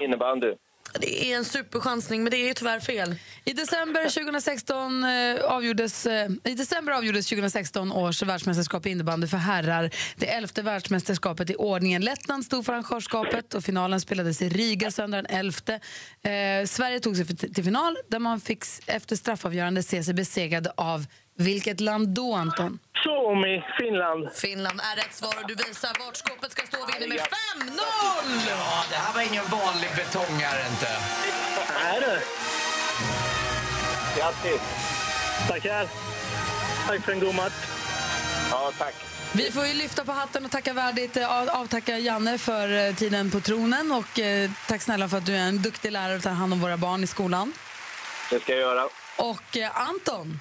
Innebandy. 0.00 0.54
Det 1.00 1.32
är 1.32 1.36
en 1.36 1.44
superchansning, 1.44 2.22
men 2.22 2.30
det 2.30 2.36
är 2.36 2.46
ju 2.46 2.54
tyvärr 2.54 2.80
fel. 2.80 3.14
I 3.44 3.52
december 3.52 4.02
2016 4.02 5.04
eh, 5.04 5.44
avgjordes, 5.44 6.06
eh, 6.06 6.30
I 6.44 6.54
december 6.54 6.92
avgjordes 6.92 7.26
2016 7.26 7.92
års 7.92 8.22
världsmästerskap 8.22 8.86
i 8.86 8.90
innebandy 8.90 9.26
för 9.26 9.36
herrar. 9.36 9.90
Det 10.16 10.26
elfte 10.26 10.62
världsmästerskapet 10.62 11.50
i 11.50 11.54
ordningen. 11.54 12.02
Lettland 12.02 12.44
stod 12.44 12.66
för 12.66 12.72
arrangörskapet 12.72 13.54
och 13.54 13.64
finalen 13.64 14.00
spelades 14.00 14.42
i 14.42 14.48
Riga 14.48 14.90
söndagen 14.90 15.26
11. 15.28 15.58
Eh, 16.22 16.66
Sverige 16.66 17.00
tog 17.00 17.16
sig 17.16 17.36
till 17.36 17.64
final 17.64 17.96
där 18.08 18.18
man 18.18 18.40
fick 18.40 18.64
efter 18.86 19.16
straffavgörande 19.16 19.82
se 19.82 20.04
sig 20.04 20.14
besegrade 20.14 20.72
av 20.76 21.06
vilket 21.36 21.80
land 21.80 22.08
då, 22.08 22.34
Anton? 22.34 22.78
Suomi, 23.04 23.64
Finland. 23.78 24.28
Finland 24.34 24.80
är 24.92 24.96
rätt 24.96 25.14
svar 25.14 25.34
och 25.42 25.48
du 25.48 25.54
visar 25.54 25.90
vart 26.06 26.16
skåpet 26.16 26.52
ska 26.52 26.66
stå 26.66 26.78
och 26.82 26.88
vinner 26.94 27.08
med 27.08 27.18
5-0! 27.18 27.26
Ja, 28.48 28.84
det 28.90 28.96
här 28.96 29.14
var 29.14 29.20
ingen 29.22 29.44
vanlig 29.44 29.90
betongare 29.96 30.60
inte. 30.70 30.88
Nej 31.84 32.00
du. 32.00 32.20
Grattis! 34.20 34.60
Tackar. 35.48 35.86
Tack 36.86 37.04
för 37.04 37.12
en 37.12 37.20
god 37.20 37.34
match. 37.34 37.52
Ja, 38.50 38.72
tack. 38.78 38.94
Vi 39.32 39.50
får 39.52 39.66
ju 39.66 39.74
lyfta 39.74 40.04
på 40.04 40.12
hatten 40.12 40.44
och 40.44 40.50
tacka 40.50 40.72
värdigt, 40.72 41.16
eh, 41.16 41.38
av- 41.38 41.48
avtacka 41.48 41.98
Janne 41.98 42.38
för 42.38 42.86
eh, 42.88 42.94
tiden 42.94 43.30
på 43.30 43.40
tronen 43.40 43.92
och 43.92 44.18
eh, 44.18 44.50
tack 44.68 44.82
snälla 44.82 45.08
för 45.08 45.16
att 45.18 45.26
du 45.26 45.34
är 45.36 45.38
en 45.48 45.62
duktig 45.62 45.92
lärare 45.92 46.16
och 46.16 46.22
tar 46.22 46.30
hand 46.30 46.52
om 46.52 46.60
våra 46.60 46.76
barn 46.76 47.04
i 47.04 47.06
skolan. 47.06 47.52
Det 48.30 48.40
ska 48.42 48.52
jag 48.52 48.60
göra. 48.60 48.84
Och 49.16 49.56
Anton, 49.74 50.40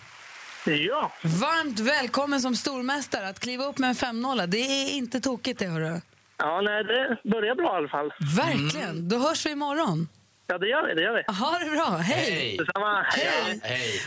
Ja. 0.66 1.12
varmt 1.24 1.80
välkommen 1.80 2.42
som 2.42 2.56
stormästare 2.56 3.30
att 3.30 3.40
kliva 3.40 3.66
upp 3.66 3.78
med 3.78 3.88
en 3.90 3.96
5-0. 3.96 4.48
Det 4.48 4.58
är 4.58 4.92
inte 4.94 5.20
tokigt 5.22 5.60
det, 5.60 5.66
hörru. 5.68 6.02
Ja, 6.38 6.62
nej, 6.62 6.84
det 6.84 7.30
börjar 7.30 7.56
bra 7.56 7.74
i 7.74 7.78
alla 7.78 7.88
fall. 7.88 8.14
Verkligen. 8.38 9.10
Då 9.10 9.18
hörs 9.18 9.46
vi 9.46 9.52
imorgon. 9.52 10.08
Ja, 10.48 10.58
det 10.58 10.68
gör 10.68 10.88
vi. 10.88 10.94
Det 10.96 11.02
gör 11.02 11.14
vi. 11.14 11.34
Ha 11.34 11.60
det 11.60 11.72
bra. 11.72 11.98
Hej! 11.98 12.32
Hej. 12.32 12.58
Detsamma. 12.58 13.02
Hej. 13.04 13.60
Hej. 13.64 14.02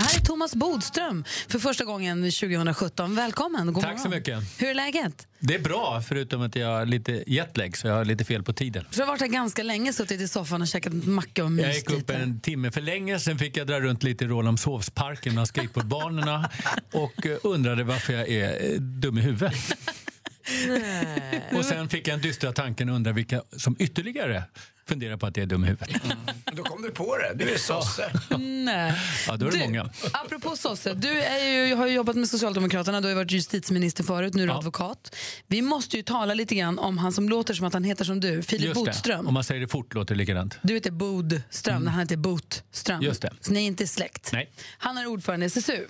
Det 0.00 0.04
här 0.04 0.16
är 0.20 0.24
Thomas 0.24 0.54
Bodström 0.54 1.24
för 1.48 1.58
första 1.58 1.84
gången 1.84 2.22
2017. 2.30 3.14
Välkommen. 3.14 3.72
God 3.72 3.82
Tack 3.82 3.98
så 4.00 4.08
morgon. 4.08 4.18
mycket. 4.18 4.60
Hur 4.62 4.68
är 4.68 4.74
läget? 4.74 5.26
Det 5.38 5.54
är 5.54 5.58
bra, 5.58 6.02
förutom 6.08 6.42
att 6.42 6.56
jag 6.56 6.68
har 6.68 6.86
lite 6.86 7.24
jetlag, 7.26 7.76
så 7.76 7.86
jag 7.86 7.94
har 7.94 8.04
lite 8.04 8.24
fel 8.24 8.42
på 8.42 8.52
tiden. 8.52 8.84
Så 8.90 8.96
du 8.96 9.02
har 9.02 9.06
varit 9.08 9.20
här 9.20 9.28
ganska 9.28 9.62
länge, 9.62 9.92
suttit 9.92 10.20
i 10.20 10.28
soffan 10.28 10.62
och 10.62 10.68
käkat 10.68 10.92
macka 10.92 11.44
och 11.44 11.52
Jag 11.52 11.74
gick 11.74 11.90
upp 11.90 11.98
lite. 11.98 12.14
en 12.14 12.40
timme 12.40 12.70
för 12.70 12.80
länge, 12.80 13.18
sen 13.18 13.38
fick 13.38 13.56
jag 13.56 13.66
dra 13.66 13.80
runt 13.80 14.02
lite 14.02 14.24
i 14.24 14.28
Rålambshovsparken 14.28 15.32
bland 15.32 15.48
skateboardbanorna 15.48 16.50
och 16.92 17.26
eh, 17.26 17.38
undrade 17.42 17.84
varför 17.84 18.12
jag 18.12 18.28
är 18.28 18.72
eh, 18.72 18.80
dum 18.80 19.18
i 19.18 19.20
huvudet. 19.20 19.54
Och 21.56 21.64
sen 21.64 21.88
fick 21.88 22.08
jag 22.08 22.14
en 22.14 22.20
dystra 22.20 22.52
tanken 22.52 22.88
och 22.88 22.94
undrade 22.96 23.14
vilka 23.16 23.42
som 23.56 23.76
ytterligare 23.78 24.44
funderar 24.90 25.16
på 25.16 25.26
att 25.26 25.36
jag 25.36 25.42
är 25.42 25.46
dum 25.46 25.64
i 25.64 25.66
huvudet. 25.66 26.02
Då 26.52 26.62
kom 26.62 26.82
du 26.82 26.90
på 26.90 27.16
det. 27.16 27.44
Du 27.44 27.50
är 27.54 27.58
sosse. 27.58 28.12
Nej. 28.38 28.94
Ja, 29.28 29.36
då 29.36 29.46
är 29.46 29.50
det 29.50 29.58
Du, 29.58 29.64
många. 29.64 29.90
Apropå 30.12 30.56
sosse, 30.56 30.94
du 30.94 31.20
är 31.20 31.66
ju, 31.68 31.74
har 31.74 31.86
ju 31.86 31.92
jobbat 31.94 32.16
med 32.16 32.28
Socialdemokraterna, 32.28 33.00
du 33.00 33.08
har 33.08 33.14
varit 33.14 33.30
justitieminister 33.32 34.04
förut, 34.04 34.34
nu 34.34 34.42
är 34.42 34.46
du 34.46 34.52
advokat. 34.52 35.16
Vi 35.46 35.62
måste 35.62 35.96
ju 35.96 36.02
tala 36.02 36.34
lite 36.34 36.54
grann 36.54 36.78
om 36.78 36.98
han 36.98 37.12
som 37.12 37.28
låter 37.28 37.54
som 37.54 37.66
att 37.66 37.72
han 37.72 37.84
heter 37.84 38.04
som 38.04 38.20
du, 38.20 38.42
Filip 38.42 38.64
Just 38.66 38.84
det. 38.84 38.90
Botström. 38.90 39.26
Om 39.28 39.34
man 39.34 39.44
säger 39.44 39.60
det 39.60 39.68
fort 39.68 39.94
låter 39.94 40.14
det 40.14 40.18
likadant. 40.18 40.58
Du 40.62 40.74
heter 40.74 40.90
Bodström, 40.90 41.86
han 41.86 42.00
heter 42.00 42.16
Botström. 42.16 43.02
Just 43.02 43.22
det. 43.22 43.32
Så 43.40 43.52
ni 43.52 43.60
är 43.62 43.66
inte 43.66 43.86
släkt. 43.86 44.30
Nej. 44.32 44.50
Han 44.78 44.98
är 44.98 45.06
ordförande 45.06 45.46
i 45.46 45.48
SSU. 45.48 45.86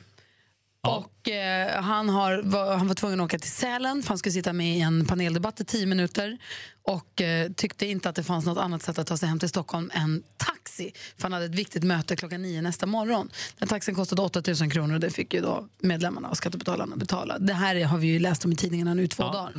Och 0.83 1.29
eh, 1.29 1.83
han, 1.83 2.09
har, 2.09 2.43
var, 2.43 2.77
han 2.77 2.89
var 2.89 2.95
tvungen 2.95 3.21
att 3.21 3.25
åka 3.25 3.39
till 3.39 3.51
Sälen 3.51 4.03
för 4.03 4.09
han 4.09 4.19
skulle 4.19 4.33
sitta 4.33 4.53
med 4.53 4.77
i 4.77 4.81
en 4.81 5.07
paneldebatt 5.07 5.61
i 5.61 5.65
tio 5.65 5.87
minuter 5.87 6.39
och 6.83 7.21
eh, 7.21 7.53
tyckte 7.53 7.87
inte 7.87 8.09
att 8.09 8.15
det 8.17 8.23
fanns 8.23 8.47
något 8.47 8.59
annat 8.59 8.83
sätt 8.83 8.99
att 8.99 9.07
ta 9.07 9.17
sig 9.17 9.29
hem 9.29 9.39
till 9.39 9.49
Stockholm 9.49 9.91
än 9.95 10.23
taxi. 10.37 10.93
För 11.17 11.23
han 11.23 11.33
hade 11.33 11.45
ett 11.45 11.55
viktigt 11.55 11.85
möte 11.85 12.17
klockan 12.17 12.43
nio 12.43 12.63
nästa 12.63 12.87
morgon. 12.87 13.31
Den 13.59 13.69
taxin 13.69 13.95
kostade 13.95 14.23
8 14.23 14.43
000 14.61 14.71
kronor 14.71 14.95
och 14.95 15.01
det 15.01 15.11
fick 15.11 15.35
ju 15.35 15.41
då 15.41 15.69
medlemmarna 15.79 16.29
och 16.29 16.37
skattebetalarna 16.37 16.97
betala. 16.97 17.39
Det 17.39 17.55
här 17.55 17.85
har 17.85 17.99
vi 17.99 18.07
ju 18.07 18.19
läst 18.19 18.45
om 18.45 18.53
i 18.53 18.57
tidningarna 18.57 18.95
nu 18.95 19.07
två 19.07 19.23
dagar. 19.23 19.53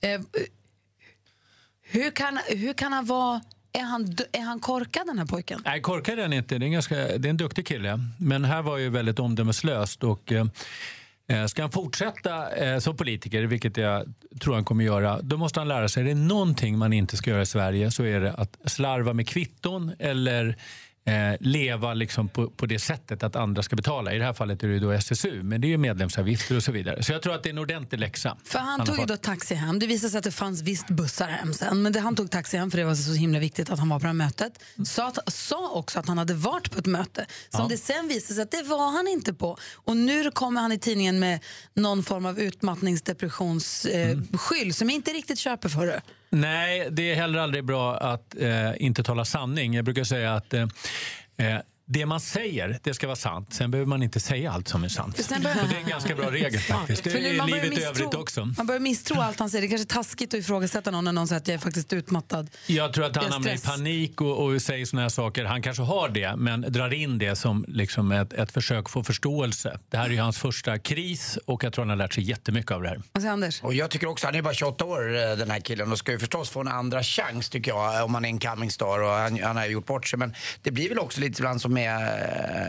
Eh, 0.00 0.20
hur, 1.82 2.10
kan, 2.10 2.38
hur 2.48 2.72
kan 2.72 2.92
han 2.92 3.06
vara... 3.06 3.40
Är 3.72 3.82
han, 3.82 4.16
är 4.32 4.40
han 4.40 4.60
korkad 4.60 5.06
den 5.06 5.18
här 5.18 5.26
pojken? 5.26 5.62
Nej, 5.64 5.80
korkad 5.80 6.18
är 6.18 6.22
han 6.22 6.32
inte. 6.32 6.58
Det 6.58 6.64
är, 6.64 6.66
en 6.66 6.72
ganska, 6.72 6.96
det 6.96 7.28
är 7.28 7.30
en 7.30 7.36
duktig 7.36 7.66
kille. 7.66 7.98
Men 8.18 8.44
här 8.44 8.62
var 8.62 8.78
ju 8.78 8.88
väldigt 8.88 9.18
omdömeslöst. 9.18 10.04
Och, 10.04 10.32
eh, 10.32 10.46
eh 11.28 11.46
ska 11.46 11.62
han 11.62 11.70
fortsätta 11.70 12.56
eh, 12.56 12.78
som 12.78 12.96
politiker, 12.96 13.42
vilket 13.42 13.76
jag 13.76 14.14
tror 14.40 14.54
han 14.54 14.64
kommer 14.64 14.84
göra, 14.84 15.22
då 15.22 15.36
måste 15.36 15.60
han 15.60 15.68
lära 15.68 15.88
sig 15.88 16.00
att 16.00 16.06
det 16.06 16.10
är 16.10 16.28
någonting 16.28 16.78
man 16.78 16.92
inte 16.92 17.16
ska 17.16 17.30
göra 17.30 17.42
i 17.42 17.46
Sverige 17.46 17.90
så 17.90 18.04
är 18.04 18.20
det 18.20 18.32
att 18.32 18.56
slarva 18.64 19.12
med 19.12 19.28
kvitton 19.28 19.92
eller 19.98 20.56
eh, 21.04 21.36
leva 21.40 21.94
liksom 21.94 22.28
på, 22.28 22.50
på 22.50 22.66
det 22.66 22.78
sättet 22.78 23.22
att 23.22 23.36
andra 23.36 23.62
ska 23.62 23.76
betala. 23.76 24.14
I 24.14 24.18
det 24.18 24.24
här 24.24 24.32
fallet 24.32 24.62
är 24.62 24.68
det 24.68 24.78
då 24.78 24.90
SSU, 24.90 25.42
men 25.42 25.60
det 25.60 25.66
är 25.66 25.68
ju 25.68 25.78
medlemsavgifter 25.78 26.56
och 26.56 26.62
så 26.62 26.72
vidare. 26.72 27.02
Så 27.02 27.12
jag 27.12 27.22
tror 27.22 27.34
att 27.34 27.42
det 27.42 27.48
är 27.48 27.52
en 27.52 27.58
ordentlig 27.58 27.98
läxa. 27.98 28.36
För 28.44 28.58
han, 28.58 28.86
tog 28.86 28.98
ju 28.98 29.04
då 29.04 29.16
taxi 29.16 29.54
hem. 29.54 29.78
Det 29.78 29.86
visade 29.86 30.10
sig 30.10 30.18
att 30.18 30.24
det 30.24 30.30
fanns 30.30 30.62
visst 30.62 30.88
bussar 30.88 31.28
hem 31.28 31.52
sen. 31.52 31.82
Men 31.82 31.92
det, 31.92 32.00
han 32.00 32.16
tog 32.16 32.30
taxi 32.30 32.56
hem 32.56 32.70
för 32.70 32.78
det 32.78 32.84
var 32.84 32.94
så 32.94 33.12
himla 33.12 33.38
viktigt 33.38 33.70
att 33.70 33.78
han 33.78 33.88
var 33.88 33.98
på 33.98 34.02
det 34.02 34.08
här 34.08 34.14
mötet. 34.14 34.52
Sa, 34.86 35.12
sa 35.26 35.70
också 35.70 35.98
att 35.98 36.08
han 36.08 36.18
hade 36.18 36.34
varit 36.34 36.70
på 36.72 36.78
ett 36.78 36.86
möte 36.86 37.26
som 37.50 37.60
Ja. 37.60 37.68
det 37.68 37.78
sen 37.78 38.08
visade 38.08 38.34
sig 38.34 38.42
att 38.42 38.50
det 38.50 38.62
var 38.62 38.90
han 38.90 39.08
inte 39.08 39.34
på. 39.34 39.58
Och 39.74 39.96
nu 39.96 40.30
kommer 40.30 40.60
han 40.60 40.72
i 40.72 40.78
tidningen 40.78 41.18
med 41.18 41.40
någon 41.74 42.02
form 42.02 42.26
av 42.26 42.40
utmattningsdepressionsskyll 42.40 44.22
eh, 44.32 44.38
skyll 44.38 44.74
som 44.74 44.88
jag 44.90 44.94
inte 44.94 45.10
riktigt 45.10 45.38
köper 45.38 45.68
för 45.68 45.86
det. 45.86 46.02
Nej, 46.34 46.88
det 46.90 47.12
är 47.12 47.16
heller 47.16 47.38
aldrig 47.38 47.64
bra 47.64 47.96
att 47.96 48.36
eh, 48.38 48.82
inte 48.82 49.02
tala 49.02 49.24
sanning. 49.24 49.74
Jag 49.74 49.84
brukar 49.84 50.04
säga 50.04 50.34
att 50.34 50.54
eh, 50.54 50.66
eh 51.36 51.58
det 51.86 52.06
man 52.06 52.20
säger, 52.20 52.78
det 52.82 52.94
ska 52.94 53.06
vara 53.06 53.16
sant. 53.16 53.54
Sen 53.54 53.70
behöver 53.70 53.88
man 53.88 54.02
inte 54.02 54.20
säga 54.20 54.52
allt 54.52 54.68
som 54.68 54.84
är 54.84 54.88
sant. 54.88 55.18
Och 55.18 55.24
det 55.42 55.48
är 55.48 55.76
en 55.84 55.88
ganska 55.88 56.14
bra 56.14 56.30
regel 56.30 56.60
faktiskt. 56.60 57.04
Det 57.04 57.10
är 57.10 57.46
livet 57.46 57.72
misstro- 57.72 57.88
övrigt 57.88 58.14
också. 58.14 58.44
Man 58.56 58.66
börjar 58.66 58.80
misstro 58.80 59.20
allt 59.20 59.38
han 59.38 59.50
säger. 59.50 59.62
Det 59.62 59.66
är 59.66 59.70
kanske 59.78 59.84
är 59.98 60.02
taskigt 60.02 60.34
att 60.34 60.40
ifrågasätta 60.40 60.90
någon 60.90 61.04
när 61.04 61.12
någon 61.12 61.28
säger 61.28 61.40
att 61.40 61.48
jag 61.48 61.54
är 61.54 61.58
faktiskt 61.58 61.92
utmattad. 61.92 62.50
Jag 62.66 62.92
tror 62.92 63.04
att 63.04 63.16
han 63.16 63.32
hamnar 63.32 63.54
i 63.54 63.58
panik 63.58 64.20
och, 64.20 64.44
och 64.44 64.62
säger 64.62 64.86
såna 64.86 65.02
här 65.02 65.08
saker. 65.08 65.44
Han 65.44 65.62
kanske 65.62 65.82
har 65.82 66.08
det, 66.08 66.36
men 66.36 66.60
drar 66.60 66.92
in 66.94 67.18
det 67.18 67.36
som 67.36 67.64
liksom 67.68 68.12
ett, 68.12 68.32
ett 68.32 68.52
försök 68.52 68.84
att 68.84 68.90
få 68.90 69.04
förståelse. 69.04 69.78
Det 69.90 69.96
här 69.96 70.06
är 70.06 70.10
ju 70.10 70.20
hans 70.20 70.38
första 70.38 70.78
kris 70.78 71.38
och 71.44 71.64
jag 71.64 71.72
tror 71.72 71.82
han 71.84 71.90
har 71.90 71.96
lärt 71.96 72.14
sig 72.14 72.24
jättemycket 72.24 72.70
av 72.70 72.82
det 72.82 72.88
här. 72.88 73.02
Säger 73.18 73.30
Anders? 73.32 73.62
Och 73.62 73.74
jag 73.74 73.90
tycker 73.90 74.06
också, 74.06 74.26
han 74.26 74.34
är 74.34 74.42
bara 74.42 74.54
28 74.54 74.84
år 74.84 75.14
eh, 75.16 75.36
den 75.36 75.50
här 75.50 75.60
killen 75.60 75.92
och 75.92 75.98
ska 75.98 76.12
ju 76.12 76.18
förstås 76.18 76.50
få 76.50 76.60
en 76.60 76.68
andra 76.68 77.02
chans 77.02 77.48
tycker 77.50 77.70
jag 77.70 78.04
om 78.04 78.14
han 78.14 78.24
är 78.24 78.28
en 78.28 78.38
coming 78.38 78.70
star 78.70 79.02
och 79.02 79.10
han, 79.10 79.42
han 79.42 79.56
har 79.56 79.66
gjort 79.66 79.86
bort 79.86 80.06
sig. 80.08 80.18
Men 80.18 80.34
det 80.62 80.70
blir 80.70 80.88
väl 80.88 80.98
också 80.98 81.20
lite 81.20 81.40
ibland 81.40 81.60
som 81.60 81.71
med 81.72 81.96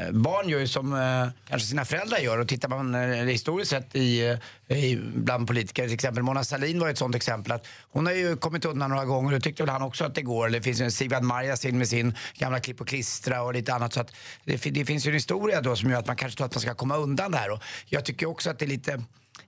eh, 0.07 0.11
barn 0.11 0.49
gör 0.49 0.59
ju 0.59 0.67
som 0.67 0.93
eh, 0.93 1.49
kanske 1.49 1.67
sina 1.67 1.85
föräldrar 1.85 2.17
gör 2.17 2.39
och 2.39 2.47
tittar 2.47 2.69
man 2.69 2.95
eh, 2.95 3.01
historiskt 3.25 3.71
sett 3.71 3.95
i, 3.95 4.37
i, 4.67 4.95
bland 5.15 5.47
politiker 5.47 5.83
till 5.83 5.93
exempel 5.93 6.23
Mona 6.23 6.43
Sahlin 6.43 6.79
var 6.79 6.89
ett 6.89 6.97
sånt 6.97 7.15
exempel 7.15 7.51
att 7.51 7.67
hon 7.91 8.05
har 8.05 8.13
ju 8.13 8.37
kommit 8.37 8.65
undan 8.65 8.89
några 8.89 9.05
gånger 9.05 9.35
och 9.35 9.43
tyckte 9.43 9.63
väl 9.63 9.69
han 9.69 9.81
också 9.81 10.05
att 10.05 10.15
det 10.15 10.21
går. 10.21 10.49
Det 10.49 10.61
finns 10.61 10.81
ju 10.81 10.85
en 10.85 10.91
Sigvard 10.91 11.23
Marjasin 11.23 11.77
med 11.77 11.87
sin 11.87 12.15
gamla 12.33 12.59
klipp 12.59 12.81
och 12.81 12.87
klistra 12.87 13.41
och 13.41 13.53
lite 13.53 13.73
annat 13.73 13.93
så 13.93 14.01
att 14.01 14.11
det, 14.45 14.63
det 14.71 14.85
finns 14.85 15.05
ju 15.05 15.09
en 15.09 15.13
historia 15.13 15.61
då 15.61 15.75
som 15.75 15.89
gör 15.89 15.99
att 15.99 16.07
man 16.07 16.15
kanske 16.15 16.37
tror 16.37 16.47
att 16.47 16.55
man 16.55 16.61
ska 16.61 16.73
komma 16.73 16.97
undan 16.97 17.31
det 17.31 17.37
här 17.37 17.51
och 17.51 17.63
jag 17.85 18.05
tycker 18.05 18.25
också 18.25 18.49
att 18.49 18.59
det 18.59 18.65
är 18.65 18.69
lite 18.69 19.03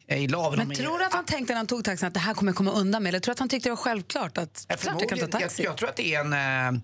i 0.07 0.27
Men 0.27 0.75
tror 0.75 0.99
du 0.99 1.05
att 1.05 1.13
han 1.13 1.25
tänkte 1.25 1.53
när 1.53 1.57
han 1.57 1.67
tog 1.67 1.83
taxin 1.83 2.07
att 2.07 2.13
det 2.13 2.19
här 2.19 2.33
kommer 2.33 2.49
jag 2.49 2.57
komma 2.57 2.71
undan 2.71 3.03
med? 3.03 3.09
Eller 3.09 3.19
tror 3.19 3.31
du 3.31 3.33
att 3.33 3.39
han 3.39 3.49
tyckte 3.49 3.69
det 3.69 3.71
var 3.71 3.77
självklart 3.77 4.37
att 4.37 4.65
Ja, 4.69 4.75
klart 4.75 4.95
jag 4.99 5.09
kan 5.09 5.19
ta 5.19 5.39
taxi? 5.39 5.63
Jag, 5.63 5.71
jag 5.71 5.77
tror 5.77 5.89
att 5.89 5.95
det 5.95 6.15
är 6.15 6.19
en... 6.19 6.81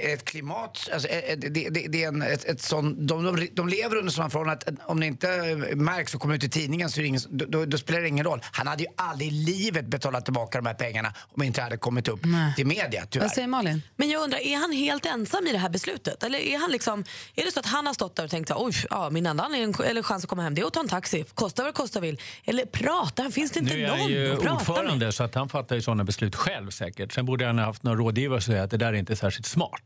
eh, 0.00 0.12
ett 0.12 0.24
klimat, 0.24 0.88
alltså, 0.92 1.08
eh, 1.08 1.38
det, 1.38 1.48
det, 1.48 1.70
det 1.70 2.04
är 2.04 2.08
en, 2.08 2.22
ett, 2.22 2.44
ett 2.44 2.62
sån, 2.62 3.06
de, 3.06 3.24
de, 3.24 3.48
de 3.52 3.68
lever 3.68 3.96
under 3.96 4.12
sådana 4.12 4.30
förhållanden 4.30 4.76
att 4.76 4.90
om 4.90 5.00
det 5.00 5.06
inte 5.06 5.28
eh, 5.34 5.76
märks 5.76 6.14
och 6.14 6.20
kommer 6.20 6.34
ut 6.34 6.44
i 6.44 6.48
tidningen 6.48 6.90
så 6.90 7.00
är 7.00 7.02
det 7.02 7.08
ingen, 7.08 7.20
då, 7.28 7.44
då, 7.48 7.64
då 7.64 7.78
spelar 7.78 8.00
det 8.00 8.08
ingen 8.08 8.24
roll. 8.24 8.40
Han 8.52 8.66
hade 8.66 8.82
ju 8.82 8.88
aldrig 8.96 9.28
i 9.28 9.30
livet 9.30 9.86
betalat 9.86 10.24
tillbaka 10.24 10.58
de 10.58 10.66
här 10.66 10.74
pengarna 10.74 11.14
om 11.18 11.40
det 11.40 11.46
inte 11.46 11.62
hade 11.62 11.76
kommit 11.76 12.08
upp 12.08 12.20
till 12.56 12.66
media, 12.66 13.06
tyvärr. 13.10 13.26
Vad 13.26 13.34
säger 13.34 13.48
Malin? 13.48 13.82
Men 13.96 14.10
jag 14.10 14.22
undrar, 14.22 14.38
är 14.38 14.56
han 14.56 14.72
helt 14.72 15.06
ensam 15.06 15.46
i 15.46 15.52
det 15.52 15.58
här 15.58 15.68
beslutet? 15.68 16.22
Eller 16.22 16.38
är, 16.38 16.58
han 16.58 16.70
liksom, 16.70 17.04
är 17.34 17.44
det 17.44 17.52
så 17.52 17.60
att 17.60 17.66
han 17.66 17.86
har 17.86 17.94
stått 17.94 18.16
där 18.16 18.24
och 18.24 18.30
tänkt 18.30 18.48
här, 18.48 18.56
oj, 18.58 18.74
ja, 18.90 19.10
min 19.10 19.26
enda 19.26 19.48
eller 19.84 20.02
chans 20.02 20.24
att 20.24 20.30
komma 20.30 20.42
hem 20.42 20.54
det 20.54 20.60
är 20.62 20.66
att 20.66 20.72
ta 20.72 20.80
en 20.80 20.88
taxi, 20.88 21.24
kosta 21.34 21.62
vad 21.62 21.72
det 21.74 21.76
kosta 21.76 22.00
vill. 22.00 22.20
Eller 22.44 22.66
pratar 22.66 23.22
han? 23.22 23.32
Finns 23.32 23.50
det 23.50 23.60
inte 23.60 23.74
Nu 23.74 23.82
är 23.82 23.88
någon 23.88 23.98
han 23.98 24.08
ju 24.08 24.32
att 24.32 24.40
prata 24.40 24.50
med? 24.50 24.56
ordförande 24.56 25.12
så 25.12 25.24
att 25.24 25.34
han 25.34 25.48
fattar 25.48 25.76
ju 25.76 25.82
sådana 25.82 26.04
beslut 26.04 26.36
själv 26.36 26.70
säkert. 26.70 27.12
Sen 27.12 27.26
borde 27.26 27.46
han 27.46 27.58
ha 27.58 27.66
haft 27.66 27.82
någon 27.82 27.98
rådgivare 27.98 28.40
som 28.40 28.52
säger 28.52 28.64
att 28.64 28.70
det 28.70 28.76
där 28.76 28.86
är 28.86 28.92
inte 28.92 29.16
särskilt 29.16 29.46
smart. 29.46 29.81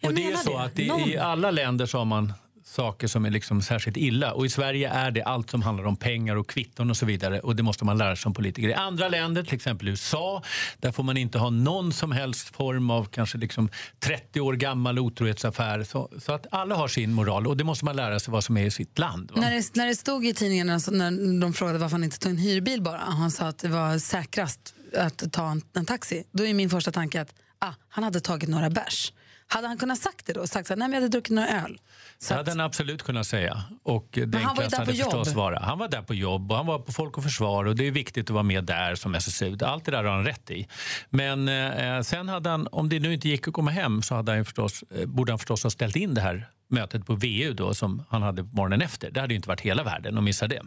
Jag 0.00 0.08
och 0.08 0.14
det 0.14 0.26
är 0.26 0.36
så 0.36 0.58
det. 0.58 0.64
att 0.64 0.78
i, 0.78 0.86
Någon. 0.86 1.00
i 1.00 1.16
alla 1.16 1.50
länder 1.50 1.86
så 1.86 1.98
har 1.98 2.04
man 2.04 2.32
saker 2.76 3.06
som 3.06 3.24
är 3.24 3.30
liksom 3.30 3.62
särskilt 3.62 3.96
illa. 3.96 4.32
Och 4.32 4.46
I 4.46 4.48
Sverige 4.48 4.88
är 4.90 5.10
det 5.10 5.22
allt 5.22 5.50
som 5.50 5.62
handlar 5.62 5.84
om 5.84 5.96
pengar 5.96 6.36
och 6.36 6.48
kvitton 6.48 6.90
och 6.90 6.96
så 6.96 7.06
vidare. 7.06 7.40
Och 7.40 7.56
Det 7.56 7.62
måste 7.62 7.84
man 7.84 7.98
lära 7.98 8.16
sig 8.16 8.22
som 8.22 8.34
politiker. 8.34 8.68
I 8.68 8.74
andra 8.74 9.08
länder, 9.08 9.42
till 9.42 9.54
exempel 9.54 9.88
USA, 9.88 10.42
där 10.78 10.92
får 10.92 11.02
man 11.02 11.16
inte 11.16 11.38
ha 11.38 11.50
någon 11.50 11.92
som 11.92 12.12
helst 12.12 12.56
form 12.56 12.90
av 12.90 13.04
kanske 13.04 13.38
liksom 13.38 13.68
30 14.00 14.40
år 14.40 14.52
gammal 14.52 14.98
otrohetsaffär. 14.98 15.84
Så, 15.84 16.10
så 16.18 16.32
att 16.32 16.46
alla 16.50 16.74
har 16.74 16.88
sin 16.88 17.12
moral 17.12 17.46
och 17.46 17.56
det 17.56 17.64
måste 17.64 17.84
man 17.84 17.96
lära 17.96 18.20
sig 18.20 18.32
vad 18.32 18.44
som 18.44 18.56
är 18.56 18.64
i 18.64 18.70
sitt 18.70 18.98
land. 18.98 19.30
Va? 19.30 19.40
När 19.40 19.50
det, 19.50 19.76
när 19.76 19.86
det 19.86 19.96
stod 19.96 20.26
i 20.26 20.34
tidningen 20.34 20.70
alltså, 20.70 20.90
när 20.90 21.40
de 21.40 21.52
frågade 21.52 21.78
varför 21.78 21.94
han 21.94 22.04
inte 22.04 22.18
tog 22.18 22.30
en 22.32 22.38
hyrbil 22.38 22.82
bara, 22.82 22.98
han 22.98 23.30
sa 23.30 23.44
att 23.44 23.58
det 23.58 23.68
var 23.68 23.98
säkrast 23.98 24.74
att 24.96 25.32
ta 25.32 25.50
en, 25.50 25.62
en 25.74 25.86
taxi, 25.86 26.24
då 26.32 26.46
är 26.46 26.54
min 26.54 26.70
första 26.70 26.92
tanke 26.92 27.20
att 27.20 27.34
ah, 27.58 27.72
han 27.88 28.04
hade 28.04 28.20
tagit 28.20 28.48
några 28.48 28.70
bärs. 28.70 29.12
Hade 29.48 29.68
han 29.68 29.78
kunnat 29.78 29.98
sagt 29.98 30.26
det 30.26 30.32
då? 30.32 30.46
Sagt 30.46 30.68
nej, 30.68 30.78
men 30.78 30.92
jag 30.92 30.96
hade 30.96 31.08
druckit 31.08 31.30
några 31.32 31.48
öl. 31.48 31.80
Det 32.28 32.34
hade 32.34 32.50
han 32.50 32.60
absolut 32.60 33.02
kunnat 33.02 33.26
säga. 33.26 33.62
Och 33.82 34.08
det 34.12 34.38
han 34.38 34.56
var 34.56 34.62
ju 34.62 34.68
där 34.68 34.84
på 34.84 34.92
jobb. 34.92 35.26
vara. 35.26 35.60
Han 35.60 35.78
var 35.78 35.88
där 35.88 36.02
på 36.02 36.14
jobb 36.14 36.50
och 36.50 36.56
han 36.56 36.66
var 36.66 36.78
på 36.78 36.92
Folk 36.92 37.16
och 37.16 37.22
Försvar 37.22 37.64
och 37.64 37.76
det 37.76 37.86
är 37.86 37.90
viktigt 37.90 38.24
att 38.26 38.30
vara 38.30 38.42
med 38.42 38.64
där 38.64 38.94
som 38.94 39.14
SSU. 39.14 39.56
Allt 39.60 39.84
det 39.84 39.90
där 39.90 40.04
har 40.04 40.10
han 40.10 40.24
rätt 40.24 40.50
i. 40.50 40.68
Men 41.10 41.48
eh, 41.48 42.02
sen 42.02 42.28
hade 42.28 42.50
han, 42.50 42.68
om 42.72 42.88
det 42.88 43.00
nu 43.00 43.14
inte 43.14 43.28
gick 43.28 43.48
att 43.48 43.54
komma 43.54 43.70
hem 43.70 44.02
så 44.02 44.14
hade 44.14 44.32
han 44.32 44.44
förstås, 44.44 44.84
eh, 44.90 45.06
borde 45.06 45.32
han 45.32 45.38
förstås 45.38 45.62
ha 45.62 45.70
ställt 45.70 45.96
in 45.96 46.14
det 46.14 46.20
här 46.20 46.48
mötet 46.68 47.06
på 47.06 47.14
VU 47.14 47.54
då, 47.54 47.74
som 47.74 48.04
han 48.08 48.22
hade 48.22 48.42
morgonen 48.42 48.82
efter. 48.82 49.10
Det 49.10 49.20
hade 49.20 49.34
inte 49.34 49.48
varit 49.48 49.60
hela 49.60 49.82
världen 49.82 50.18
att 50.18 50.24
missa 50.24 50.48
det. 50.48 50.62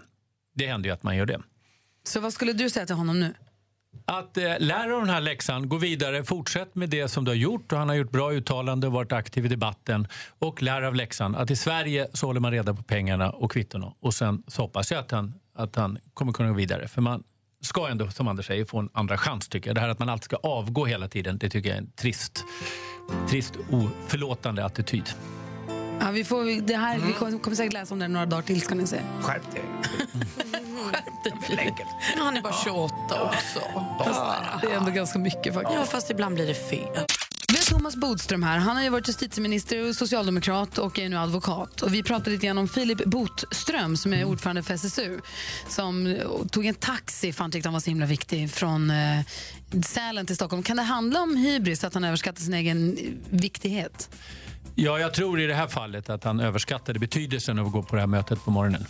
Det 0.55 0.67
händer 0.67 0.89
ju 0.89 0.93
att 0.93 1.03
man 1.03 1.15
gör 1.15 1.25
det. 1.25 1.39
Så 2.03 2.19
vad 2.19 2.33
skulle 2.33 2.53
du 2.53 2.69
säga 2.69 2.85
till 2.85 2.95
honom 2.95 3.19
nu? 3.19 3.33
Att 4.05 4.37
eh, 4.37 4.43
lära 4.59 4.95
av 4.95 4.99
den 5.01 5.09
här 5.09 5.21
läxan, 5.21 5.69
gå 5.69 5.77
vidare, 5.77 6.23
fortsätt 6.23 6.75
med 6.75 6.89
det 6.89 7.07
som 7.07 7.25
du 7.25 7.31
har 7.31 7.35
gjort. 7.35 7.71
Och 7.71 7.79
han 7.79 7.89
har 7.89 7.95
gjort 7.95 8.11
bra 8.11 8.31
uttalanden 8.33 8.87
och 8.87 8.93
varit 8.93 9.11
aktiv 9.11 9.45
i 9.45 9.47
debatten. 9.47 10.07
Och 10.39 10.61
lär 10.61 10.81
av 10.81 10.95
läxan 10.95 11.35
att 11.35 11.51
i 11.51 11.55
Sverige 11.55 12.07
så 12.13 12.27
håller 12.27 12.39
man 12.39 12.51
reda 12.51 12.73
på 12.73 12.83
pengarna 12.83 13.29
och 13.29 13.51
kvittorna. 13.51 13.93
Och 13.99 14.13
sen 14.13 14.43
så 14.47 14.61
hoppas 14.61 14.91
jag 14.91 14.99
att 14.99 15.11
han, 15.11 15.33
att 15.55 15.75
han 15.75 15.97
kommer 16.13 16.33
kunna 16.33 16.49
gå 16.49 16.55
vidare. 16.55 16.87
För 16.87 17.01
man 17.01 17.23
ska 17.61 17.87
ändå, 17.87 18.09
som 18.09 18.27
Anders 18.27 18.47
säger, 18.47 18.65
få 18.65 18.79
en 18.79 18.89
andra 18.93 19.17
chans 19.17 19.47
tycker 19.47 19.69
jag. 19.69 19.75
Det 19.75 19.81
här 19.81 19.89
att 19.89 19.99
man 19.99 20.09
alltid 20.09 20.23
ska 20.23 20.35
avgå 20.35 20.85
hela 20.85 21.07
tiden, 21.07 21.37
det 21.37 21.49
tycker 21.49 21.69
jag 21.69 21.77
är 21.77 21.81
en 21.81 21.91
trist, 21.91 22.43
trist 23.29 23.53
oförlåtande 23.71 24.65
attityd. 24.65 25.09
Ja, 25.99 26.11
vi, 26.11 26.23
får, 26.23 26.61
det 26.61 26.75
här, 26.75 26.99
vi 27.07 27.13
kommer, 27.13 27.39
kommer 27.39 27.57
säkert 27.57 27.73
läsa 27.73 27.93
om 27.93 27.99
det 27.99 28.07
några 28.07 28.25
dagar 28.25 28.41
till. 28.41 28.61
Ska 28.61 28.75
ni 28.75 28.87
se. 28.87 29.01
Skärp 29.21 29.51
dig. 29.51 29.63
Han 32.17 32.37
är 32.37 32.41
bara 32.41 32.53
28 32.63 32.95
också. 33.23 33.59
Det 34.61 34.67
är 34.67 34.77
ändå 34.77 34.91
ganska 34.91 35.19
mycket 35.19 35.53
faktiskt. 35.53 35.75
Ja, 35.75 35.85
fast 35.85 36.09
ibland 36.09 36.35
blir 36.35 36.47
det 36.47 36.69
fel. 36.69 37.05
Vi 37.51 37.57
har 37.57 37.63
Thomas 37.63 37.95
Bodström 37.95 38.43
här. 38.43 38.57
Han 38.57 38.75
har 38.75 38.83
ju 38.83 38.89
varit 38.89 39.07
justitieminister 39.07 39.89
och 39.89 39.95
socialdemokrat 39.95 40.77
och 40.77 40.99
är 40.99 41.09
nu 41.09 41.17
advokat. 41.17 41.81
Och 41.81 41.93
vi 41.93 42.03
pratade 42.03 42.31
lite 42.31 42.45
grann 42.45 42.57
om 42.57 42.67
Filip 42.67 43.05
Botström 43.05 43.97
som 43.97 44.13
är 44.13 44.23
ordförande 44.23 44.63
för 44.63 44.73
SSU 44.73 45.19
som 45.69 46.17
tog 46.51 46.65
en 46.65 46.75
taxi 46.75 47.33
för 47.33 47.43
han 47.43 47.51
tyckte 47.51 47.69
han 47.69 47.73
var 47.73 47.79
så 47.79 47.89
himla 47.89 48.05
viktig 48.05 48.51
från 48.51 48.91
eh, 48.91 49.21
Sälen 49.85 50.25
till 50.25 50.35
Stockholm. 50.35 50.63
Kan 50.63 50.77
det 50.77 50.83
handla 50.83 51.21
om 51.21 51.37
hybris, 51.37 51.83
att 51.83 51.93
han 51.93 52.03
överskattar 52.03 52.41
sin 52.41 52.53
egen 52.53 52.97
viktighet? 53.29 54.09
Ja, 54.81 54.99
jag 54.99 55.13
tror 55.13 55.39
i 55.39 55.47
det 55.47 55.53
här 55.53 55.67
fallet 55.67 56.09
att 56.09 56.23
han 56.23 56.39
överskattade 56.39 56.99
betydelsen 56.99 57.59
av 57.59 57.65
att 57.65 57.71
gå 57.71 57.83
på 57.83 57.95
det 57.95 58.01
här 58.01 58.07
mötet 58.07 58.45
på 58.45 58.51
morgonen. 58.51 58.85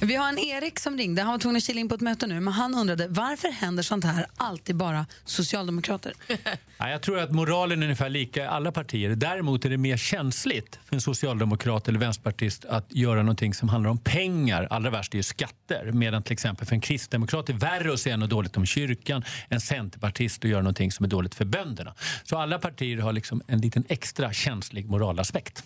Vi 0.00 0.14
har 0.14 0.28
en 0.28 0.38
Erik 0.38 0.78
som 0.78 0.98
ringde. 0.98 1.22
Han 1.22 1.32
var 1.32 1.38
tvungen 1.38 1.56
att 1.56 1.62
kila 1.62 1.80
in 1.80 1.88
på 1.88 1.94
ett 1.94 2.00
möte 2.00 2.26
nu. 2.26 2.40
Men 2.40 2.54
han 2.54 2.74
undrade 2.74 3.06
varför 3.08 3.48
händer 3.48 3.82
sånt 3.82 4.04
här 4.04 4.26
alltid 4.36 4.76
bara 4.76 5.06
socialdemokrater? 5.24 6.12
Ja, 6.78 6.90
jag 6.90 7.02
tror 7.02 7.18
att 7.18 7.30
moralen 7.30 7.82
är 7.82 7.86
ungefär 7.86 8.08
lika 8.08 8.44
i 8.44 8.46
alla 8.46 8.72
partier. 8.72 9.10
Däremot 9.10 9.64
är 9.64 9.70
det 9.70 9.76
mer 9.76 9.96
känsligt 9.96 10.78
för 10.84 10.94
en 10.94 11.00
socialdemokrat 11.00 11.88
eller 11.88 11.98
vänsterpartist 11.98 12.64
att 12.64 12.86
göra 12.88 13.22
någonting 13.22 13.54
som 13.54 13.68
handlar 13.68 13.90
om 13.90 13.98
pengar. 13.98 14.68
Allra 14.70 14.90
värst 14.90 15.14
är 15.14 15.16
ju 15.16 15.22
skatter. 15.22 15.90
Medan 15.92 16.22
till 16.22 16.32
exempel 16.32 16.66
för 16.66 16.74
en 16.74 16.80
kristdemokrat 16.80 17.48
är 17.48 17.52
det 17.52 17.58
värre 17.58 17.92
att 17.92 18.00
säga 18.00 18.16
något 18.16 18.30
dåligt 18.30 18.56
om 18.56 18.66
kyrkan. 18.66 19.24
En 19.48 19.60
centerpartist 19.60 20.44
att 20.44 20.50
göra 20.50 20.62
någonting 20.62 20.92
som 20.92 21.04
är 21.04 21.08
dåligt 21.08 21.34
för 21.34 21.44
bönderna. 21.44 21.94
Så 22.24 22.38
alla 22.38 22.58
partier 22.58 22.98
har 22.98 23.12
liksom 23.12 23.42
en 23.46 23.60
liten 23.60 23.84
extra 23.88 24.32
känslig 24.32 24.86
moralaspekt. 25.14 25.64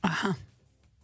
Aha. 0.00 0.34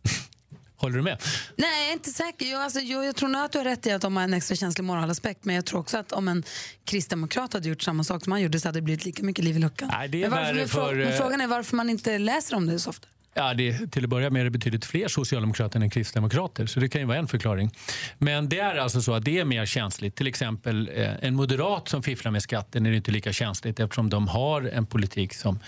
Håller 0.76 0.96
du 0.96 1.02
med? 1.02 1.22
Nej, 1.56 1.80
jag 1.80 1.88
är 1.88 1.92
inte 1.92 2.10
säker. 2.10 2.46
Jag, 2.46 2.62
alltså, 2.62 2.80
jag, 2.80 3.04
jag 3.04 3.16
tror 3.16 3.28
nog 3.28 3.42
att 3.42 3.52
du 3.52 3.58
har 3.58 3.64
rätt 3.64 3.86
i 3.86 3.92
att 3.92 4.02
de 4.02 4.16
har 4.16 4.24
en 4.24 4.34
extra 4.34 4.56
känslig 4.56 4.84
moralaspekt. 4.84 5.44
Men 5.44 5.54
jag 5.54 5.66
tror 5.66 5.80
också 5.80 5.98
att 5.98 6.12
om 6.12 6.28
en 6.28 6.44
kristdemokrat 6.84 7.52
hade 7.52 7.68
gjort 7.68 7.82
samma 7.82 8.04
sak 8.04 8.24
som 8.24 8.32
han 8.32 8.42
gjorde 8.42 8.60
så 8.60 8.68
hade 8.68 8.78
det 8.80 8.82
blivit 8.82 9.04
lika 9.04 9.22
mycket 9.22 9.44
liv 9.44 9.56
i 9.56 9.58
luckan. 9.58 9.90
Nej, 9.92 10.08
det 10.08 10.24
är 10.24 10.30
men, 10.30 10.56
varför, 10.56 10.66
för, 10.66 10.94
men 10.94 11.08
eh, 11.08 11.18
frågan 11.18 11.40
är 11.40 11.46
varför 11.46 11.76
man 11.76 11.90
inte 11.90 12.18
läser 12.18 12.56
om 12.56 12.66
det 12.66 12.78
så 12.78 12.90
ofta. 12.90 13.08
Ja, 13.36 13.54
det 13.54 13.68
är, 13.68 13.86
till 13.86 14.04
att 14.04 14.10
börja 14.10 14.30
med 14.30 14.40
är 14.40 14.44
det 14.44 14.50
betydligt 14.50 14.84
fler 14.84 15.08
socialdemokrater 15.08 15.80
än 15.80 15.90
kristdemokrater, 15.90 16.66
så 16.66 16.80
det 16.80 16.88
kan 16.88 17.00
ju 17.00 17.06
vara 17.06 17.18
en 17.18 17.28
förklaring. 17.28 17.70
Men 18.18 18.48
det 18.48 18.58
är 18.58 18.76
alltså 18.76 19.02
så 19.02 19.14
att 19.14 19.24
det 19.24 19.38
är 19.38 19.44
mer 19.44 19.66
känsligt. 19.66 20.16
Till 20.16 20.26
exempel 20.26 20.90
eh, 20.94 21.24
en 21.24 21.34
moderat 21.34 21.88
som 21.88 22.02
fifflar 22.02 22.32
med 22.32 22.42
skatten 22.42 22.86
är 22.86 22.90
det 22.90 22.96
inte 22.96 23.10
lika 23.10 23.32
känsligt 23.32 23.80
eftersom 23.80 24.10
de 24.10 24.28
har 24.28 24.62
en 24.62 24.86
politik 24.86 25.34
som 25.34 25.58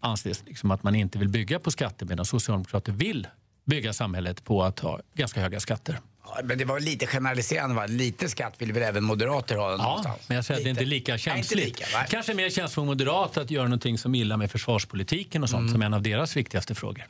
anses 0.00 0.42
liksom 0.46 0.70
att 0.70 0.82
man 0.82 0.94
inte 0.94 1.18
vill 1.18 1.28
bygga 1.28 1.58
på 1.58 1.70
skatter 1.70 2.06
medan 2.06 2.24
socialdemokrater 2.24 2.92
vill 2.92 3.26
bygga 3.64 3.92
samhället 3.92 4.44
på 4.44 4.62
att 4.62 4.80
ha 4.80 5.00
ganska 5.14 5.40
höga 5.40 5.60
skatter. 5.60 6.00
Ja, 6.28 6.40
men 6.44 6.58
det 6.58 6.64
var 6.64 6.80
lite 6.80 7.06
generaliserande 7.06 7.74
va? 7.76 7.86
Lite 7.86 8.28
skatt 8.28 8.54
vill 8.58 8.72
väl 8.72 8.82
även 8.82 9.04
moderater 9.04 9.56
ha 9.56 9.70
Ja, 9.70 9.76
någonstans? 9.76 10.18
men 10.28 10.34
jag 10.34 10.44
säger 10.44 10.60
att 10.60 10.64
det 10.64 10.68
är 10.68 10.70
inte 10.70 10.84
lika 10.84 11.12
Nej, 11.12 11.14
inte 11.18 11.30
känsligt. 11.30 11.64
lika. 11.64 11.86
Kanske 12.08 12.34
mer 12.34 12.50
känsligt 12.50 12.72
för 12.74 12.84
moderat 12.84 13.36
att 13.36 13.50
göra 13.50 13.64
någonting 13.64 13.98
som 13.98 14.14
illa 14.14 14.36
med 14.36 14.50
försvarspolitiken 14.50 15.42
och 15.42 15.50
sånt 15.50 15.60
Mm. 15.60 15.72
som 15.72 15.82
en 15.82 15.94
av 15.94 16.02
deras 16.02 16.36
viktigaste 16.36 16.74
frågor. 16.74 17.04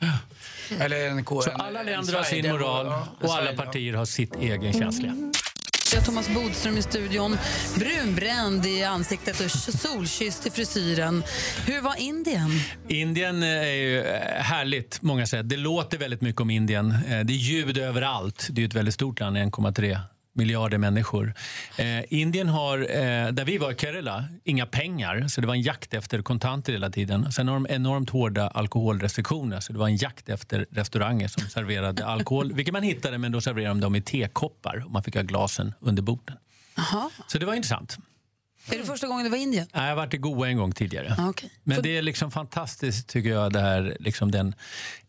Eller 0.79 1.07
en 1.07 1.25
Så 1.25 1.49
alla 1.51 1.83
länder 1.83 2.13
har 2.13 2.23
sin 2.23 2.51
moral 2.51 2.87
och 3.21 3.33
alla 3.33 3.53
partier 3.53 3.93
har 3.93 4.05
sitt 4.05 4.35
egen 4.35 4.73
känsliga. 4.73 5.26
Vi 5.91 5.97
har 5.97 6.05
Thomas 6.05 6.29
Bodström 6.29 6.77
i 6.77 6.81
studion. 6.81 7.37
Brunbränd 7.75 8.65
i 8.65 8.83
ansiktet 8.83 9.39
och 9.39 9.51
solkysst 9.51 10.47
i 10.47 10.49
frisyren. 10.49 11.23
Hur 11.65 11.81
var 11.81 11.95
Indien? 11.99 12.49
Indien 12.87 13.43
eh, 13.43 13.49
är 13.49 13.73
ju 13.73 14.01
eh, 14.01 14.41
härligt 14.41 15.01
många 15.01 15.27
sätt. 15.27 15.49
Det 15.49 15.57
låter 15.57 15.97
väldigt 15.97 16.21
mycket 16.21 16.41
om 16.41 16.49
Indien. 16.49 16.91
Eh, 16.91 17.19
det 17.19 17.33
är 17.33 17.37
ljud 17.37 17.77
överallt. 17.77 18.47
Det 18.51 18.61
är 18.61 18.65
ett 18.65 18.73
väldigt 18.73 18.93
stort 18.93 19.19
land, 19.19 19.37
1,3 19.37 19.99
miljarder 20.37 20.77
människor. 20.77 21.33
Eh, 21.77 22.13
Indien 22.13 22.49
har, 22.49 22.79
eh, 22.79 23.31
där 23.31 23.45
vi 23.45 23.57
var 23.57 23.71
i 23.71 23.75
Kerala, 23.75 24.25
inga 24.43 24.65
pengar. 24.65 25.27
Så 25.27 25.41
det 25.41 25.47
var 25.47 25.53
en 25.53 25.61
jakt 25.61 25.93
efter 25.93 26.21
kontanter 26.21 26.73
hela 26.73 26.89
tiden. 26.89 27.31
Sen 27.31 27.47
har 27.47 27.55
de 27.55 27.67
enormt 27.69 28.09
hårda 28.09 28.47
alkoholrestriktioner. 28.47 29.59
Så 29.59 29.73
det 29.73 29.79
var 29.79 29.87
en 29.87 29.95
jakt 29.95 30.29
efter 30.29 30.65
restauranger 30.71 31.27
som 31.27 31.43
serverade 31.49 32.05
alkohol. 32.15 32.53
Vilket 32.53 32.73
man 32.73 32.83
hittade, 32.83 33.17
men 33.17 33.31
då 33.31 33.41
serverade 33.41 33.69
de 33.69 33.79
dem 33.79 33.95
i 33.95 34.01
tekoppar. 34.01 34.83
Och 34.85 34.91
man 34.91 35.03
fick 35.03 35.15
ha 35.15 35.21
glasen 35.21 35.73
under 35.79 36.03
borden. 36.03 36.37
Aha. 36.77 37.11
Så 37.27 37.37
det 37.37 37.45
var 37.45 37.53
intressant. 37.53 37.97
Är 38.69 38.77
det 38.77 38.83
första 38.85 39.07
gången 39.07 39.23
du 39.23 39.29
var 39.29 39.37
i 39.37 39.41
Indien? 39.41 39.67
Nej, 39.73 39.83
Jag 39.83 39.89
har 39.89 39.95
varit 39.95 40.13
i 40.13 40.17
Goa 40.17 40.47
en 40.49 40.57
gång 40.57 40.71
tidigare. 40.71 41.15
Ah, 41.17 41.29
okej. 41.29 41.49
Men 41.63 41.81
det 41.81 41.97
är 41.97 42.01
liksom 42.01 42.31
fantastiskt 42.31 43.07
tycker 43.07 43.29
jag, 43.29 43.53
det 43.53 43.59
här, 43.61 43.97
liksom 43.99 44.31
den 44.31 44.55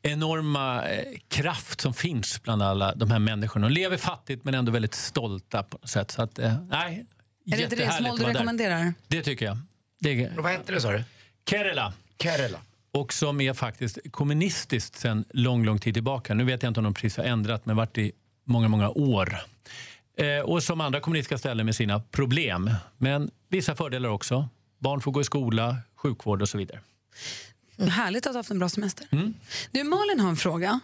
enorma 0.02 0.82
eh, 0.88 1.04
kraft 1.28 1.80
som 1.80 1.94
finns 1.94 2.42
bland 2.42 2.62
alla 2.62 2.94
de 2.94 3.10
här 3.10 3.18
människorna. 3.18 3.68
De 3.68 3.72
lever 3.74 3.96
fattigt 3.96 4.44
men 4.44 4.54
ändå 4.54 4.72
väldigt 4.72 4.94
stolta 4.94 5.62
på 5.62 5.78
något 5.80 5.90
sätt. 5.90 6.10
Så 6.10 6.22
att, 6.22 6.38
eh, 6.38 6.54
nej, 6.68 7.06
Är 7.46 7.50
det 7.50 7.54
ett 7.54 7.60
jättehärligt 7.60 7.80
resmål 8.00 8.16
du 8.18 8.22
vara 8.22 8.32
där. 8.32 8.38
rekommenderar? 8.38 8.94
Det 9.08 9.22
tycker 9.22 9.46
jag. 9.46 9.58
Det 10.00 10.30
Vad 10.36 10.52
hette 10.52 10.72
det 10.72 10.80
sa 10.80 10.92
du? 10.92 11.04
Kerala. 11.50 11.92
Kerala. 12.22 12.58
Och 12.92 13.12
som 13.12 13.40
är 13.40 13.52
faktiskt 13.54 13.98
kommunistiskt 14.10 14.96
sedan 14.98 15.24
lång, 15.30 15.64
lång 15.64 15.78
tid 15.78 15.94
tillbaka. 15.94 16.34
Nu 16.34 16.44
vet 16.44 16.62
jag 16.62 16.70
inte 16.70 16.80
om 16.80 16.84
de 16.84 16.94
precis 16.94 17.16
har 17.16 17.24
ändrat, 17.24 17.66
men 17.66 17.76
varit 17.76 17.98
i 17.98 18.12
många, 18.44 18.68
många 18.68 18.88
år. 18.88 19.38
Eh, 20.18 20.40
och 20.40 20.62
som 20.62 20.80
andra 20.80 21.00
kommunistiska 21.00 21.38
ställen 21.38 21.66
med 21.66 21.76
sina 21.76 22.00
problem. 22.00 22.70
Men 22.96 23.30
vissa 23.48 23.74
fördelar 23.74 24.08
också. 24.08 24.48
Barn 24.78 25.00
får 25.00 25.12
gå 25.12 25.20
i 25.20 25.24
skola, 25.24 25.76
sjukvård 25.96 26.42
och 26.42 26.48
så 26.48 26.58
vidare. 26.58 26.80
Härligt 27.78 28.26
att 28.26 28.32
du 28.32 28.36
har 28.36 28.38
haft 28.38 28.50
en 28.50 28.58
bra 28.58 28.68
semester. 28.68 29.06
Mm. 29.10 29.34
Du, 29.70 29.84
Malin 29.84 30.20
har 30.20 30.28
en 30.28 30.36
fråga. 30.36 30.80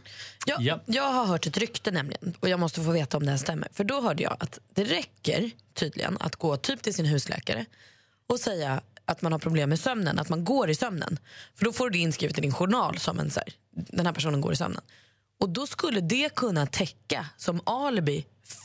Ja, 0.46 0.56
Ja. 0.60 0.80
Jag 0.86 1.12
har 1.12 1.24
hört 1.26 1.46
ett 1.46 1.56
rykte 1.56 1.90
nämligen 1.90 2.34
och 2.40 2.48
jag 2.48 2.60
måste 2.60 2.80
få 2.80 2.90
veta 2.90 3.16
om 3.16 3.24
det 3.24 3.30
här 3.30 3.38
stämmer. 3.38 3.68
För 3.72 3.84
då 3.84 4.00
hörde 4.00 4.22
jag 4.22 4.36
att 4.40 4.58
det 4.74 4.84
räcker 4.84 5.50
tydligen 5.74 6.16
att 6.20 6.36
gå 6.36 6.56
typ 6.56 6.82
till 6.82 6.94
sin 6.94 7.06
husläkare 7.06 7.64
och 8.26 8.40
säga 8.40 8.80
att 9.04 9.22
man 9.22 9.32
har 9.32 9.38
problem 9.38 9.68
med 9.68 9.80
sömnen, 9.80 10.18
att 10.18 10.28
man 10.28 10.44
går 10.44 10.70
i 10.70 10.74
sömnen. 10.74 11.18
För 11.54 11.64
då 11.64 11.72
får 11.72 11.84
du 11.84 11.90
det 11.90 11.98
inskrivet 11.98 12.38
i 12.38 12.40
din 12.40 12.52
journal 12.52 12.98
som 12.98 13.18
en 13.18 13.30
så 13.30 13.40
här, 13.40 13.48
den 13.70 14.06
här 14.06 14.12
personen 14.12 14.40
går 14.40 14.52
i 14.52 14.56
sömnen. 14.56 14.82
Och 15.40 15.48
då 15.48 15.66
skulle 15.66 16.00
det 16.00 16.34
kunna 16.34 16.66
täcka 16.66 17.26
som 17.36 17.60
alibi 17.66 18.24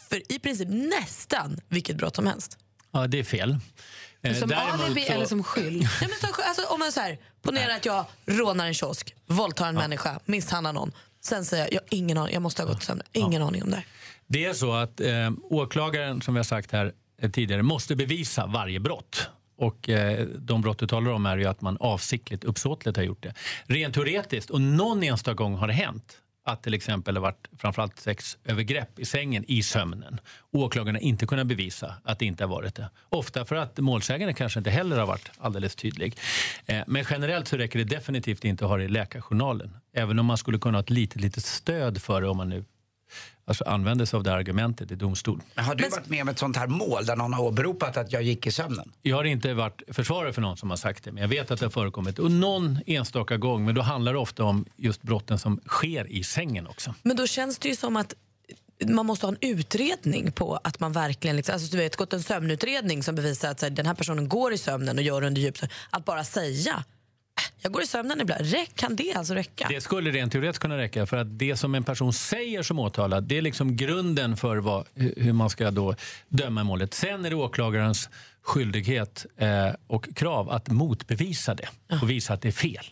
för 0.09 0.31
i 0.31 0.39
princip 0.39 0.67
nästan 0.71 1.59
vilket 1.67 1.95
brott 1.97 2.15
som 2.15 2.27
helst. 2.27 2.57
Ja, 2.91 3.07
det 3.07 3.19
är 3.19 3.23
fel. 3.23 3.57
Eh, 4.21 4.35
Som 4.35 4.49
däremot 4.49 4.81
alibi 4.85 5.05
så- 5.05 5.13
eller 5.13 5.25
som 5.25 5.43
skyld? 5.43 5.83
Ja, 5.83 6.07
men 6.07 6.09
så, 6.33 6.41
alltså, 6.41 6.65
om 6.73 6.79
man 6.79 6.91
så 6.91 6.99
här, 6.99 7.17
ponera 7.41 7.75
att 7.75 7.85
jag 7.85 8.05
rånar 8.25 8.67
en 8.67 8.73
kiosk, 8.73 9.15
våldtar 9.27 9.67
en 9.69 9.75
människa, 9.75 10.19
misshandlar 10.25 10.73
någon. 10.73 10.91
Sen 11.21 11.45
säger 11.45 11.63
jag, 11.63 11.73
jag 11.73 11.79
har 11.81 11.87
ingen 11.97 12.17
aning, 12.17 12.33
jag 12.33 12.41
måste 12.41 12.61
ha 12.63 12.69
gått 12.73 12.83
sömn. 12.83 13.01
Ingen 13.13 13.41
aning 13.41 13.63
om 13.63 13.71
det. 13.71 13.83
Det 14.27 14.45
är 14.45 14.53
så 14.53 14.73
att 14.73 14.99
eh, 15.01 15.31
åklagaren, 15.43 16.21
som 16.21 16.33
vi 16.33 16.37
har 16.37 16.43
sagt 16.43 16.71
här 16.71 16.93
eh, 17.21 17.31
tidigare, 17.31 17.63
måste 17.63 17.95
bevisa 17.95 18.45
varje 18.45 18.79
brott. 18.79 19.27
Och 19.57 19.89
eh, 19.89 20.27
De 20.27 20.61
brott 20.61 20.77
du 20.79 20.87
talar 20.87 21.11
om 21.11 21.25
är 21.25 21.37
ju 21.37 21.45
att 21.45 21.61
man 21.61 21.77
avsiktligt, 21.79 22.43
uppsåtligt 22.43 22.97
har 22.97 23.03
gjort 23.03 23.23
det. 23.23 23.33
Rent 23.65 23.93
teoretiskt, 23.93 24.49
och 24.49 24.61
någon 24.61 25.03
enstaka 25.03 25.33
gång 25.35 25.55
har 25.55 25.67
det 25.67 25.73
hänt 25.73 26.17
att 26.49 26.63
till 26.63 26.73
exempel 26.73 27.13
det 27.13 27.19
varit 27.19 27.47
framförallt 27.57 27.99
sexövergrepp 27.99 28.99
i 28.99 29.05
sängen 29.05 29.45
i 29.47 29.63
sömnen. 29.63 30.19
Åklagarna 30.51 30.99
inte 30.99 31.25
kunnat 31.25 31.47
bevisa 31.47 31.95
att 32.03 32.19
det 32.19 32.25
inte 32.25 32.43
har 32.43 32.49
varit 32.49 32.75
det. 32.75 32.89
Ofta 33.09 33.45
för 33.45 33.55
att 33.55 33.77
målsäganden 33.77 34.35
kanske 34.35 34.59
inte 34.59 34.69
heller 34.69 34.97
har 34.97 35.07
varit 35.07 35.31
alldeles 35.37 35.75
tydlig. 35.75 36.17
Eh, 36.65 36.83
men 36.87 37.05
generellt 37.09 37.47
så 37.47 37.57
räcker 37.57 37.79
det 37.79 37.85
definitivt 37.85 38.45
inte 38.45 38.65
att 38.65 38.69
ha 38.69 38.77
det 38.77 38.83
i 38.83 38.87
läkarjournalen. 38.87 39.77
Även 39.93 40.19
om 40.19 40.25
man 40.25 40.37
skulle 40.37 40.59
kunna 40.59 40.77
ha 40.77 40.83
ett 40.83 40.89
litet, 40.89 41.21
litet 41.21 41.45
stöd 41.45 42.01
för 42.01 42.21
det 42.21 42.27
om 42.27 42.37
man 42.37 42.49
nu 42.49 42.65
alltså 43.49 43.63
använder 43.63 44.05
sig 44.05 44.17
av 44.17 44.23
det 44.23 44.33
argumentet 44.33 44.91
i 44.91 44.95
domstol. 44.95 45.41
Men 45.55 45.65
har 45.65 45.75
du 45.75 45.89
varit 45.89 46.09
med 46.09 46.21
om 46.21 46.29
ett 46.29 46.39
sånt 46.39 46.57
här 46.57 46.67
mål 46.67 47.05
där 47.05 47.15
någon 47.15 47.33
har 47.33 47.43
åberopat 47.43 47.97
att 47.97 48.11
jag 48.13 48.23
gick 48.23 48.47
i 48.47 48.51
sömnen? 48.51 48.91
Jag 49.01 49.15
har 49.15 49.23
inte 49.23 49.53
varit 49.53 49.81
försvarare 49.87 50.33
för 50.33 50.41
någon 50.41 50.57
som 50.57 50.69
har 50.69 50.77
sagt 50.77 51.03
det, 51.03 51.11
men 51.11 51.21
jag 51.21 51.29
vet 51.29 51.51
att 51.51 51.59
det 51.59 51.65
har 51.65 51.71
förekommit. 51.71 52.19
Och 52.19 52.31
någon 52.31 52.79
enstaka 52.85 53.37
gång, 53.37 53.65
men 53.65 53.75
då 53.75 53.81
handlar 53.81 54.13
det 54.13 54.19
ofta 54.19 54.43
om 54.43 54.65
just 54.75 55.01
brotten 55.01 55.39
som 55.39 55.59
sker 55.67 56.07
i 56.11 56.23
sängen 56.23 56.67
också. 56.67 56.93
Men 57.03 57.17
då 57.17 57.27
känns 57.27 57.59
det 57.59 57.69
ju 57.69 57.75
som 57.75 57.95
att 57.95 58.13
man 58.85 59.05
måste 59.05 59.25
ha 59.25 59.31
en 59.31 59.37
utredning 59.49 60.31
på 60.31 60.59
att 60.63 60.79
man 60.79 60.91
verkligen, 60.91 61.35
liksom, 61.35 61.53
alltså 61.53 61.71
du 61.71 61.77
vet, 61.77 61.95
gått 61.95 62.13
en 62.13 62.23
sömnutredning 62.23 63.03
som 63.03 63.15
bevisar 63.15 63.51
att 63.51 63.59
så 63.59 63.65
här, 63.65 63.71
den 63.71 63.85
här 63.85 63.93
personen 63.93 64.29
går 64.29 64.53
i 64.53 64.57
sömnen 64.57 64.97
och 64.97 65.03
gör 65.03 65.23
under 65.23 65.41
djup. 65.41 65.57
Att 65.89 66.05
bara 66.05 66.23
säga 66.23 66.71
"Äh, 66.71 66.81
jag 67.61 67.71
går 67.71 67.81
i 67.81 67.87
sömnen 67.87 68.21
ibland, 68.21 68.41
Räck, 68.45 68.71
kan 68.75 68.95
det 68.95 69.13
alltså 69.13 69.33
räcka? 69.33 69.65
Det 69.69 69.81
skulle 69.81 70.11
rent 70.11 70.31
teoretiskt 70.31 70.61
kunna 70.61 70.77
räcka 70.77 71.05
för 71.05 71.17
att 71.17 71.39
det 71.39 71.55
som 71.57 71.75
en 71.75 71.83
person 71.83 72.13
säger 72.13 72.63
som 72.63 72.79
åtalad 72.79 73.23
det 73.23 73.37
är 73.37 73.41
liksom 73.41 73.75
grunden 73.75 74.37
för 74.37 74.57
vad, 74.57 74.85
hu- 74.95 75.13
hur 75.23 75.33
man 75.33 75.49
ska 75.49 75.71
då 75.71 75.95
döma 76.29 76.61
i 76.61 76.63
målet. 76.63 76.93
Sen 76.93 77.25
är 77.25 77.29
det 77.29 77.35
åklagarens 77.35 78.09
skyldighet 78.41 79.25
eh, 79.37 79.69
och 79.87 80.15
krav 80.15 80.49
att 80.49 80.67
motbevisa 80.69 81.55
det 81.55 81.67
och 82.01 82.09
visa 82.09 82.33
att 82.33 82.41
det 82.41 82.47
är 82.47 82.51
fel. 82.51 82.85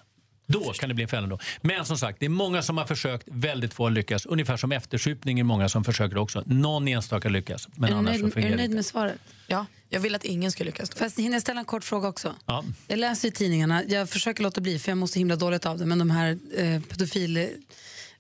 Då 0.47 0.73
kan 0.73 0.89
det 0.89 0.95
bli 0.95 1.03
en 1.03 1.09
fällande 1.09 1.29
dom. 1.29 1.39
Men 1.61 1.85
som 1.85 1.97
sagt, 1.97 2.19
det 2.19 2.25
är 2.25 2.29
många 2.29 2.61
som 2.61 2.77
har 2.77 2.85
försökt, 2.85 3.27
väldigt 3.31 3.73
få 3.73 3.83
har 3.83 3.91
lyckats. 3.91 4.25
Ungefär 4.25 4.57
som 4.57 4.71
eftersupning 4.71 5.39
är 5.39 5.43
många 5.43 5.69
som 5.69 5.83
försöker 5.83 6.17
också. 6.17 6.43
Någon 6.45 6.87
enstaka 6.87 7.29
lyckas, 7.29 7.67
men 7.75 7.83
är, 7.83 7.87
du 7.87 7.97
annars 7.97 8.09
nöjd, 8.09 8.19
så 8.19 8.27
är 8.27 8.31
fungerar 8.31 8.51
du 8.51 8.57
det 8.57 8.63
nöjd 8.63 8.75
med 8.75 8.85
svaret? 8.85 9.19
Ja, 9.47 9.65
jag 9.89 9.99
vill 9.99 10.15
att 10.15 10.25
ingen 10.25 10.51
ska 10.51 10.63
lyckas. 10.63 10.89
Fast 10.89 11.19
hinner 11.19 11.35
jag 11.35 11.41
ställa 11.41 11.59
en 11.59 11.65
kort 11.65 11.83
fråga 11.83 12.07
också? 12.07 12.35
Ja. 12.45 12.63
Jag 12.87 12.99
läser 12.99 13.27
i 13.27 13.31
tidningarna, 13.31 13.83
jag 13.83 14.09
försöker 14.09 14.43
låta 14.43 14.61
bli 14.61 14.79
för 14.79 14.91
jag 14.91 15.09
så 15.09 15.19
himla 15.19 15.35
dåligt 15.35 15.65
av 15.65 15.77
det, 15.77 15.85
men 15.85 15.99
de 15.99 16.09
här 16.09 16.37
eh, 16.57 16.81
pedofil 16.81 17.49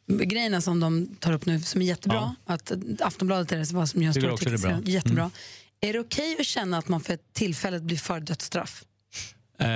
grejerna 0.07 0.61
som 0.61 0.79
de 0.79 1.15
tar 1.19 1.33
upp 1.33 1.45
nu 1.45 1.59
som 1.59 1.81
är 1.81 1.85
jättebra, 1.85 2.35
att 2.45 2.71
eh, 2.71 2.77
Aftonbladet 2.99 3.51
är 3.51 3.57
det 3.57 3.71
vad 3.71 3.89
som 3.89 4.01
gör 4.01 4.07
en 4.07 4.13
stor 4.13 4.21
det 4.21 4.27
är 4.27 4.33
artikel, 4.33 4.59
bra. 4.59 4.71
Mm. 4.71 4.83
jättebra. 4.85 5.31
Är 5.81 5.93
det 5.93 5.99
okej 5.99 6.37
att 6.39 6.45
känna 6.45 6.77
att 6.77 6.87
man 6.87 7.01
för 7.01 7.17
tillfället 7.33 7.83
blir 7.83 7.97
för 7.97 8.19
dödsstraff? 8.19 8.83
Eh, 9.59 9.67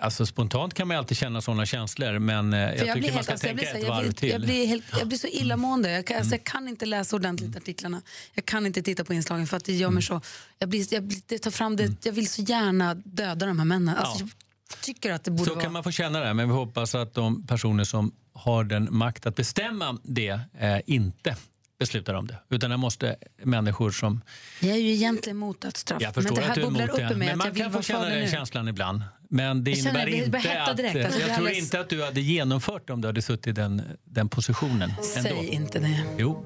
alltså 0.00 0.26
spontant 0.26 0.74
kan 0.74 0.88
man 0.88 0.96
alltid 0.96 1.16
känna 1.16 1.40
sådana 1.40 1.66
känslor 1.66 2.18
men 2.18 2.52
eh, 2.52 2.58
jag, 2.60 2.70
För 2.78 2.78
tycker 2.78 2.94
man 2.94 3.02
helt- 3.02 3.24
ska 3.24 3.32
alltså, 3.32 3.46
jag 3.46 3.56
tänka 3.58 3.72
blir 3.72 3.80
ett 3.80 3.80
så- 3.80 3.86
jag 3.86 3.94
varv 4.02 4.12
till. 4.12 4.28
Jag 4.30 4.40
blir, 4.40 4.66
helt, 4.66 4.84
jag 4.98 5.08
blir 5.08 5.18
så 5.18 5.26
illamående. 5.26 5.90
Jag 5.90 6.06
kan, 6.06 6.16
alltså, 6.16 6.28
Mm. 6.34 6.40
jag 6.44 6.52
kan 6.52 6.68
inte 6.68 6.86
läsa 6.86 7.16
ordentligt 7.16 7.56
artiklarna. 7.56 8.02
Jag 8.34 8.44
kan 8.44 8.66
inte 8.66 8.82
titta 8.82 9.04
på 9.04 9.14
inslagen 9.14 9.46
för 9.46 9.56
att 9.56 9.64
det 9.64 9.72
gör 9.74 9.90
mig 9.90 10.02
så... 10.02 10.20
Jag, 10.58 10.68
blir, 10.68 10.94
jag, 10.94 11.12
det 11.26 11.38
tar 11.38 11.50
fram 11.50 11.76
det, 11.76 12.06
jag 12.06 12.12
vill 12.12 12.28
så 12.28 12.42
gärna 12.42 12.94
döda 12.94 13.46
de 13.46 13.58
här 13.58 13.66
männen. 13.66 13.96
Alltså, 13.96 14.16
Mm. 14.24 14.28
Ja. 14.38 14.44
Jag 14.70 14.80
tycker 14.80 15.12
att 15.12 15.24
det 15.24 15.30
borde 15.30 15.44
Så 15.44 15.54
vara... 15.54 15.62
kan 15.64 15.72
man 15.72 15.84
få 15.84 15.90
känna 15.90 16.20
det, 16.20 16.34
men 16.34 16.48
vi 16.48 16.54
hoppas 16.54 16.94
att 16.94 17.14
de 17.14 17.46
personer 17.46 17.84
som 17.84 18.12
har 18.32 18.64
den 18.64 18.88
makt 18.90 19.26
att 19.26 19.36
bestämma 19.36 19.98
det 20.02 20.40
eh, 20.58 20.78
inte 20.86 21.36
beslutar 21.78 22.14
om 22.14 22.26
det. 22.26 22.38
Utan 22.50 22.70
det 22.70 22.76
måste 22.76 23.16
människor 23.42 23.90
som... 23.90 24.20
Jag 24.60 24.70
är 24.70 24.76
ju 24.80 24.92
egentligen 24.92 25.36
emot 25.36 25.60
dödsstraff. 25.60 26.02
Jag 26.02 26.14
förstår 26.14 26.34
men 26.34 26.40
det 26.40 26.46
här 26.46 26.50
att 26.50 26.54
du 26.54 26.60
är 26.62 26.66
emot 26.66 26.96
det. 26.96 27.16
Men 27.16 27.28
jag 27.28 27.38
man 27.38 27.54
kan 27.54 27.72
få 27.72 27.82
känna 27.82 28.04
den 28.04 28.20
nu. 28.20 28.30
känslan 28.30 28.68
ibland. 28.68 29.02
Men 29.30 29.64
det 29.64 29.70
innebär 29.70 30.06
jag 30.06 30.08
inte 30.10 30.62
att... 30.70 30.76
direkt. 30.76 31.04
Alltså, 31.04 31.20
jag 31.20 31.28
tror 31.28 31.36
alldeles- 31.46 31.58
inte 31.58 31.80
att 31.80 31.88
du 31.88 32.04
hade 32.04 32.20
genomfört 32.20 32.86
det 32.86 32.92
om 32.92 33.00
du 33.00 33.08
hade 33.08 33.22
suttit 33.22 33.46
i 33.46 33.52
den, 33.52 33.82
den 34.04 34.28
positionen. 34.28 34.92
Säg 35.02 35.30
ändå. 35.30 35.42
inte 35.44 35.78
det. 35.78 36.00
Jo, 36.18 36.44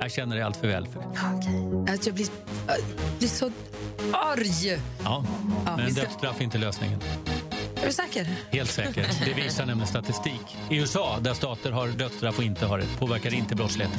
jag 0.00 0.12
känner 0.12 0.36
dig 0.36 0.44
allt 0.44 0.56
för 0.56 0.68
väl 0.68 0.86
för 0.86 1.00
det. 1.00 1.92
Att 1.92 2.06
jag 2.06 2.14
blir, 2.14 2.26
jag 2.66 2.76
blir 3.18 3.28
så 3.28 3.50
arg. 4.12 4.80
Ja, 5.04 5.24
Ja, 5.66 5.76
men 5.76 5.92
ska- 5.94 6.00
dödsstraff 6.02 6.40
är 6.40 6.44
inte 6.44 6.58
lösningen. 6.58 7.00
Är 7.82 7.86
du 7.86 7.92
säker? 7.92 8.28
Helt 8.50 8.70
säker. 8.70 9.06
Det 9.24 9.42
visar 9.42 9.66
nämligen 9.66 9.88
statistik. 9.88 10.56
I 10.70 10.76
USA, 10.76 11.18
där 11.20 11.34
stater 11.34 11.70
har 11.72 11.88
dödsstraff 11.88 12.38
och 12.38 12.44
inte 12.44 12.66
har 12.66 12.78
det, 12.78 12.86
påverkar 12.98 13.34
inte 13.34 13.54
brottsligheten. 13.54 13.98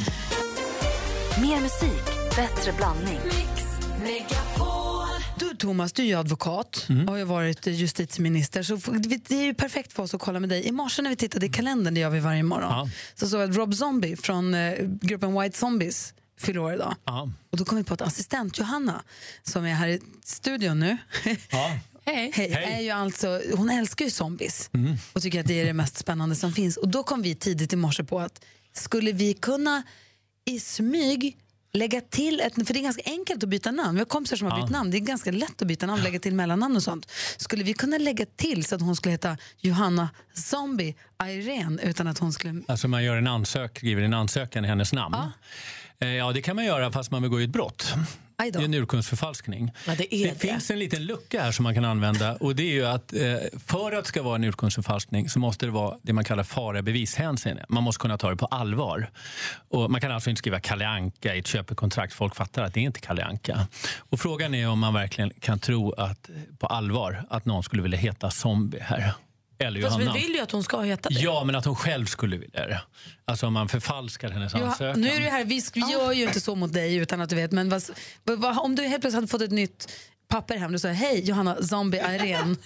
Mer 1.41 1.61
musik, 1.61 2.05
bättre 2.36 2.71
blandning. 2.78 3.19
Du 5.39 5.55
Thomas, 5.55 5.93
du 5.93 6.01
är 6.03 6.07
ju 6.07 6.13
advokat 6.15 6.86
Mm. 6.89 7.05
och 7.05 7.11
har 7.11 7.17
ju 7.17 7.23
varit 7.23 7.67
justitieminister. 7.67 8.63
Så 8.63 8.75
det 8.99 9.31
är 9.36 9.43
ju 9.43 9.53
perfekt 9.53 9.93
för 9.93 10.03
oss 10.03 10.13
att 10.13 10.21
kolla 10.21 10.39
med 10.39 10.49
dig. 10.49 10.63
I 10.67 10.71
morse 10.71 11.01
när 11.01 11.09
vi 11.09 11.15
tittade 11.15 11.45
i 11.45 11.49
kalendern, 11.49 11.93
det 11.93 11.99
gör 11.99 12.09
vi 12.09 12.19
varje 12.19 12.43
morgon, 12.43 12.69
Ja. 12.71 12.89
så 13.15 13.27
såg 13.29 13.41
jag 13.41 13.49
att 13.49 13.55
Rob 13.55 13.73
Zombie 13.75 14.15
från 14.15 14.53
eh, 14.53 14.73
gruppen 15.01 15.41
White 15.41 15.57
Zombies 15.57 16.13
fyller 16.39 16.59
år 16.59 16.73
idag. 16.73 16.95
Ja. 17.05 17.29
Och 17.49 17.57
då 17.57 17.65
kom 17.65 17.77
vi 17.77 17.83
på 17.83 17.93
att 17.93 18.01
assistent 18.01 18.59
Johanna, 18.59 19.03
som 19.43 19.65
är 19.65 19.73
här 19.73 19.88
i 19.88 19.99
studion 20.25 20.79
nu, 20.79 20.97
Ja. 21.49 21.77
Hej. 22.05 22.31
Hej. 22.36 22.51
Är 22.51 22.79
ju 22.81 22.89
alltså, 22.89 23.41
hon 23.55 23.69
älskar 23.69 24.05
ju 24.05 24.11
zombies 24.11 24.69
Mm. 24.73 24.95
och 25.13 25.21
tycker 25.21 25.39
att 25.39 25.47
det 25.47 25.61
är 25.61 25.65
det 25.65 25.73
mest 25.73 25.97
spännande 25.97 26.36
som 26.36 26.51
finns. 26.53 26.77
Och 26.77 26.88
Då 26.88 27.03
kom 27.03 27.21
vi 27.21 27.36
tidigt 27.36 27.73
i 27.73 27.75
morse 27.75 28.03
på 28.03 28.19
att 28.19 28.45
skulle 28.73 29.11
vi 29.11 29.33
kunna 29.33 29.83
i 30.45 30.59
smyg 30.59 31.38
lägga 31.76 32.01
till 32.01 32.39
ett, 32.39 32.53
för 32.67 32.73
det 32.73 32.80
är 32.80 32.84
ganska 32.84 33.01
enkelt 33.05 33.43
att 33.43 33.49
byta 33.49 33.71
namn. 33.71 33.93
Vi 33.95 33.99
har 33.99 34.05
kompisar 34.05 34.38
som 34.38 34.51
har 34.51 34.57
Ja. 34.59 34.63
bytt 34.65 34.71
namn. 34.71 34.91
Det 34.91 34.97
är 34.97 34.99
ganska 34.99 35.32
lätt 35.32 35.61
att 35.61 35.67
byta 35.67 35.86
namn, 35.86 36.03
lägga 36.03 36.19
till 36.19 36.34
mellannamn 36.36 36.76
och 36.76 36.84
sånt. 36.84 37.11
Skulle 37.38 37.63
vi 37.63 37.73
kunna 37.73 37.97
lägga 37.97 38.26
till 38.36 38.65
så 38.65 38.76
att 38.76 38.82
hon 38.82 38.95
skulle 38.95 39.11
heta 39.11 39.38
Johanna 39.57 40.09
Zombie 40.34 40.95
Irene 41.23 41.82
utan 41.84 42.07
att 42.07 42.17
hon 42.19 42.34
skulle... 42.34 42.61
Alltså 42.67 42.88
man 42.88 43.03
gör 43.03 43.17
en 43.17 43.28
ansök, 43.28 43.78
skriver 43.78 44.01
en 44.01 44.13
ansökan 44.13 44.65
i 44.65 44.67
hennes 44.67 44.93
namn. 44.93 45.15
Ja. 45.99 46.07
ja, 46.07 46.32
det 46.32 46.41
kan 46.41 46.55
man 46.55 46.65
göra 46.65 46.91
fast 46.91 47.11
man 47.11 47.21
begår 47.21 47.39
ju 47.39 47.45
ett 47.45 47.51
brott. 47.51 47.93
Det 48.38 48.55
är 48.55 48.65
en 48.65 48.73
urkundsförfalskning. 48.73 49.71
Ja, 49.88 49.93
det 49.97 50.15
är 50.15 50.27
det. 50.27 50.39
finns 50.39 50.71
en 50.71 50.79
liten 50.79 51.05
lucka 51.05 51.41
här 51.41 51.51
som 51.51 51.63
man 51.63 51.73
kan 51.73 51.86
använda 51.86 52.36
och 52.36 52.55
det 52.55 52.79
är 52.79 52.86
att 52.86 53.13
eh, 53.13 53.21
för 53.67 53.91
att 53.91 54.03
det 54.03 54.07
ska 54.07 54.23
vara 54.23 54.36
en 54.36 54.43
urkundsförfalskning 54.43 55.29
så 55.29 55.39
måste 55.39 55.65
det 55.65 55.71
vara 55.71 55.97
det 56.01 56.13
man 56.13 56.23
kallar 56.23 56.43
fara 56.43 56.81
bevishänseende. 56.81 57.65
Man 57.69 57.83
måste 57.83 58.01
kunna 58.01 58.17
ta 58.17 58.29
det 58.29 58.36
på 58.36 58.45
allvar. 58.45 59.09
Och 59.69 59.91
man 59.91 60.01
kan 60.01 60.11
alltså 60.11 60.29
inte 60.29 60.39
skriva 60.39 60.59
Kalle 60.59 60.88
Anka 60.88 61.36
i 61.36 61.39
ett 61.39 61.47
köpekontrakt. 61.47 62.13
Folk 62.13 62.36
fattar 62.36 62.63
att 62.63 62.73
det 62.73 62.79
är 62.79 62.83
inte 62.83 62.99
Kalle 62.99 63.25
Anka. 63.25 63.67
Och 63.97 64.19
frågan 64.19 64.55
är 64.55 64.69
om 64.69 64.79
man 64.79 64.93
verkligen 64.93 65.31
kan 65.39 65.59
tro 65.59 65.91
att, 65.91 66.29
på 66.59 66.67
allvar 66.67 67.25
att 67.29 67.45
någon 67.45 67.63
skulle 67.63 67.81
vilja 67.81 67.97
heta 67.97 68.31
Zombie 68.31 68.79
här. 68.81 69.13
Eller 69.60 69.82
Fast 69.82 69.99
vi 69.99 70.03
Johanna. 70.03 70.20
vill 70.20 70.34
ju 70.36 70.39
att 70.39 70.51
hon 70.51 70.64
ska 70.64 70.82
heta 70.82 71.10
det. 71.10 71.16
Ja, 71.20 71.43
men 71.43 71.56
att 71.56 71.66
hon 71.66 71.76
själv 71.76 72.06
skulle 72.06 72.38
vilja 72.38 72.68
det. 72.68 72.82
Alltså 73.26 73.47
om 73.47 73.53
man 73.53 73.70
förfalskar 73.70 74.30
hennes 74.30 74.53
Ja, 74.53 74.66
ansökan. 74.66 75.01
nu 75.01 75.10
är 75.10 75.20
det 75.20 75.30
här, 75.30 75.45
vi 75.45 75.60
sk- 75.60 75.91
gör 75.91 76.12
ju 76.12 76.24
inte 76.24 76.41
så 76.41 76.56
mot 76.56 76.74
dig 76.74 76.95
utan 76.95 77.22
att 77.22 77.30
du 77.30 77.36
vet, 77.36 77.51
men 77.51 77.70
vad, 77.70 77.84
vad, 78.24 78.58
om 78.60 78.76
du 78.76 78.84
helt 78.84 79.01
plötsligt 79.01 79.16
hade 79.16 79.28
fått 79.28 79.41
ett 79.41 79.51
nytt 79.51 79.91
papper 80.28 80.58
hem 80.58 80.74
och 80.74 80.82
sa 80.82 80.88
hej 80.88 81.22
Johanna 81.30 81.56
Zombie 81.64 81.97
Irene. 81.97 82.56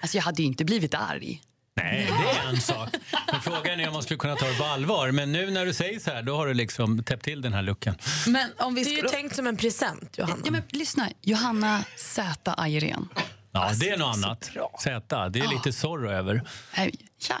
Alltså 0.00 0.16
jag 0.16 0.22
hade 0.24 0.42
ju 0.42 0.48
inte 0.48 0.64
blivit 0.64 0.94
arg. 0.94 1.40
Nej, 1.76 2.10
det 2.24 2.38
är 2.40 2.48
en 2.48 2.60
sak. 2.60 2.88
Men 3.32 3.40
frågan 3.40 3.80
är 3.80 3.86
om 3.88 3.92
man 3.94 4.02
skulle 4.02 4.18
kunna 4.18 4.36
ta 4.36 4.46
det 4.46 4.54
på 4.54 4.64
allvar. 4.64 5.10
Men 5.10 5.32
nu 5.32 5.50
när 5.50 5.66
du 5.66 5.72
säger 5.74 6.00
så 6.00 6.10
här, 6.10 6.22
då 6.22 6.36
har 6.36 6.46
du 6.46 6.54
liksom 6.54 7.02
täppt 7.04 7.24
till 7.24 7.42
den 7.42 7.52
här 7.52 7.62
luckan. 7.62 7.94
Men 8.26 8.50
om 8.58 8.74
vi 8.74 8.84
Det 8.84 8.90
är 8.90 9.02
ju 9.02 9.08
tänkt 9.08 9.36
som 9.36 9.46
en 9.46 9.56
present, 9.56 10.18
Johanna. 10.18 10.36
Ja, 10.44 10.50
men 10.50 10.62
lyssna, 10.70 11.08
Johanna 11.22 11.84
Z. 11.96 12.54
Irene. 12.68 13.06
Ja, 13.54 13.72
det 13.80 13.90
är 13.90 13.96
något 13.96 14.16
annat. 14.16 14.50
Z, 14.80 15.28
det 15.28 15.40
är 15.40 15.48
lite 15.48 15.72
Zorro 15.72 16.10
över. 16.10 16.42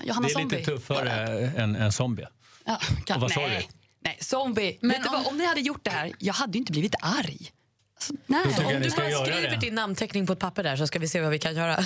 Johanna 0.04 0.28
Det 0.28 0.34
är 0.34 0.44
lite 0.44 0.64
tuffare 0.64 1.10
än 1.56 1.76
en 1.76 1.92
zombie. 1.92 2.26
Ja, 2.64 2.80
kan, 3.04 3.22
Och 3.22 3.30
nej, 3.36 3.68
nej, 4.04 4.18
zombie. 4.20 4.78
Men 4.80 4.96
om- 4.96 5.12
vad, 5.12 5.26
om 5.26 5.38
ni 5.38 5.46
hade 5.46 5.60
gjort 5.60 5.84
det 5.84 5.90
här, 5.90 6.12
jag 6.18 6.34
hade 6.34 6.52
ju 6.52 6.58
inte 6.58 6.72
blivit 6.72 6.94
arg. 7.02 7.50
Alltså, 7.94 8.14
nej. 8.26 8.42
Om 8.76 8.82
du 8.82 8.90
ska 8.90 9.00
bara 9.00 9.24
skriver 9.24 9.50
det. 9.50 9.56
din 9.56 9.74
namnteckning 9.74 10.26
på 10.26 10.32
ett 10.32 10.38
papper 10.38 10.62
där 10.62 10.76
så 10.76 10.86
ska 10.86 10.98
vi 10.98 11.08
se 11.08 11.20
vad 11.20 11.30
vi 11.30 11.38
kan 11.38 11.54
göra. 11.54 11.76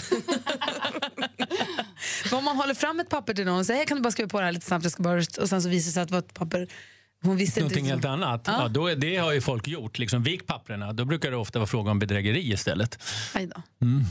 Om 2.33 2.45
man 2.45 2.57
håller 2.57 2.75
fram 2.75 3.01
ett 3.01 3.09
papper 3.09 3.35
till 3.35 3.45
någon 3.45 3.59
och 3.59 3.67
säger 3.67 3.85
kan 3.85 3.97
du 3.97 4.03
bara 4.03 4.11
skriva 4.11 4.29
på 4.29 4.39
det 4.39 4.45
här 4.45 4.53
lite 4.53 4.67
snabbt 4.67 4.85
jag 4.85 4.93
ska 4.93 5.03
bara, 5.03 5.19
och 5.41 5.49
sen 5.49 5.63
så 5.63 5.69
visar 5.69 5.89
det 5.89 5.93
sig 5.93 6.03
att 6.03 6.09
det 6.09 6.13
var 6.15 6.19
ett 6.19 6.35
papper 6.35 6.69
hon 7.23 7.37
visste 7.37 7.61
Någonting 7.61 7.85
inte. 7.85 7.91
helt 7.95 8.05
annat. 8.05 8.43
Ja. 8.47 8.69
då 8.69 8.87
är, 8.87 8.97
det 8.97 9.17
har 9.17 9.33
ju 9.33 9.41
folk 9.41 9.69
gjort. 9.69 9.99
Liksom, 9.99 10.23
vik 10.23 10.47
papperna. 10.47 10.93
Då 10.93 11.05
brukar 11.05 11.31
det 11.31 11.37
ofta 11.37 11.59
vara 11.59 11.67
fråga 11.67 11.91
om 11.91 11.99
bedrägeri 11.99 12.53
istället. 12.53 12.99
Aj. 13.35 13.51
Mm. 13.83 14.05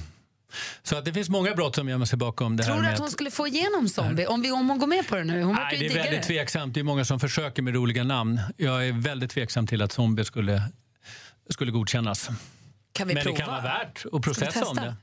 Så 0.84 0.95
att 0.95 1.05
det 1.05 1.14
finns 1.14 1.30
många 1.30 1.53
brott 1.55 1.76
som 1.76 1.89
gömmer 1.89 2.05
sig 2.05 2.18
bakom 2.18 2.58
det 2.58 2.64
Tror 2.64 2.74
här 2.74 2.82
du 2.82 2.86
med 2.86 2.93
att 2.93 2.99
hon 2.99 3.12
skulle 3.12 3.32
få 3.32 3.47
igenom 3.47 3.89
zombie 3.89 4.26
om, 4.26 4.41
vi, 4.41 4.51
om 4.51 4.70
hon 4.70 4.80
går 4.80 4.88
med 4.88 5.08
på 5.08 5.16
det 5.16 5.24
nu? 5.24 5.43
Hon 5.43 5.55
Nej, 5.55 5.80
det 5.80 5.86
är 5.86 5.93
väldigt 5.93 6.22
det. 6.22 6.28
tveksamt. 6.28 6.74
Det 6.74 6.80
är 6.80 6.84
många 6.84 7.05
som 7.05 7.20
försöker 7.20 7.62
med 7.62 7.74
roliga 7.76 8.03
namn. 8.03 8.39
Jag 8.58 8.88
är 8.88 8.91
väldigt 8.91 9.32
tveksam 9.32 9.68
till 9.68 9.82
att 9.82 9.91
zombie 9.91 10.26
skulle, 10.26 10.62
skulle 11.49 11.72
godkännas. 11.72 12.30
Kan 12.93 13.08
vi 13.08 13.14
Men 13.14 13.24
prova? 13.24 13.36
det 13.38 13.41
kan 13.43 13.51
vara 13.51 13.62
värt 13.62 14.03
att 14.14 14.22
processa 14.22 14.66
om 14.66 14.76
det. 14.76 14.95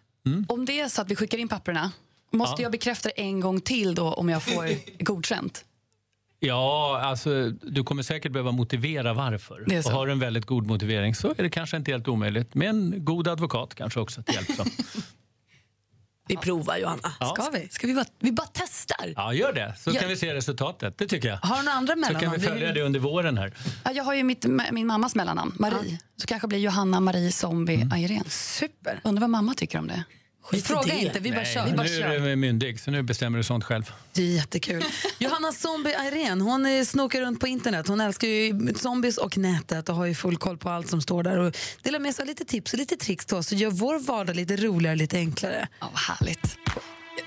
Om 0.49 0.65
det 0.65 0.81
är 0.81 0.89
så 0.89 1.03
att 1.03 1.11
vi 1.11 1.17
skickar 1.17 1.39
in 1.39 1.49
papperna, 1.49 1.93
måste 2.33 2.63
Ja. 2.63 2.65
jag 2.65 2.73
bekräfta 2.73 3.09
det 3.09 3.21
en 3.21 3.41
gång 3.41 3.61
till 3.61 3.95
då 3.95 4.13
om 4.13 4.29
jag 4.29 4.43
får 4.43 4.69
godkänt? 5.05 5.65
Ja, 6.47 7.01
alltså, 7.05 7.51
du 7.51 7.85
kommer 7.85 8.03
säkert 8.03 8.33
behöva 8.33 8.53
motivera 8.53 9.13
varför. 9.15 9.65
Det 9.67 9.75
är 9.77 9.83
så. 9.83 9.89
Och 9.89 9.95
har 9.99 10.07
du 10.07 10.13
en 10.13 10.19
väldigt 10.19 10.45
god 10.47 10.67
motivering 10.67 11.15
så 11.15 11.31
är 11.31 11.43
det 11.43 11.51
kanske 11.51 11.77
inte 11.77 11.91
helt 11.93 12.09
omöjligt. 12.09 12.55
Med 12.55 12.69
en 12.69 13.05
god 13.05 13.29
advokat 13.29 13.75
kanske 13.75 14.01
också 14.01 14.23
till 14.23 14.35
hjälp. 14.35 14.49
Vi 16.29 16.37
provar, 16.37 16.77
Johanna. 16.77 17.13
Ja. 17.21 17.35
Ska 17.39 17.51
vi? 17.59 17.69
Ska 17.69 17.87
vi 17.87 17.95
bara, 17.95 18.05
vi 18.19 18.33
bara 18.33 18.47
testar? 18.53 19.13
Ja, 19.17 19.33
gör 19.33 19.53
det. 19.53 19.75
Så 19.79 19.91
Ja. 19.95 20.01
kan 20.01 20.09
vi 20.09 20.17
se 20.17 20.35
resultatet. 20.35 20.99
Det 20.99 21.07
tycker 21.09 21.29
jag. 21.29 21.37
Har 21.37 21.57
du 21.57 21.63
några 21.63 21.77
andra 21.79 21.95
Så 21.95 22.01
kan 22.01 22.13
mellannamn? 22.13 22.41
vi 22.41 22.47
följa 22.47 22.73
det 22.73 22.83
under 22.83 23.01
våren 23.01 23.39
här. 23.39 23.53
Ja, 23.85 23.93
jag 23.93 24.05
har 24.05 24.15
ju 24.15 24.23
mitt, 24.25 24.47
min 24.73 24.87
mammas 24.87 25.15
mellannamn, 25.15 25.55
Marie. 25.59 25.99
Så 26.17 26.27
kanske 26.27 26.49
blir 26.49 26.59
Johanna 26.59 27.01
Marie 27.01 27.33
Zombie 27.33 27.75
Mm. 27.83 27.99
Irene. 27.99 28.25
Super. 28.31 29.01
Undrar 29.05 29.21
vad 29.21 29.31
mamma 29.31 29.55
tycker 29.55 29.79
om 29.79 29.87
det. 29.89 30.05
Fråga 30.53 30.95
inte, 30.95 31.21
vi 31.21 31.31
bara 31.31 31.41
Nej, 31.41 31.55
kör. 31.55 31.67
Vi 31.67 31.73
bara 31.73 31.83
nu 31.83 31.89
kör. 31.89 32.11
är 32.11 32.21
du 32.21 32.37
myndig, 32.37 32.81
så 32.81 32.91
nu 32.91 33.03
bestämmer 33.03 33.39
du 33.39 33.45
sånt 33.45 33.65
själv. 33.65 33.93
Det 34.13 34.23
är 34.23 34.27
jättekul. 34.27 34.85
Johanna 35.19 35.53
Zombie 35.53 35.91
Irene, 36.09 36.45
hon 36.45 36.67
eh, 36.67 36.85
snokar 36.85 37.21
runt 37.21 37.41
på 37.41 37.47
internet. 37.47 37.89
Hon 37.89 38.01
älskar 38.01 38.29
ju 38.29 38.75
zombies 38.75 39.19
och 39.19 39.39
nätet 39.39 39.89
och 39.89 39.95
har 39.95 40.07
ju 40.07 40.15
full 40.15 40.37
koll 40.37 40.59
på 40.59 40.71
allt 40.71 40.89
som 40.89 41.03
står 41.03 41.23
där. 41.23 41.39
Och 41.39 41.57
delar 41.83 41.99
med 41.99 42.15
sig 42.15 42.23
av 42.23 42.27
lite 42.27 42.45
tips 42.45 42.73
och 42.73 42.79
lite 42.79 42.97
tricks 42.97 43.27
till 43.27 43.37
oss 43.37 43.53
och 43.53 43.59
gör 43.59 43.71
vår 43.71 43.99
vardag 43.99 44.37
lite 44.37 44.57
roligare, 44.57 44.97
lite 44.97 45.17
enklare. 45.17 45.69
Ja, 45.81 45.91
vad 45.93 46.01
härligt. 46.01 46.59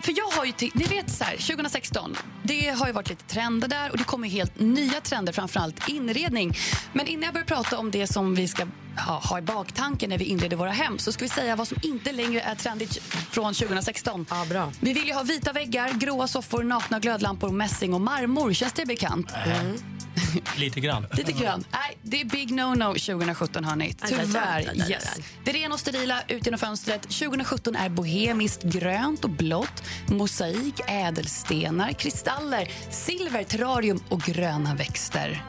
För 0.01 0.13
jag 0.18 0.26
har 0.26 0.45
ju, 0.45 0.53
ni 0.74 0.86
vet 0.86 1.09
så 1.09 1.24
här, 1.24 1.38
2016, 1.38 2.15
det 2.43 2.70
har 2.70 2.88
ju 2.88 2.93
varit 2.93 3.09
lite 3.09 3.24
trender 3.24 3.68
där 3.68 3.91
och 3.91 3.97
det 3.97 4.03
kommer 4.03 4.28
helt 4.28 4.59
nya 4.59 5.01
trender, 5.01 5.34
framförallt 5.34 5.89
inredning. 5.89 6.57
Men 6.93 7.07
innan 7.07 7.24
jag 7.24 7.34
börjar 7.34 7.45
prata 7.45 7.78
om 7.78 7.91
det 7.91 8.07
som 8.07 8.36
vi 8.36 8.47
ska 8.47 8.68
ha, 8.98 9.20
ha 9.20 9.39
i 9.39 9.41
baktanken 9.41 10.10
när 10.10 10.18
vi 10.18 10.26
inreder 10.26 10.58
våra 10.58 10.72
hem 10.72 11.00
så 11.00 11.12
ska 11.12 11.26
vi 11.26 11.30
säga 11.30 11.56
vad 11.56 11.68
som 11.68 11.78
inte 11.82 12.12
längre 12.12 12.41
är 12.41 12.56
trendigt 12.56 12.98
från 13.32 13.54
2016. 13.54 14.26
Ja, 14.30 14.45
bra. 14.50 14.72
Vi 14.80 14.93
vill 14.93 15.08
ju 15.08 15.14
ha 15.14 15.24
vita 15.24 15.54
väggar, 15.54 15.89
gråa 15.89 16.28
soffor, 16.28 16.64
nakna 16.64 17.00
glödlampor, 17.00 17.50
mässing 17.50 17.93
och 17.93 18.02
marmor. 18.02 18.54
Känns 18.54 18.74
det 18.74 18.86
bekant? 18.86 19.32
Lite 20.58 20.80
grann. 20.80 21.08
Lite 21.12 21.32
grann. 21.32 21.64
Nej, 21.72 21.98
det 22.02 22.22
är 22.22 22.26
big 22.26 22.52
no-no 22.52 22.93
2017, 22.93 23.64
hörni. 23.64 23.93
Tyvärr. 24.08 24.89
Yes. 24.91 25.16
Det 25.43 25.52
rena 25.52 25.74
och 25.74 25.80
sterila 25.80 26.22
ut 26.28 26.45
genom 26.45 26.60
fönstret. 26.60 27.02
2017 27.02 27.76
är 27.76 27.89
bohemiskt 27.89 28.64
grönt 28.64 29.24
och 29.24 29.30
blått. 29.30 29.84
Mosaik, 30.08 30.76
ädelstenar, 30.88 31.91
kristaller, 31.91 32.72
silver, 32.89 33.43
terrarium 33.43 34.04
och 34.10 34.22
gröna 34.22 34.76
växter. 34.76 35.43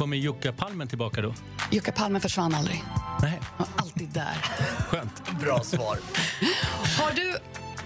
Kommer 0.00 0.16
Jukkapalmen 0.16 0.88
tillbaka 0.88 1.22
då? 1.22 1.34
Jukkapalmen 1.70 2.20
försvann 2.20 2.54
aldrig. 2.54 2.82
Nej. 3.22 3.40
Han 3.56 3.66
var 3.76 3.84
alltid 3.84 4.08
där. 4.08 4.34
Skönt. 4.88 5.40
Bra 5.40 5.60
svar. 5.60 5.98
Har 6.98 7.14
du, 7.14 7.36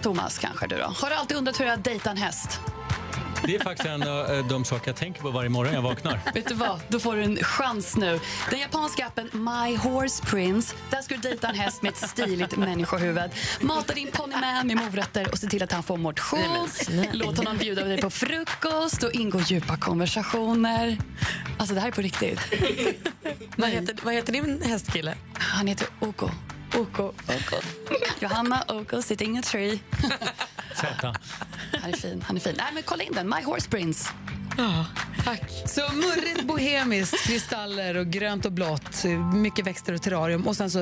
Thomas, 0.01 0.39
kanske 0.39 0.67
du 0.67 0.77
då? 0.77 0.83
Har 0.83 1.09
du 1.09 1.15
alltid 1.15 1.37
undrat 1.37 1.59
hur 1.59 1.65
det 1.65 1.71
är 1.71 1.75
att 1.75 1.83
dejta 1.83 2.11
en 2.11 2.17
häst? 2.17 2.59
Det 3.45 3.55
är 3.55 3.63
faktiskt 3.63 3.89
en 3.89 4.03
av 4.03 4.31
eh, 4.31 4.47
de 4.47 4.65
saker 4.65 4.87
jag 4.87 4.95
tänker 4.95 5.21
på 5.21 5.31
varje 5.31 5.49
morgon 5.49 5.73
jag 5.73 5.81
vaknar. 5.81 6.19
Vet 6.33 6.47
du 6.47 6.53
vad? 6.53 6.79
Då 6.87 6.99
får 6.99 7.15
du 7.15 7.23
en 7.23 7.37
chans 7.37 7.95
nu. 7.97 8.19
Den 8.49 8.59
japanska 8.59 9.05
appen 9.05 9.29
My 9.33 9.77
Horse 9.77 10.23
Prince. 10.25 10.75
Där 10.89 11.01
ska 11.01 11.15
du 11.15 11.21
dejta 11.21 11.47
en 11.47 11.55
häst 11.55 11.81
med 11.81 11.91
ett 11.91 12.09
stiligt 12.09 12.57
människohuvud. 12.57 13.31
Mata 13.61 13.93
din 13.93 14.11
ponny 14.11 14.35
med 14.35 14.65
med 14.65 14.77
morötter 14.77 15.31
och 15.31 15.37
se 15.37 15.47
till 15.47 15.63
att 15.63 15.71
han 15.71 15.83
får 15.83 15.97
motion. 15.97 16.67
Låt 17.11 17.37
honom 17.37 17.57
bjuda 17.57 17.83
dig 17.83 18.01
på 18.01 18.09
frukost 18.09 19.03
och 19.03 19.11
ingå 19.11 19.39
djupa 19.39 19.77
konversationer. 19.77 20.97
Alltså 21.57 21.75
det 21.75 21.81
här 21.81 21.87
är 21.87 21.91
på 21.91 22.01
riktigt. 22.01 22.39
Vad 23.55 23.69
heter, 23.69 23.95
vad 24.03 24.13
heter 24.13 24.33
din 24.33 24.61
hästkille? 24.61 25.15
Han 25.33 25.67
heter 25.67 25.87
Oko. 25.99 26.29
Oko. 26.77 27.11
Johanna 28.19 28.63
Oko 28.67 29.01
sitting 29.01 29.37
a 29.37 29.41
tree. 29.41 29.79
Han 31.85 31.93
är 31.93 31.97
fin. 31.97 32.21
Han 32.27 32.35
är 32.35 32.39
fin. 32.39 32.55
Nej, 32.57 32.67
men 32.73 32.83
kolla 32.83 33.03
in 33.03 33.13
den. 33.13 33.29
My 33.29 33.43
Horse 33.43 33.69
Prince. 33.69 34.09
Ja, 34.57 34.85
tack. 35.23 35.41
Så 35.65 35.81
murrigt 35.93 36.43
bohemiskt, 36.47 37.27
kristaller 37.27 37.97
och 37.97 38.07
grönt 38.07 38.45
och 38.45 38.51
blått, 38.51 39.03
mycket 39.33 39.67
växter 39.67 39.93
och 39.93 40.01
terrarium 40.01 40.47
och 40.47 40.55
sen 40.55 40.71
så 40.71 40.79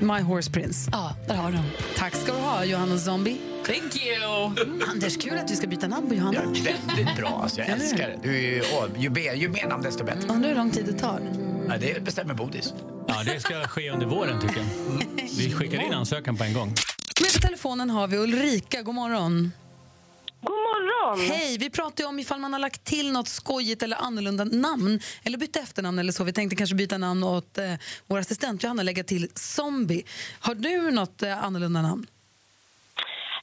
My 0.00 0.20
Horse 0.20 0.50
Prince. 0.50 0.90
Ja, 0.92 1.16
där 1.28 1.34
har 1.34 1.50
du 1.50 1.56
den. 1.56 1.64
Tack 1.96 2.14
ska 2.14 2.32
du 2.32 2.38
ha, 2.38 2.64
Johanna 2.64 2.98
Zombie. 2.98 3.40
Thank 3.66 3.96
you! 3.96 4.46
Mm, 4.62 4.82
Anders, 4.90 5.16
kul 5.16 5.38
att 5.38 5.50
vi 5.50 5.56
ska 5.56 5.66
byta 5.66 5.88
namn 5.88 6.08
på 6.08 6.14
Johanna. 6.14 6.40
Ja, 6.54 6.72
väldigt 6.86 7.16
bra. 7.16 7.40
Alltså, 7.42 7.60
jag 7.60 7.68
älskar 7.68 8.08
det. 8.08 8.18
Du 8.22 8.36
är 8.36 8.40
ju, 8.40 8.62
ju, 8.98 9.10
mer, 9.10 9.34
ju 9.34 9.48
mer 9.48 9.66
namn 9.68 9.82
desto 9.82 10.04
bättre. 10.04 10.28
Undrar 10.28 10.48
hur 10.48 10.56
lång 10.56 10.70
tid 10.70 10.84
det 10.86 10.98
tar. 10.98 11.20
Ja, 11.68 11.76
det 11.78 12.04
bestämmer 12.04 12.34
Bodis. 12.34 12.74
Ja, 13.08 13.22
det 13.24 13.40
ska 13.40 13.68
ske 13.68 13.90
under 13.90 14.06
våren 14.06 14.40
tycker 14.40 14.56
jag. 14.56 14.66
Vi 15.38 15.52
skickar 15.52 15.86
in 15.86 15.92
ansökan 15.92 16.36
på 16.36 16.44
en 16.44 16.54
gång. 16.54 16.68
Med 17.20 17.32
på 17.34 17.40
telefonen 17.40 17.90
har 17.90 18.06
vi 18.06 18.16
Ulrika. 18.16 18.82
God 18.82 18.94
morgon. 18.94 19.52
Morgon! 21.04 21.20
Hej! 21.20 21.56
Vi 21.60 21.70
pratade 21.70 22.08
om 22.08 22.18
ifall 22.18 22.40
man 22.40 22.52
har 22.52 22.60
lagt 22.60 22.84
till 22.84 23.12
något 23.12 23.28
skojigt 23.28 23.82
eller 23.82 23.96
annorlunda 23.96 24.44
namn 24.44 25.00
eller 25.24 25.38
bytt 25.38 25.56
efternamn 25.56 25.98
eller 25.98 26.12
så. 26.12 26.24
Vi 26.24 26.32
tänkte 26.32 26.56
kanske 26.56 26.76
byta 26.76 26.98
namn 26.98 27.22
åt 27.24 27.58
eh, 27.58 27.64
vår 28.06 28.18
assistent 28.18 28.62
Johanna 28.62 28.80
och 28.80 28.84
lägga 28.84 29.04
till 29.04 29.28
Zombie. 29.34 30.04
Har 30.40 30.54
du 30.54 30.90
något 30.90 31.22
eh, 31.22 31.44
annorlunda 31.44 31.82
namn? 31.82 32.06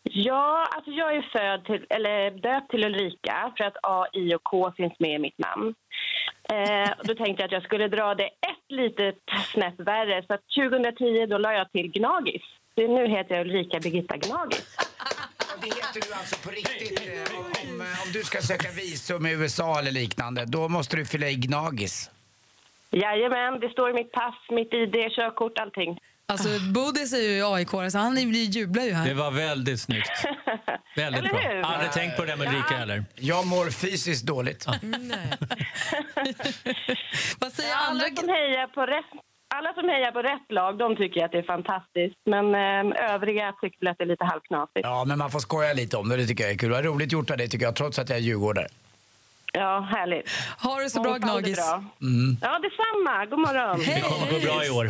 Ja, 0.04 0.68
alltså 0.76 0.92
jag 0.92 1.16
är 1.16 1.22
född 1.22 1.66
till, 1.66 1.86
eller 1.90 2.32
döpt 2.32 2.72
till 2.72 2.86
Ulrika 2.86 3.54
för 3.58 3.64
att 3.64 3.78
A, 3.84 4.06
I 4.14 4.36
och 4.36 4.44
K 4.44 4.74
finns 4.78 4.94
med 5.00 5.16
i 5.16 5.20
mitt 5.20 5.38
namn. 5.38 5.76
Eh, 6.54 6.92
och 7.00 7.08
då 7.08 7.16
tänkte 7.16 7.44
jag 7.44 7.46
att 7.48 7.52
jag 7.52 7.64
skulle 7.64 7.88
dra 7.88 8.16
det 8.16 8.26
ett 8.28 8.66
litet 8.70 9.16
snäpp 9.54 9.80
värre. 9.80 10.24
Så 10.28 10.34
att 10.34 10.42
2010 10.58 11.26
då 11.26 11.38
la 11.38 11.54
jag 11.54 11.72
till 11.72 11.92
Gnagis. 11.92 12.42
Så 12.76 12.88
nu 12.88 13.08
heter 13.08 13.36
jag 13.36 13.46
Ulrika 13.48 13.80
Birgitta 13.80 14.18
Gnagis. 14.18 14.78
Det 15.62 15.68
heter 15.68 16.02
du 16.08 16.14
alltså 16.14 16.36
på 16.36 16.50
riktigt. 16.50 17.00
eh, 17.00 17.38
Om, 17.38 17.46
om, 17.46 17.82
eh, 17.82 17.88
om 18.06 18.12
du 18.14 18.24
ska 18.24 18.42
söka 18.42 18.72
visum 18.72 19.26
i 19.26 19.32
USA 19.32 19.80
eller 19.80 19.92
liknande, 19.92 20.46
då 20.46 20.68
måste 20.68 20.96
du 20.96 21.06
fylla 21.06 21.30
i 21.30 21.36
Gnagis. 21.36 22.10
Jajamän, 22.92 23.60
det 23.60 23.70
står 23.70 23.90
i 23.90 23.94
mitt 23.94 24.12
pass, 24.12 24.36
mitt 24.50 24.74
ID, 24.74 24.96
körkort, 25.16 25.58
allting. 25.60 25.98
Alltså, 26.26 26.50
Bodis 26.74 27.14
är 27.14 27.18
ju 27.18 27.46
aik 27.56 27.70
så 27.92 27.98
han 27.98 28.18
jublar 28.34 28.84
ju 28.84 28.94
här. 28.94 29.08
Det 29.08 29.14
var 29.14 29.32
väldigt 29.32 29.82
snyggt. 29.82 30.12
Väldigt 30.96 31.20
Eller 31.20 31.30
bra. 31.30 31.40
hur? 31.40 31.62
Aldrig 31.62 31.92
tänkt 31.92 32.18
på 32.18 32.26
det 32.26 32.36
med 32.36 32.48
Ulrika 32.48 32.78
heller. 32.78 33.04
Jag 33.16 33.48
mår 33.48 33.70
fysiskt 33.70 34.26
dåligt. 34.26 34.66
Vad 37.40 37.52
säger 37.54 37.76
alla 37.76 38.04
som 38.16 38.30
hejar 38.30 38.68
på 38.68 38.86
rätt 38.86 39.06
alla 39.56 39.74
som 39.74 39.90
hejar 39.90 40.12
på 40.12 40.22
rätt 40.22 40.52
lag, 40.52 40.78
de 40.78 40.96
tycker 40.96 41.26
att 41.26 41.32
det 41.32 41.38
är 41.38 41.44
fantastiskt. 41.56 42.20
Men 42.26 42.46
eh, 42.56 43.14
övriga 43.14 43.54
tycker 43.62 43.80
väl 43.80 43.88
att 43.92 43.98
det 43.98 44.04
är 44.04 44.08
lite 44.08 44.26
halvknasigt. 44.26 44.84
Ja, 44.84 45.04
men 45.08 45.18
man 45.18 45.32
får 45.32 45.40
skoja 45.40 45.74
lite 45.74 45.98
om 45.98 46.10
det. 46.10 46.18
Det 46.18 46.26
tycker 46.28 46.44
jag 46.44 46.54
är 46.54 46.58
kul. 46.58 46.70
Det 46.70 46.76
var 46.76 46.84
roligt 46.84 47.12
gjort 47.12 47.30
av 47.32 47.38
dig 47.38 47.50
tycker 47.50 47.66
jag, 47.66 47.76
trots 47.76 48.00
att 48.00 48.10
jag 48.10 48.18
är 48.18 48.22
djurgårdare. 48.22 48.68
Ja, 49.54 49.80
härligt. 49.96 50.30
Ha 50.64 50.80
det 50.80 50.90
så 50.90 51.02
bra, 51.02 51.18
Gnagis. 51.18 51.58
bra. 51.58 51.84
Mm. 52.02 52.38
Ja, 52.42 52.60
detsamma. 52.60 53.26
God 53.26 53.40
morgon. 53.40 53.80
Det 53.80 54.02
kommer 54.02 54.32
gå 54.34 54.40
bra 54.46 54.66
i 54.66 54.70
år. 54.70 54.86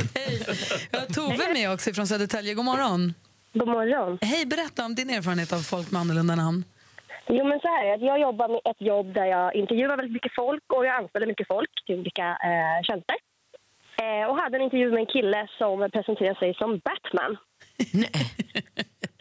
Vi 0.92 0.98
har 1.00 1.06
Tove 1.14 1.54
med 1.54 1.72
också 1.74 1.94
från 1.94 2.08
Södertälje. 2.08 2.54
God 2.54 2.66
morgon. 2.66 3.14
God 3.54 3.68
morgon. 3.68 4.18
Hej, 4.22 4.46
berätta 4.46 4.86
om 4.86 4.96
din 4.96 5.10
erfarenhet 5.10 5.54
av 5.54 5.58
folk 5.58 5.92
med 5.92 6.02
annorlunda 6.02 6.36
namn. 6.36 6.64
Jo, 7.28 7.44
men 7.50 7.60
så 7.60 7.68
här 7.68 7.86
är 7.86 7.98
det. 7.98 8.06
Jag 8.06 8.20
jobbar 8.20 8.48
med 8.48 8.62
ett 8.72 8.82
jobb 8.82 9.14
där 9.14 9.26
jag 9.26 9.56
intervjuar 9.56 9.98
väldigt 9.98 10.14
mycket 10.14 10.36
folk 10.36 10.64
och 10.76 10.86
jag 10.86 10.96
anställer 10.96 11.28
mycket 11.28 11.48
folk 11.48 11.70
till 11.86 11.96
olika 12.00 12.28
eh, 12.50 12.78
tjänster. 12.88 13.16
Eh, 14.02 14.30
och 14.30 14.38
hade 14.38 14.58
en 14.58 14.64
intervju 14.64 14.92
med 14.92 15.00
en 15.00 15.06
kille 15.06 15.48
som 15.58 15.90
presenterade 15.94 16.40
sig 16.40 16.54
som 16.54 16.80
Batman. 16.80 17.38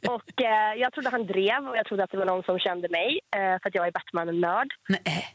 och 0.08 0.42
eh, 0.42 0.74
jag 0.76 0.92
trodde 0.92 1.08
han 1.10 1.26
drev 1.26 1.68
och 1.68 1.76
jag 1.76 1.86
trodde 1.86 2.04
att 2.04 2.10
det 2.10 2.18
var 2.18 2.26
någon 2.26 2.42
som 2.42 2.58
kände 2.58 2.88
mig 2.88 3.20
eh, 3.36 3.40
för 3.60 3.68
att 3.68 3.74
jag 3.74 3.86
är 3.86 3.90
Batman-nörd. 3.92 4.70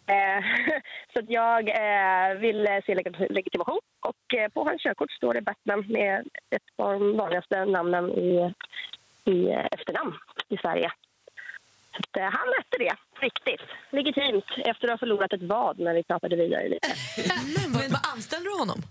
Eh, 0.08 0.44
så 1.14 1.20
att 1.20 1.30
jag 1.30 1.70
eh, 1.70 2.36
ville 2.40 2.82
se 2.86 2.96
leg- 2.96 3.28
legitimation 3.34 3.80
och 4.10 4.34
eh, 4.40 4.50
på 4.50 4.64
hans 4.64 4.82
körkort 4.84 5.12
står 5.12 5.34
det 5.34 5.42
Batman 5.42 5.86
med 5.88 6.20
ett 6.56 6.64
av 6.78 6.94
de 6.94 7.18
vanligaste 7.18 7.66
namnen 7.66 8.12
i, 8.12 8.54
i 9.26 9.50
eh, 9.50 9.66
efternamn 9.72 10.14
i 10.50 10.58
Sverige. 10.58 10.92
Så 11.96 12.00
att, 12.00 12.18
eh, 12.18 12.24
han 12.24 12.48
mätte 12.58 12.78
det, 12.80 12.96
riktigt. 13.26 13.62
Legitimt, 13.90 14.46
efter 14.58 14.88
att 14.88 14.92
ha 14.92 14.98
förlorat 14.98 15.34
ett 15.34 15.44
vad 15.44 15.80
när 15.80 15.94
vi 15.94 16.04
pratade 16.04 16.36
vidare 16.36 16.70
lite. 16.70 16.88
Men 17.56 17.74
vad, 17.74 17.84
vad 17.92 18.02
anställde 18.14 18.50
du 18.50 18.58
honom? 18.60 18.82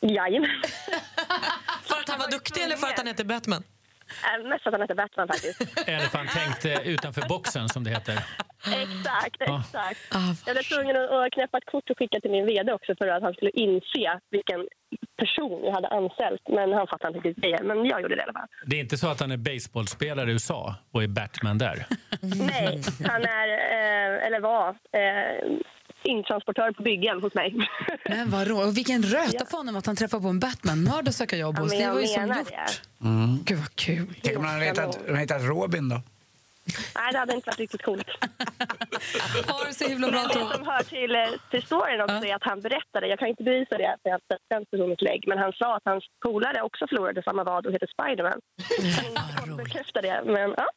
Jajamän. 0.00 0.50
För 1.82 2.00
att 2.00 2.08
han 2.08 2.18
var 2.18 2.30
duktig 2.30 2.62
eller 2.62 2.76
för 2.76 2.86
att 2.86 2.98
han 2.98 3.06
heter 3.06 3.24
Batman? 3.24 3.62
Äh, 4.10 4.48
Mest 4.48 4.66
att 4.66 4.72
han 4.72 4.80
heter 4.80 4.94
Batman 4.94 5.28
faktiskt. 5.28 5.78
Eller 5.88 6.06
för 6.06 6.18
han 6.18 6.26
tänkte 6.26 6.80
utanför 6.84 7.28
boxen 7.28 7.68
som 7.68 7.84
det 7.84 7.90
heter. 7.90 8.18
Exakt, 8.66 9.40
exakt. 9.40 10.00
Jag 10.46 10.54
blev 10.54 10.62
tvungen 10.62 10.96
att 10.96 11.10
att 11.10 11.32
knäppa 11.32 11.58
ett 11.58 11.66
kort 11.66 11.90
och 11.90 11.98
skicka 11.98 12.20
till 12.20 12.30
min 12.30 12.46
vd 12.46 12.72
också 12.72 12.94
för 12.98 13.08
att 13.08 13.22
han 13.22 13.32
skulle 13.34 13.50
inse 13.50 14.20
vilken 14.30 14.60
person 15.16 15.64
jag 15.64 15.72
hade 15.72 15.88
anställt. 15.88 16.42
Men 16.48 16.72
han 16.72 16.86
fattade 16.86 17.16
inte 17.16 17.28
riktigt 17.28 17.44
grejen, 17.44 17.66
men 17.66 17.84
jag 17.84 18.02
gjorde 18.02 18.14
det 18.14 18.20
i 18.20 18.24
alla 18.24 18.32
fall. 18.32 18.48
Det 18.66 18.76
är 18.76 18.80
inte 18.80 18.96
så 18.96 19.08
att 19.08 19.20
han 19.20 19.30
är 19.30 19.36
baseballspelare 19.36 20.30
i 20.30 20.32
USA 20.32 20.74
och 20.92 21.02
är 21.02 21.08
Batman 21.08 21.58
där. 21.58 21.86
Nej, 22.20 22.82
han 23.08 23.22
är, 23.22 23.48
eh, 23.48 24.26
eller 24.26 24.40
var, 24.40 24.68
eh, 24.68 25.58
intransportör 26.04 26.72
på 26.72 26.82
byggen 26.82 27.22
hos 27.22 27.34
mig. 27.34 27.68
Men 28.08 28.30
vad 28.30 28.48
roligt. 28.48 28.66
Och 28.66 28.76
vilken 28.76 29.02
röta 29.02 29.46
för 29.46 29.56
honom 29.56 29.76
att 29.76 29.86
han 29.86 29.96
träffar 29.96 30.20
på 30.20 30.28
en 30.28 30.40
Batman-nörd 30.40 31.08
att 31.08 31.14
söka 31.14 31.36
jobb 31.36 31.54
Ja, 31.58 31.62
hos. 31.62 31.70
men 31.70 31.78
det 31.78 31.84
jag 31.84 31.94
var 31.94 32.00
ju 32.00 32.06
som 32.06 32.26
gjort. 32.28 32.36
det. 33.00 33.06
Mm. 33.06 33.38
Gud 33.44 33.58
vad 33.58 33.74
kul. 33.76 34.06
Tänk 34.22 34.36
om 34.38 34.44
han 34.44 34.54
hade 34.54 35.16
hetat 35.18 35.42
Robin 35.42 35.88
då? 35.88 36.00
Nej, 36.94 37.12
det 37.12 37.18
hade 37.18 37.34
inte 37.34 37.50
varit 37.50 37.58
riktigt 37.58 37.82
coolt. 37.82 38.08
Ha 39.48 39.64
det 39.64 39.74
så 39.74 39.88
himla 39.88 40.10
bra, 40.10 40.22
det 40.22 40.56
som 40.56 40.66
hör 40.66 40.82
till, 40.82 41.14
eh, 41.14 41.40
till 41.50 41.62
storyn 41.62 42.00
också 42.00 42.26
är 42.30 42.34
att 42.34 42.48
han 42.50 42.60
berättade, 42.60 43.06
jag 43.06 43.18
kan 43.18 43.28
inte 43.28 43.42
bevisa 43.42 43.78
det 43.78 43.96
för 44.02 44.08
jag 44.10 44.12
har 44.12 44.20
inte 44.22 44.34
sett 44.34 44.46
den 44.54 44.64
personens 44.70 45.00
lägg, 45.00 45.20
men 45.28 45.38
han 45.38 45.52
sa 45.52 45.76
att 45.76 45.82
hans 45.84 46.04
polare 46.24 46.62
också 46.62 46.86
förlorade 46.88 47.22
samma 47.22 47.44
vad 47.44 47.66
och 47.66 47.72
heter 47.72 47.88
Spiderman. 47.94 48.40
Kan 49.38 49.56
bekräfta 49.56 50.00
det, 50.02 50.22
men 50.26 50.54
ja. 50.56 50.68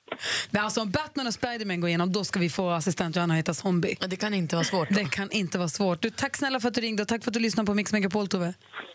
Men 0.51 0.63
alltså 0.63 0.81
om 0.81 0.91
Batman 0.91 1.27
och 1.27 1.33
Spiderman 1.33 1.81
går 1.81 1.87
igenom, 1.87 2.11
då 2.11 2.23
ska 2.23 2.39
vi 2.39 2.49
få 2.49 2.69
assistent 2.69 3.15
Johanna 3.15 3.33
heta 3.33 3.53
zombie. 3.53 3.97
Det 4.07 4.15
kan 4.15 4.33
inte 4.33 4.55
vara 4.55 4.65
svårt. 4.65 4.87
Det 4.89 5.05
kan 5.11 5.31
inte 5.31 5.57
vara 5.57 5.69
svårt. 5.69 6.01
Du, 6.01 6.09
tack 6.09 6.37
snälla 6.37 6.59
för 6.59 6.67
att 6.67 6.73
du 6.73 6.81
ringde 6.81 7.01
och 7.01 7.07
tack 7.07 7.23
för 7.23 7.29
att 7.29 7.33
du 7.33 7.39
lyssnade 7.39 7.65
på 7.67 7.73
Mix 7.73 7.93
Megapol, 7.93 8.27
Tove. 8.27 8.53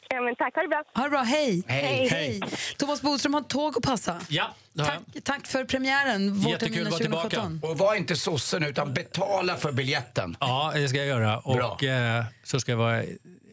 ja 0.08 0.20
men 0.20 0.36
tack, 0.36 0.54
ha 0.54 0.62
det 0.62 0.68
bra. 0.68 0.82
Ha 0.94 1.04
det 1.04 1.10
bra, 1.10 1.22
hej! 1.22 1.62
Hej. 1.66 2.08
hej. 2.08 2.40
Thomas 2.76 3.02
Bodström 3.02 3.34
har 3.34 3.40
tåg 3.40 3.76
att 3.76 3.82
passa. 3.82 4.20
Ja, 4.28 4.54
Tack, 4.84 5.00
tack 5.24 5.46
för 5.46 5.64
premiären, 5.64 6.26
Jättekul 6.40 6.52
vårterminen 6.52 6.86
att 6.86 6.92
vara 6.92 6.98
tillbaka. 7.00 7.28
2017. 7.36 7.70
Och 7.70 7.78
var 7.78 7.94
inte 7.94 8.16
sossen 8.16 8.62
utan 8.62 8.94
betala 8.94 9.56
för 9.56 9.72
biljetten. 9.72 10.36
Ja, 10.40 10.72
det 10.74 10.88
ska 10.88 10.98
jag 10.98 11.06
göra. 11.06 11.38
Och 11.38 11.84
eh, 11.84 12.24
så 12.44 12.60
ska 12.60 12.72
jag 12.72 12.76
vara, 12.78 13.02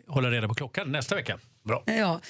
hålla 0.08 0.32
reda 0.32 0.48
på 0.48 0.54
klockan 0.54 0.92
nästa 0.92 1.16
vecka. 1.16 1.40
Bra. 1.64 1.84
Ja, 1.86 2.22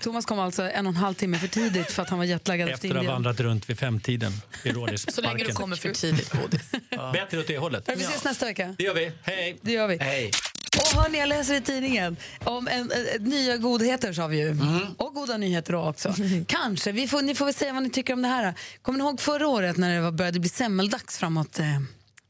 Thomas 0.00 0.24
kom 0.26 0.38
alltså 0.38 0.62
en 0.62 0.86
och 0.86 0.90
en 0.90 0.96
halv 0.96 1.14
timme 1.14 1.38
för 1.38 1.48
tidigt 1.48 1.90
för 1.90 2.02
att 2.02 2.08
han 2.10 2.18
var 2.18 2.26
jetlaggad 2.26 2.68
efter 2.68 2.74
Efter 2.74 2.88
att 2.88 2.94
ha 2.94 3.00
Indien. 3.00 3.12
vandrat 3.14 3.40
runt 3.40 3.70
vid 3.70 3.78
femtiden 3.78 4.32
i 4.62 4.72
Rådisparken. 4.72 5.14
Så 5.14 5.20
länge 5.20 5.44
du 5.44 5.52
kommer 5.52 5.76
för 5.76 5.90
tidigt, 5.90 6.32
Bodis. 6.32 6.70
Bättre 7.12 7.38
åt 7.38 7.46
det 7.46 7.58
hållet. 7.58 7.88
Vi 7.88 7.92
ses 7.92 8.24
nästa 8.24 8.46
vecka. 8.46 8.74
Det 8.78 8.84
gör 8.84 8.94
vi. 8.94 9.12
Hej! 9.22 9.58
Det 9.62 9.72
gör 9.72 9.88
vi. 9.88 9.96
Hej. 10.00 10.30
Och 10.76 11.02
hörni, 11.02 11.18
jag 11.18 11.28
läser 11.28 11.54
i 11.54 11.60
tidningen 11.60 12.16
om 12.44 12.68
en, 12.68 12.80
en, 12.80 13.06
en, 13.16 13.24
nya 13.24 13.56
godheter 13.56 14.12
sa 14.12 14.26
vi 14.26 14.40
ju. 14.40 14.56
Och 14.98 15.14
goda 15.14 15.36
nyheter 15.36 15.72
då 15.72 15.80
också. 15.80 16.14
Kanske. 16.46 16.92
Vi 16.92 17.08
får, 17.08 17.22
ni 17.22 17.34
får 17.34 17.44
väl 17.44 17.54
säga 17.54 17.72
vad 17.72 17.82
ni 17.82 17.90
tycker 17.90 18.12
om 18.12 18.22
det 18.22 18.28
här. 18.28 18.54
Kommer 18.82 18.98
ni 18.98 19.04
ihåg 19.04 19.20
förra 19.20 19.48
året 19.48 19.76
när 19.76 19.94
det 19.94 20.00
var, 20.00 20.12
började 20.12 20.40
bli 20.40 20.48
semmeldags 20.48 21.18
framåt 21.18 21.58
eh, 21.58 21.66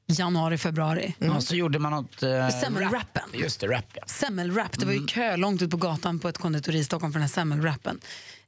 januari, 0.07 0.59
februari? 0.59 1.15
Ja, 1.19 1.41
så 1.41 1.55
gjorde 1.55 1.79
man 1.79 1.93
något... 1.93 2.23
Eh, 2.23 2.49
Semmelwrappen. 2.49 3.23
rap. 3.33 3.41
Just 3.41 3.61
det, 3.61 3.67
rap 3.67 3.87
ja. 3.95 4.03
Semmelwrap. 4.07 4.79
Det 4.79 4.87
var 4.87 4.93
ju 4.93 5.07
kö 5.07 5.37
långt 5.37 5.63
ut 5.63 5.71
på 5.71 5.77
gatan 5.77 6.19
på 6.19 6.29
ett 6.29 6.39
konditori 6.39 6.79
i 6.79 6.85
Stockholm 6.85 7.13
för 7.13 7.19
den 7.19 7.29
här 7.29 7.33
semmelwrappen. 7.33 8.01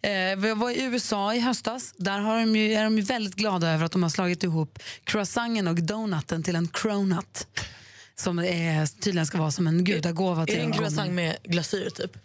Eh, 0.03 0.37
vi 0.37 0.55
var 0.55 0.71
i 0.71 0.83
USA 0.83 1.35
i 1.35 1.41
höstas. 1.41 1.95
Där 1.97 2.19
har 2.19 2.41
de 2.41 2.57
ju, 2.57 2.73
är 2.73 2.85
de 2.85 2.97
ju 2.97 3.03
väldigt 3.03 3.35
glada 3.35 3.71
över 3.71 3.85
att 3.85 3.93
de 3.93 4.03
har 4.03 4.11
slagit 4.11 4.43
ihop 4.43 4.79
croissanten 5.05 5.69
och 5.69 5.75
donuten 5.75 6.43
till 6.43 6.57
en 6.57 6.69
cronut. 6.69 7.47
Som 8.19 8.39
är, 8.39 8.87
tydligen 8.87 9.27
ska 9.27 9.39
vara 9.39 9.51
som 9.51 9.67
en 9.67 9.85
gudagåva 9.85 10.43
Är 10.43 10.47
det 10.47 10.53
en 10.57 10.61
en 10.67 10.73
croissant 10.73 11.13
med 11.13 11.37
glasyr 11.45 11.91
typ? 11.91 12.17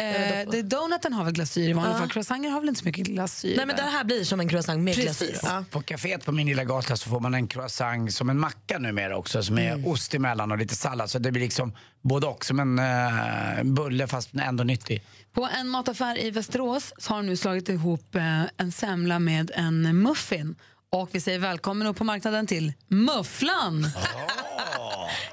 Eh, 0.00 0.50
det, 0.50 0.62
donuten 0.62 1.12
har 1.12 1.24
väl 1.24 1.32
glasyr 1.32 1.68
i 1.68 1.72
vanliga 1.72 1.94
Ja. 1.94 1.98
fall. 1.98 2.08
Croissanter 2.10 2.48
har 2.50 2.60
väl 2.60 2.68
inte 2.68 2.80
så 2.80 2.84
mycket 2.86 3.06
glasyr. 3.06 3.56
Nej 3.56 3.66
men 3.66 3.76
det 3.76 3.82
här 3.82 4.04
blir 4.04 4.24
som 4.24 4.40
en 4.40 4.48
croissant 4.48 4.80
med 4.82 4.94
Precis. 4.94 5.18
glasyr. 5.30 5.38
Ja. 5.42 5.64
På 5.70 5.82
kaféet 5.82 6.24
på 6.24 6.32
min 6.32 6.46
lilla 6.46 6.64
gata 6.64 6.96
så 6.96 7.08
får 7.10 7.20
man 7.20 7.34
en 7.34 7.48
croissant 7.48 8.14
som 8.14 8.30
en 8.30 8.38
macka 8.38 8.78
numera 8.78 9.16
också 9.16 9.42
som 9.42 9.58
är 9.58 9.72
Mm. 9.72 9.86
ost 9.86 10.14
emellan 10.14 10.52
och 10.52 10.58
lite 10.58 10.74
sallad. 10.76 11.10
Så 11.10 11.18
det 11.18 11.32
blir 11.32 11.42
liksom 11.42 11.72
både 12.02 12.26
och, 12.26 12.44
som 12.44 12.60
en 12.60 12.78
eh, 12.78 13.62
bulle 13.64 14.06
fast 14.06 14.30
ändå 14.34 14.64
nyttig. 14.64 15.02
På 15.32 15.48
en 15.60 15.68
mataffär 15.68 16.18
i 16.24 16.30
Västerås 16.30 16.92
så 16.98 17.10
har 17.12 17.16
de 17.16 17.26
nu 17.26 17.36
slagit 17.36 17.68
ihop 17.68 18.14
eh, 18.14 18.42
en 18.56 18.72
semla 18.72 19.18
med 19.18 19.50
en 19.54 20.02
muffin. 20.02 20.54
Och 20.90 21.08
vi 21.12 21.20
säger 21.20 21.38
välkommen 21.38 21.86
upp 21.86 21.96
på 21.96 22.04
marknaden 22.04 22.46
till 22.46 22.72
Mufflan! 22.88 23.90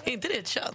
Är 0.06 0.12
inte 0.14 0.28
det 0.28 0.38
ett 0.40 0.48
kön? 0.48 0.74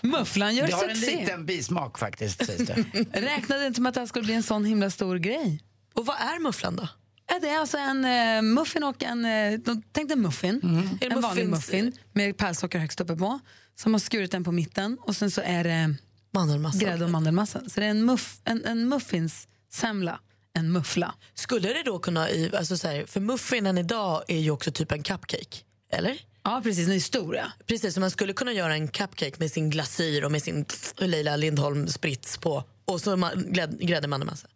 Mufflan 0.02 0.54
gör 0.56 0.66
det 0.66 0.72
har 0.72 0.88
en 0.88 0.96
succé. 0.96 1.20
liten 1.20 1.46
bismak 1.46 1.98
faktiskt. 1.98 2.42
Räknade 3.12 3.66
inte 3.66 3.80
med 3.80 3.88
att 3.88 3.94
det 3.94 4.00
här 4.00 4.06
skulle 4.06 4.24
bli 4.24 4.34
en 4.34 4.42
sån 4.42 4.64
himla 4.64 4.90
stor 4.90 5.16
grej. 5.16 5.60
Och 5.94 6.06
vad 6.06 6.16
är 6.16 6.38
mufflan 6.42 6.76
då? 6.76 6.88
Ja, 7.28 7.38
det 7.42 7.48
är 7.48 7.58
alltså 7.58 7.78
en 7.78 8.04
eh, 8.04 8.42
muffin 8.42 8.84
och 8.84 9.02
en... 9.02 9.22
De- 9.62 9.82
tänk 9.92 10.08
dig 10.08 10.12
en 10.16 10.22
muffin. 10.22 10.60
Det 11.00 11.06
En 11.06 11.20
vanlig 11.20 11.44
muffins- 11.44 11.50
muffin 11.50 11.92
med 12.12 12.36
pärlsocker 12.36 12.78
högst 12.78 13.00
uppe 13.00 13.16
på. 13.16 13.38
Som 13.76 13.94
har 13.94 13.98
skurit 14.00 14.30
den 14.32 14.44
på 14.44 14.52
mitten 14.52 14.98
och 15.00 15.16
sen 15.16 15.30
så 15.30 15.40
är 15.40 15.64
det 15.64 15.94
Mandelmassa. 16.34 16.78
grädde 16.78 17.04
och 17.04 17.10
mandelmassa. 17.10 17.60
Så 17.68 17.80
det 17.80 17.86
är 17.86 17.90
en, 17.90 18.04
muff, 18.04 18.36
en, 18.44 18.64
en 18.64 18.88
muffins 18.88 19.48
semla. 19.72 20.20
En 20.56 20.72
muffla. 20.72 21.14
Skulle 21.34 21.68
det 21.68 21.82
då 21.82 21.98
kunna, 21.98 22.28
alltså 22.58 22.76
så 22.76 22.88
här, 22.88 23.06
för 23.06 23.20
muffinen 23.20 23.78
idag 23.78 24.24
är 24.28 24.38
ju 24.38 24.50
också 24.50 24.72
typ 24.72 24.92
en 24.92 25.02
cupcake, 25.02 25.56
eller? 25.92 26.18
Ja, 26.44 26.60
precis. 26.64 26.86
Den 26.86 26.96
är 26.96 27.00
stor, 27.00 27.36
ja. 27.36 27.46
Precis, 27.66 27.94
så 27.94 28.00
man 28.00 28.10
skulle 28.10 28.32
kunna 28.32 28.52
göra 28.52 28.74
en 28.74 28.88
cupcake 28.88 29.32
med 29.38 29.50
sin 29.52 29.70
glasyr 29.70 30.24
och 30.24 30.32
med 30.32 30.42
sin 30.42 30.64
Leila 30.98 31.36
Lindholm 31.36 31.88
sprits 31.88 32.38
på 32.38 32.64
och 32.84 33.00
så 33.00 33.16
ma- 33.16 33.52
grädd- 33.52 33.78
grädde 33.86 34.08
mandelmassa. 34.08 34.48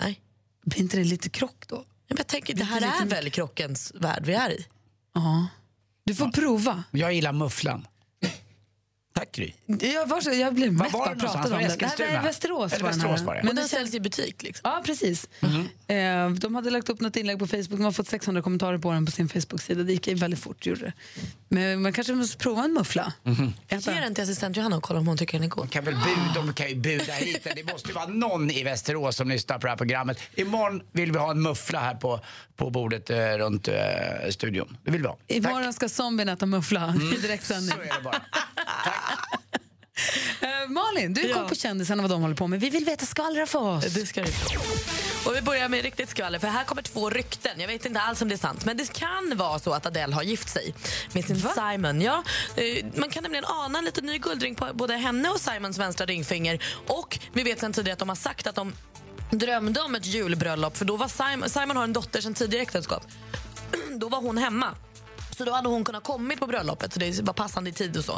Nej. 0.00 0.20
Blir 0.66 0.80
inte 0.80 0.96
det 0.96 1.04
lite 1.04 1.28
krock 1.28 1.64
då? 1.68 1.76
Men 2.08 2.16
jag 2.16 2.26
tänker, 2.26 2.54
det 2.54 2.64
här 2.64 2.80
är 2.80 3.00
mycket. 3.04 3.18
väl 3.18 3.30
krockens 3.30 3.92
värld 3.94 4.22
vi 4.26 4.34
är 4.34 4.50
i? 4.50 4.66
Ja. 5.14 5.46
Du 6.04 6.14
får 6.14 6.28
prova. 6.28 6.84
Jag 6.90 7.12
gillar 7.14 7.32
mufflan. 7.32 7.86
Tack 9.14 9.32
Gry. 9.32 9.52
Jag, 9.66 10.06
var 10.06 10.20
så, 10.20 10.30
jag 10.30 10.54
blev 10.54 10.72
mest 10.72 10.92
bara 10.92 11.14
pratad 11.14 11.36
om 11.36 11.42
det 11.42 11.48
det. 11.48 11.56
Nej, 11.56 11.66
Eskilstuna? 11.66 12.08
det 12.10 12.16
är 12.16 12.22
Västerås 12.22 12.72
Eller 12.72 12.84
var 12.84 12.90
den. 12.90 12.98
Västerås 12.98 13.20
var 13.20 13.34
det. 13.34 13.42
Men 13.42 13.56
den 13.56 13.64
det 13.64 13.68
säljs 13.68 13.94
i 13.94 14.00
butik 14.00 14.42
liksom? 14.42 14.70
Ja, 14.70 14.82
precis. 14.86 15.28
Eh, 15.86 16.30
de 16.30 16.54
hade 16.54 16.70
lagt 16.70 16.88
upp 16.88 17.00
något 17.00 17.16
inlägg 17.16 17.38
på 17.38 17.46
Facebook. 17.46 17.70
De 17.70 17.84
har 17.84 17.92
fått 17.92 18.08
600 18.08 18.42
kommentarer 18.42 18.78
på 18.78 18.92
den 18.92 19.06
på 19.06 19.12
sin 19.12 19.28
Facebook-sida. 19.28 19.82
Det 19.82 19.92
gick 19.92 20.08
väldigt 20.08 20.40
fort. 20.40 20.66
Gjorde 20.66 20.80
det. 20.80 20.92
Men 21.48 21.82
man 21.82 21.92
kanske 21.92 22.12
måste 22.14 22.36
prova 22.38 22.64
en 22.64 22.72
muffla. 22.72 23.12
Ge 23.68 23.78
den 24.00 24.14
till 24.14 24.24
assistent 24.24 24.56
Johanna 24.56 24.76
och 24.76 24.82
kolla 24.82 25.00
om 25.00 25.06
hon 25.06 25.16
tycker 25.16 25.38
den 25.38 25.44
är 25.44 25.48
god. 25.48 25.70
Kan 25.70 25.84
väl 25.84 25.94
bud, 25.94 26.34
de 26.34 26.54
kan 26.54 26.68
ju 26.68 26.74
buda 26.74 27.12
hit 27.12 27.44
den. 27.44 27.52
Det 27.56 27.72
måste 27.72 27.88
ju 27.88 27.94
vara 27.94 28.06
någon 28.06 28.50
i 28.50 28.64
Västerås 28.64 29.16
som 29.16 29.28
lyssnar 29.28 29.58
på 29.58 29.66
det 29.66 29.70
här 29.70 29.76
programmet. 29.76 30.18
Imorgon 30.34 30.82
vill 30.92 31.12
vi 31.12 31.18
ha 31.18 31.30
en 31.30 31.42
muffla 31.42 31.80
här 31.80 31.94
på, 31.94 32.20
på 32.56 32.70
bordet 32.70 33.10
eh, 33.10 33.16
runt 33.16 33.68
eh, 33.68 33.74
studion. 34.30 34.76
Det 34.84 34.90
vill 34.90 35.02
vi 35.02 35.08
ha. 35.08 35.18
Imorgon 35.26 35.72
ska 35.72 35.88
zombien 35.88 36.28
äta 36.28 36.46
muffla 36.46 36.94
i 37.14 37.20
direktsändning. 37.20 37.74
Så 37.76 37.80
är 37.82 37.96
det 37.98 38.04
bara. 38.04 38.20
Eh, 40.40 40.68
Malin, 40.68 41.14
du 41.14 41.22
Ja. 41.28 41.34
koll 41.34 41.48
på 41.48 41.54
kändisarna 41.54 42.02
vad 42.02 42.10
de 42.10 42.22
håller 42.22 42.34
på 42.34 42.46
med. 42.46 42.60
Vi 42.60 42.70
vill 42.70 42.84
veta 42.84 43.06
skvallra 43.06 43.46
för 43.46 43.58
oss. 43.58 43.84
Det 43.84 44.06
ska. 44.06 44.24
Och 45.26 45.36
vi 45.36 45.42
börjar 45.42 45.68
med 45.68 45.82
riktigt 45.82 46.08
skvaller, 46.10 46.38
för 46.38 46.48
här 46.48 46.64
kommer 46.64 46.82
två 46.82 47.10
rykten. 47.10 47.60
Jag 47.60 47.68
vet 47.68 47.84
inte 47.86 48.00
alls 48.00 48.22
om 48.22 48.28
det 48.28 48.34
är 48.34 48.38
sant, 48.38 48.64
men 48.64 48.76
det 48.76 48.92
kan 48.92 49.36
vara 49.36 49.58
så 49.58 49.72
att 49.72 49.86
Adele 49.86 50.14
har 50.14 50.22
gift 50.22 50.48
sig 50.48 50.74
med 51.12 51.24
sin 51.24 51.36
Simon. 51.54 52.00
Ja, 52.00 52.22
eh, 52.56 52.84
man 52.94 53.10
kan 53.10 53.22
nämligen 53.22 53.44
ana 53.44 53.78
en 53.78 53.84
liten 53.84 54.06
ny 54.06 54.18
guldring 54.18 54.54
på 54.54 54.68
både 54.74 54.94
henne 54.94 55.28
och 55.30 55.40
Simons 55.40 55.78
vänstra 55.78 56.06
ringfinger. 56.06 56.62
Och 56.86 57.18
vi 57.32 57.42
vet 57.42 57.60
sen 57.60 57.72
tidigare 57.72 57.92
att 57.92 57.98
de 57.98 58.08
har 58.08 58.16
sagt 58.16 58.46
att 58.46 58.54
de 58.54 58.72
drömde 59.30 59.80
om 59.80 59.94
ett 59.94 60.06
julbröllop, 60.06 60.76
för 60.76 60.84
då 60.84 60.96
var 60.96 61.08
Simon, 61.08 61.50
Simon 61.50 61.76
har 61.76 61.84
en 61.84 61.92
dotter 61.92 62.20
sen 62.20 62.34
tidigare 62.34 62.62
äktenskap. 62.62 63.02
då 63.98 64.08
var 64.08 64.20
hon 64.20 64.38
hemma. 64.38 64.74
Så 65.36 65.44
då 65.44 65.52
hade 65.52 65.68
hon 65.68 65.84
kunnat 65.84 66.04
kommit 66.04 66.40
på 66.40 66.46
bröllopet, 66.46 66.92
så 66.92 66.98
det 66.98 67.20
var 67.22 67.32
passande 67.34 67.70
i 67.70 67.72
tid 67.72 67.96
och 67.96 68.04
så. 68.04 68.12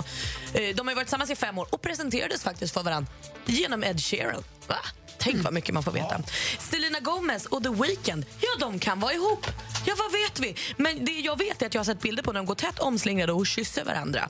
Eh, 0.54 0.74
De 0.76 0.86
har 0.86 0.90
ju 0.90 0.94
varit 0.94 1.06
tillsammans 1.06 1.30
i 1.30 1.36
fem 1.36 1.58
år 1.58 1.66
och 1.70 1.82
presenterades 1.82 2.42
faktiskt 2.42 2.74
för 2.74 2.82
varandra 2.82 3.10
genom 3.46 3.84
Ed 3.84 4.00
Sheeran. 4.00 4.42
Va? 4.66 4.76
Tänk 5.18 5.44
vad 5.44 5.52
mycket 5.52 5.74
man 5.74 5.82
får 5.82 5.92
veta. 5.92 6.20
Selena 6.58 7.00
Gomez 7.00 7.46
och 7.46 7.62
The 7.62 7.68
Weeknd, 7.70 8.26
ja 8.40 8.48
de 8.60 8.78
kan 8.78 9.00
vara 9.00 9.12
ihop. 9.12 9.46
Ja, 9.86 9.94
vad 9.98 10.12
vet 10.12 10.40
vi? 10.40 10.54
Men 10.76 11.04
det 11.04 11.12
jag 11.12 11.38
vet 11.38 11.62
är 11.62 11.66
att 11.66 11.74
jag 11.74 11.78
har 11.78 11.84
sett 11.84 12.00
bilder 12.00 12.22
på 12.22 12.32
när 12.32 12.40
de 12.40 12.46
går 12.46 12.54
tätt 12.54 12.78
omslingrade 12.78 13.32
och 13.32 13.46
kysser 13.46 13.84
varandra. 13.84 14.28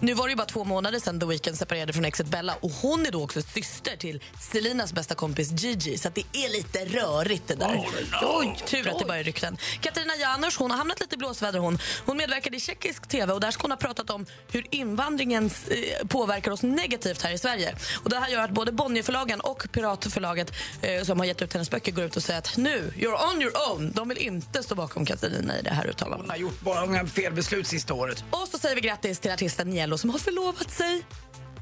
Nu 0.00 0.14
var 0.14 0.26
det 0.26 0.30
ju 0.30 0.36
bara 0.36 0.46
två 0.46 0.64
månader 0.64 0.98
sedan 0.98 1.20
The 1.20 1.26
Weeknd 1.26 1.58
separerade 1.58 1.92
från 1.92 2.04
exet 2.04 2.26
Bella 2.26 2.54
och 2.60 2.70
hon 2.70 3.06
är 3.06 3.10
då 3.10 3.22
också 3.24 3.42
syster 3.42 3.96
till 3.96 4.22
Selinas 4.40 4.92
bästa 4.92 5.14
kompis 5.14 5.50
Gigi, 5.50 5.98
så 5.98 6.08
att 6.08 6.14
det 6.14 6.24
är 6.32 6.48
lite 6.52 6.84
rörigt 6.84 7.48
det 7.48 7.54
där. 7.54 7.88
Oj, 8.22 8.56
tur 8.66 8.88
att 8.88 8.98
det 8.98 9.04
bara 9.04 9.18
är 9.18 9.24
rykten. 9.24 9.56
Katarina 9.80 10.16
Janouch, 10.16 10.58
hon 10.58 10.70
har 10.70 10.78
hamnat 10.78 11.00
lite 11.00 11.14
i 11.14 11.18
blåsväder 11.18 11.58
hon. 11.58 11.78
Hon 12.06 12.16
medverkade 12.16 12.56
i 12.56 12.60
tjeckisk 12.60 13.08
tv 13.08 13.32
och 13.32 13.40
där 13.40 13.50
ska 13.50 13.62
hon 13.62 13.70
ha 13.70 13.78
pratat 13.78 14.10
om 14.10 14.26
hur 14.52 14.66
invandringen 14.70 15.50
eh, 15.70 16.06
påverkar 16.06 16.50
oss 16.50 16.62
negativt 16.62 17.22
här 17.22 17.32
i 17.32 17.38
Sverige. 17.38 17.76
Och 18.04 18.10
det 18.10 18.16
här 18.18 18.28
gör 18.28 18.42
att 18.42 18.50
både 18.50 18.72
Bonnierförlagen 18.72 19.40
och 19.40 19.66
Piratförlaget 19.72 20.52
eh, 20.82 21.02
som 21.02 21.18
har 21.18 21.26
gett 21.26 21.42
ut 21.42 21.52
hennes 21.52 21.70
böcker 21.70 21.92
går 21.92 22.04
ut 22.04 22.16
och 22.16 22.22
säger 22.22 22.38
att 22.38 22.56
nu, 22.56 22.92
you're 22.96 23.34
on 23.34 23.42
your 23.42 23.52
own. 23.70 23.92
De 23.92 24.08
vill 24.08 24.18
inte 24.18 24.62
stå 24.62 24.74
bakom 24.74 24.93
Katarina 25.04 25.58
i 25.58 25.62
det 25.62 25.70
här 25.70 25.86
uttalandet. 25.86 26.20
Hon 26.20 26.30
har 26.30 26.36
gjort 26.36 26.60
bara 26.60 26.86
många 26.86 27.06
felbeslut 27.06 27.66
sista 27.66 27.94
året. 27.94 28.24
Och 28.30 28.48
så 28.50 28.58
säger 28.58 28.74
vi 28.74 28.80
grattis 28.80 29.18
till 29.18 29.30
artisten 29.30 29.70
Niello 29.70 29.98
som 29.98 30.10
har 30.10 30.18
förlovat 30.18 30.70
sig. 30.70 31.02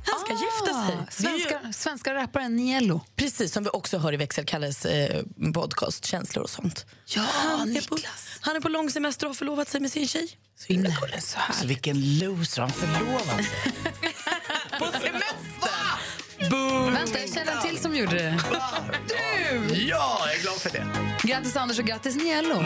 Han 0.06 0.20
ska 0.20 0.32
gifta 0.32 0.86
sig. 0.86 0.94
Är 1.28 1.36
ju- 1.38 1.40
Svenska, 1.44 1.72
svenska 1.72 2.14
rapparen 2.14 2.56
Niello. 2.56 3.00
Precis, 3.16 3.52
som 3.52 3.64
vi 3.64 3.70
också 3.72 3.98
hör 3.98 4.12
i 4.14 4.16
Växelkalles 4.16 4.84
eh, 4.86 5.22
podcast 5.54 6.04
Känslor 6.04 6.42
och 6.44 6.50
sånt. 6.50 6.86
Ja, 7.06 7.22
han, 7.32 7.76
är 7.76 7.88
på, 7.88 7.98
han 8.40 8.56
är 8.56 8.60
på 8.60 8.68
lång 8.68 8.90
semester 8.90 9.26
och 9.26 9.30
har 9.30 9.34
förlovat 9.34 9.68
sig 9.68 9.80
med 9.80 9.92
sin 9.92 10.08
tjej. 10.08 10.28
Så 10.58 10.72
himla 10.72 10.90
gulligt. 11.00 11.24
Så. 11.26 11.38
Så 11.60 11.66
vilken 11.66 12.18
loser, 12.18 12.62
han 12.62 12.70
förlovar 12.70 13.18
sig. 13.42 13.46
På 14.78 14.84
semester! 14.84 15.22
Vänta, 16.92 17.18
jag 17.20 17.28
känner 17.34 17.52
en 17.52 17.62
till 17.62 17.78
som 17.78 17.94
gjorde 17.96 18.14
det. 18.14 18.38
Du! 19.08 19.74
Ja, 19.74 20.18
jag 20.26 20.34
är 20.34 20.42
glad 20.42 20.54
för 20.54 20.70
det. 20.70 20.86
Grattis 21.22 21.56
Anders 21.56 21.78
och 21.78 21.84
grattis 21.84 22.16
Niello. 22.16 22.62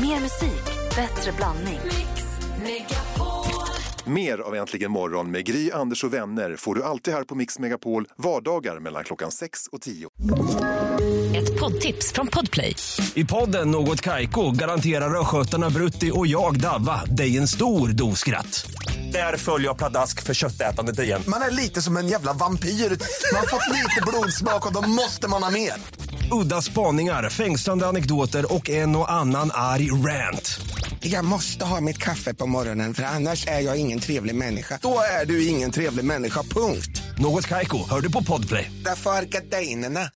Mer 0.00 0.20
musik, 0.20 0.64
bättre 0.96 1.32
blandning. 1.32 1.80
Mer 4.06 4.38
av 4.38 4.54
Äntligen 4.54 4.90
morgon 4.90 5.30
med 5.30 5.46
Gry, 5.46 5.70
Anders 5.70 6.04
och 6.04 6.14
vänner 6.14 6.56
får 6.56 6.74
du 6.74 6.84
alltid 6.84 7.14
här 7.14 7.24
på 7.24 7.34
Mix 7.34 7.58
Megapol 7.58 8.08
vardagar 8.16 8.80
mellan 8.80 9.04
klockan 9.04 9.30
6 9.30 9.66
och 9.66 9.80
10. 9.80 10.08
Ett 11.36 11.60
poddtips 11.60 12.12
från 12.12 12.26
Podplay. 12.26 12.76
I 13.14 13.24
podden 13.24 13.70
Något 13.70 14.00
Kaiko 14.00 14.50
garanterar 14.50 15.20
östgötarna 15.20 15.70
Brutti 15.70 16.10
och 16.14 16.26
jag, 16.26 16.60
Davva, 16.60 17.04
dig 17.04 17.36
en 17.36 17.48
stor 17.48 17.88
dos 17.88 18.18
skratt. 18.18 18.70
Där 19.12 19.36
följer 19.36 19.68
jag 19.68 19.78
pladask 19.78 20.22
för 20.22 20.34
köttätandet 20.34 20.98
igen. 20.98 21.22
Man 21.26 21.42
är 21.42 21.50
lite 21.50 21.82
som 21.82 21.96
en 21.96 22.08
jävla 22.08 22.32
vampyr. 22.32 22.68
Man 22.68 23.40
har 23.40 23.46
fått 23.46 23.68
lite 23.76 24.02
blodsmak 24.06 24.66
och 24.66 24.72
då 24.72 24.88
måste 24.88 25.28
man 25.28 25.42
ha 25.42 25.50
mer. 25.50 25.72
Udda 26.42 26.62
spaningar, 26.62 27.28
fängslande 27.28 27.86
anekdoter 27.86 28.54
och 28.54 28.70
en 28.70 28.96
och 28.96 29.12
annan 29.12 29.50
arg 29.54 29.90
rant. 29.90 30.60
Jag 31.04 31.24
måste 31.24 31.64
ha 31.64 31.80
mitt 31.80 31.98
kaffe 31.98 32.34
på 32.34 32.46
morgonen 32.46 32.94
för 32.94 33.02
annars 33.02 33.46
är 33.46 33.60
jag 33.60 33.76
ingen 33.76 33.91
trevlig 34.00 34.34
människa. 34.34 34.78
Då 34.82 35.00
är 35.22 35.26
du 35.26 35.46
ingen 35.46 35.70
trevlig 35.70 36.04
människa, 36.04 36.42
punkt. 36.42 37.02
Något 37.18 37.48
Kaiko, 37.48 37.88
hör 37.90 38.00
du 38.00 38.12
på 38.12 38.24
Podplay. 38.24 38.70
Därför 38.84 39.10
är 39.10 39.22
gardinerna. 39.22 40.08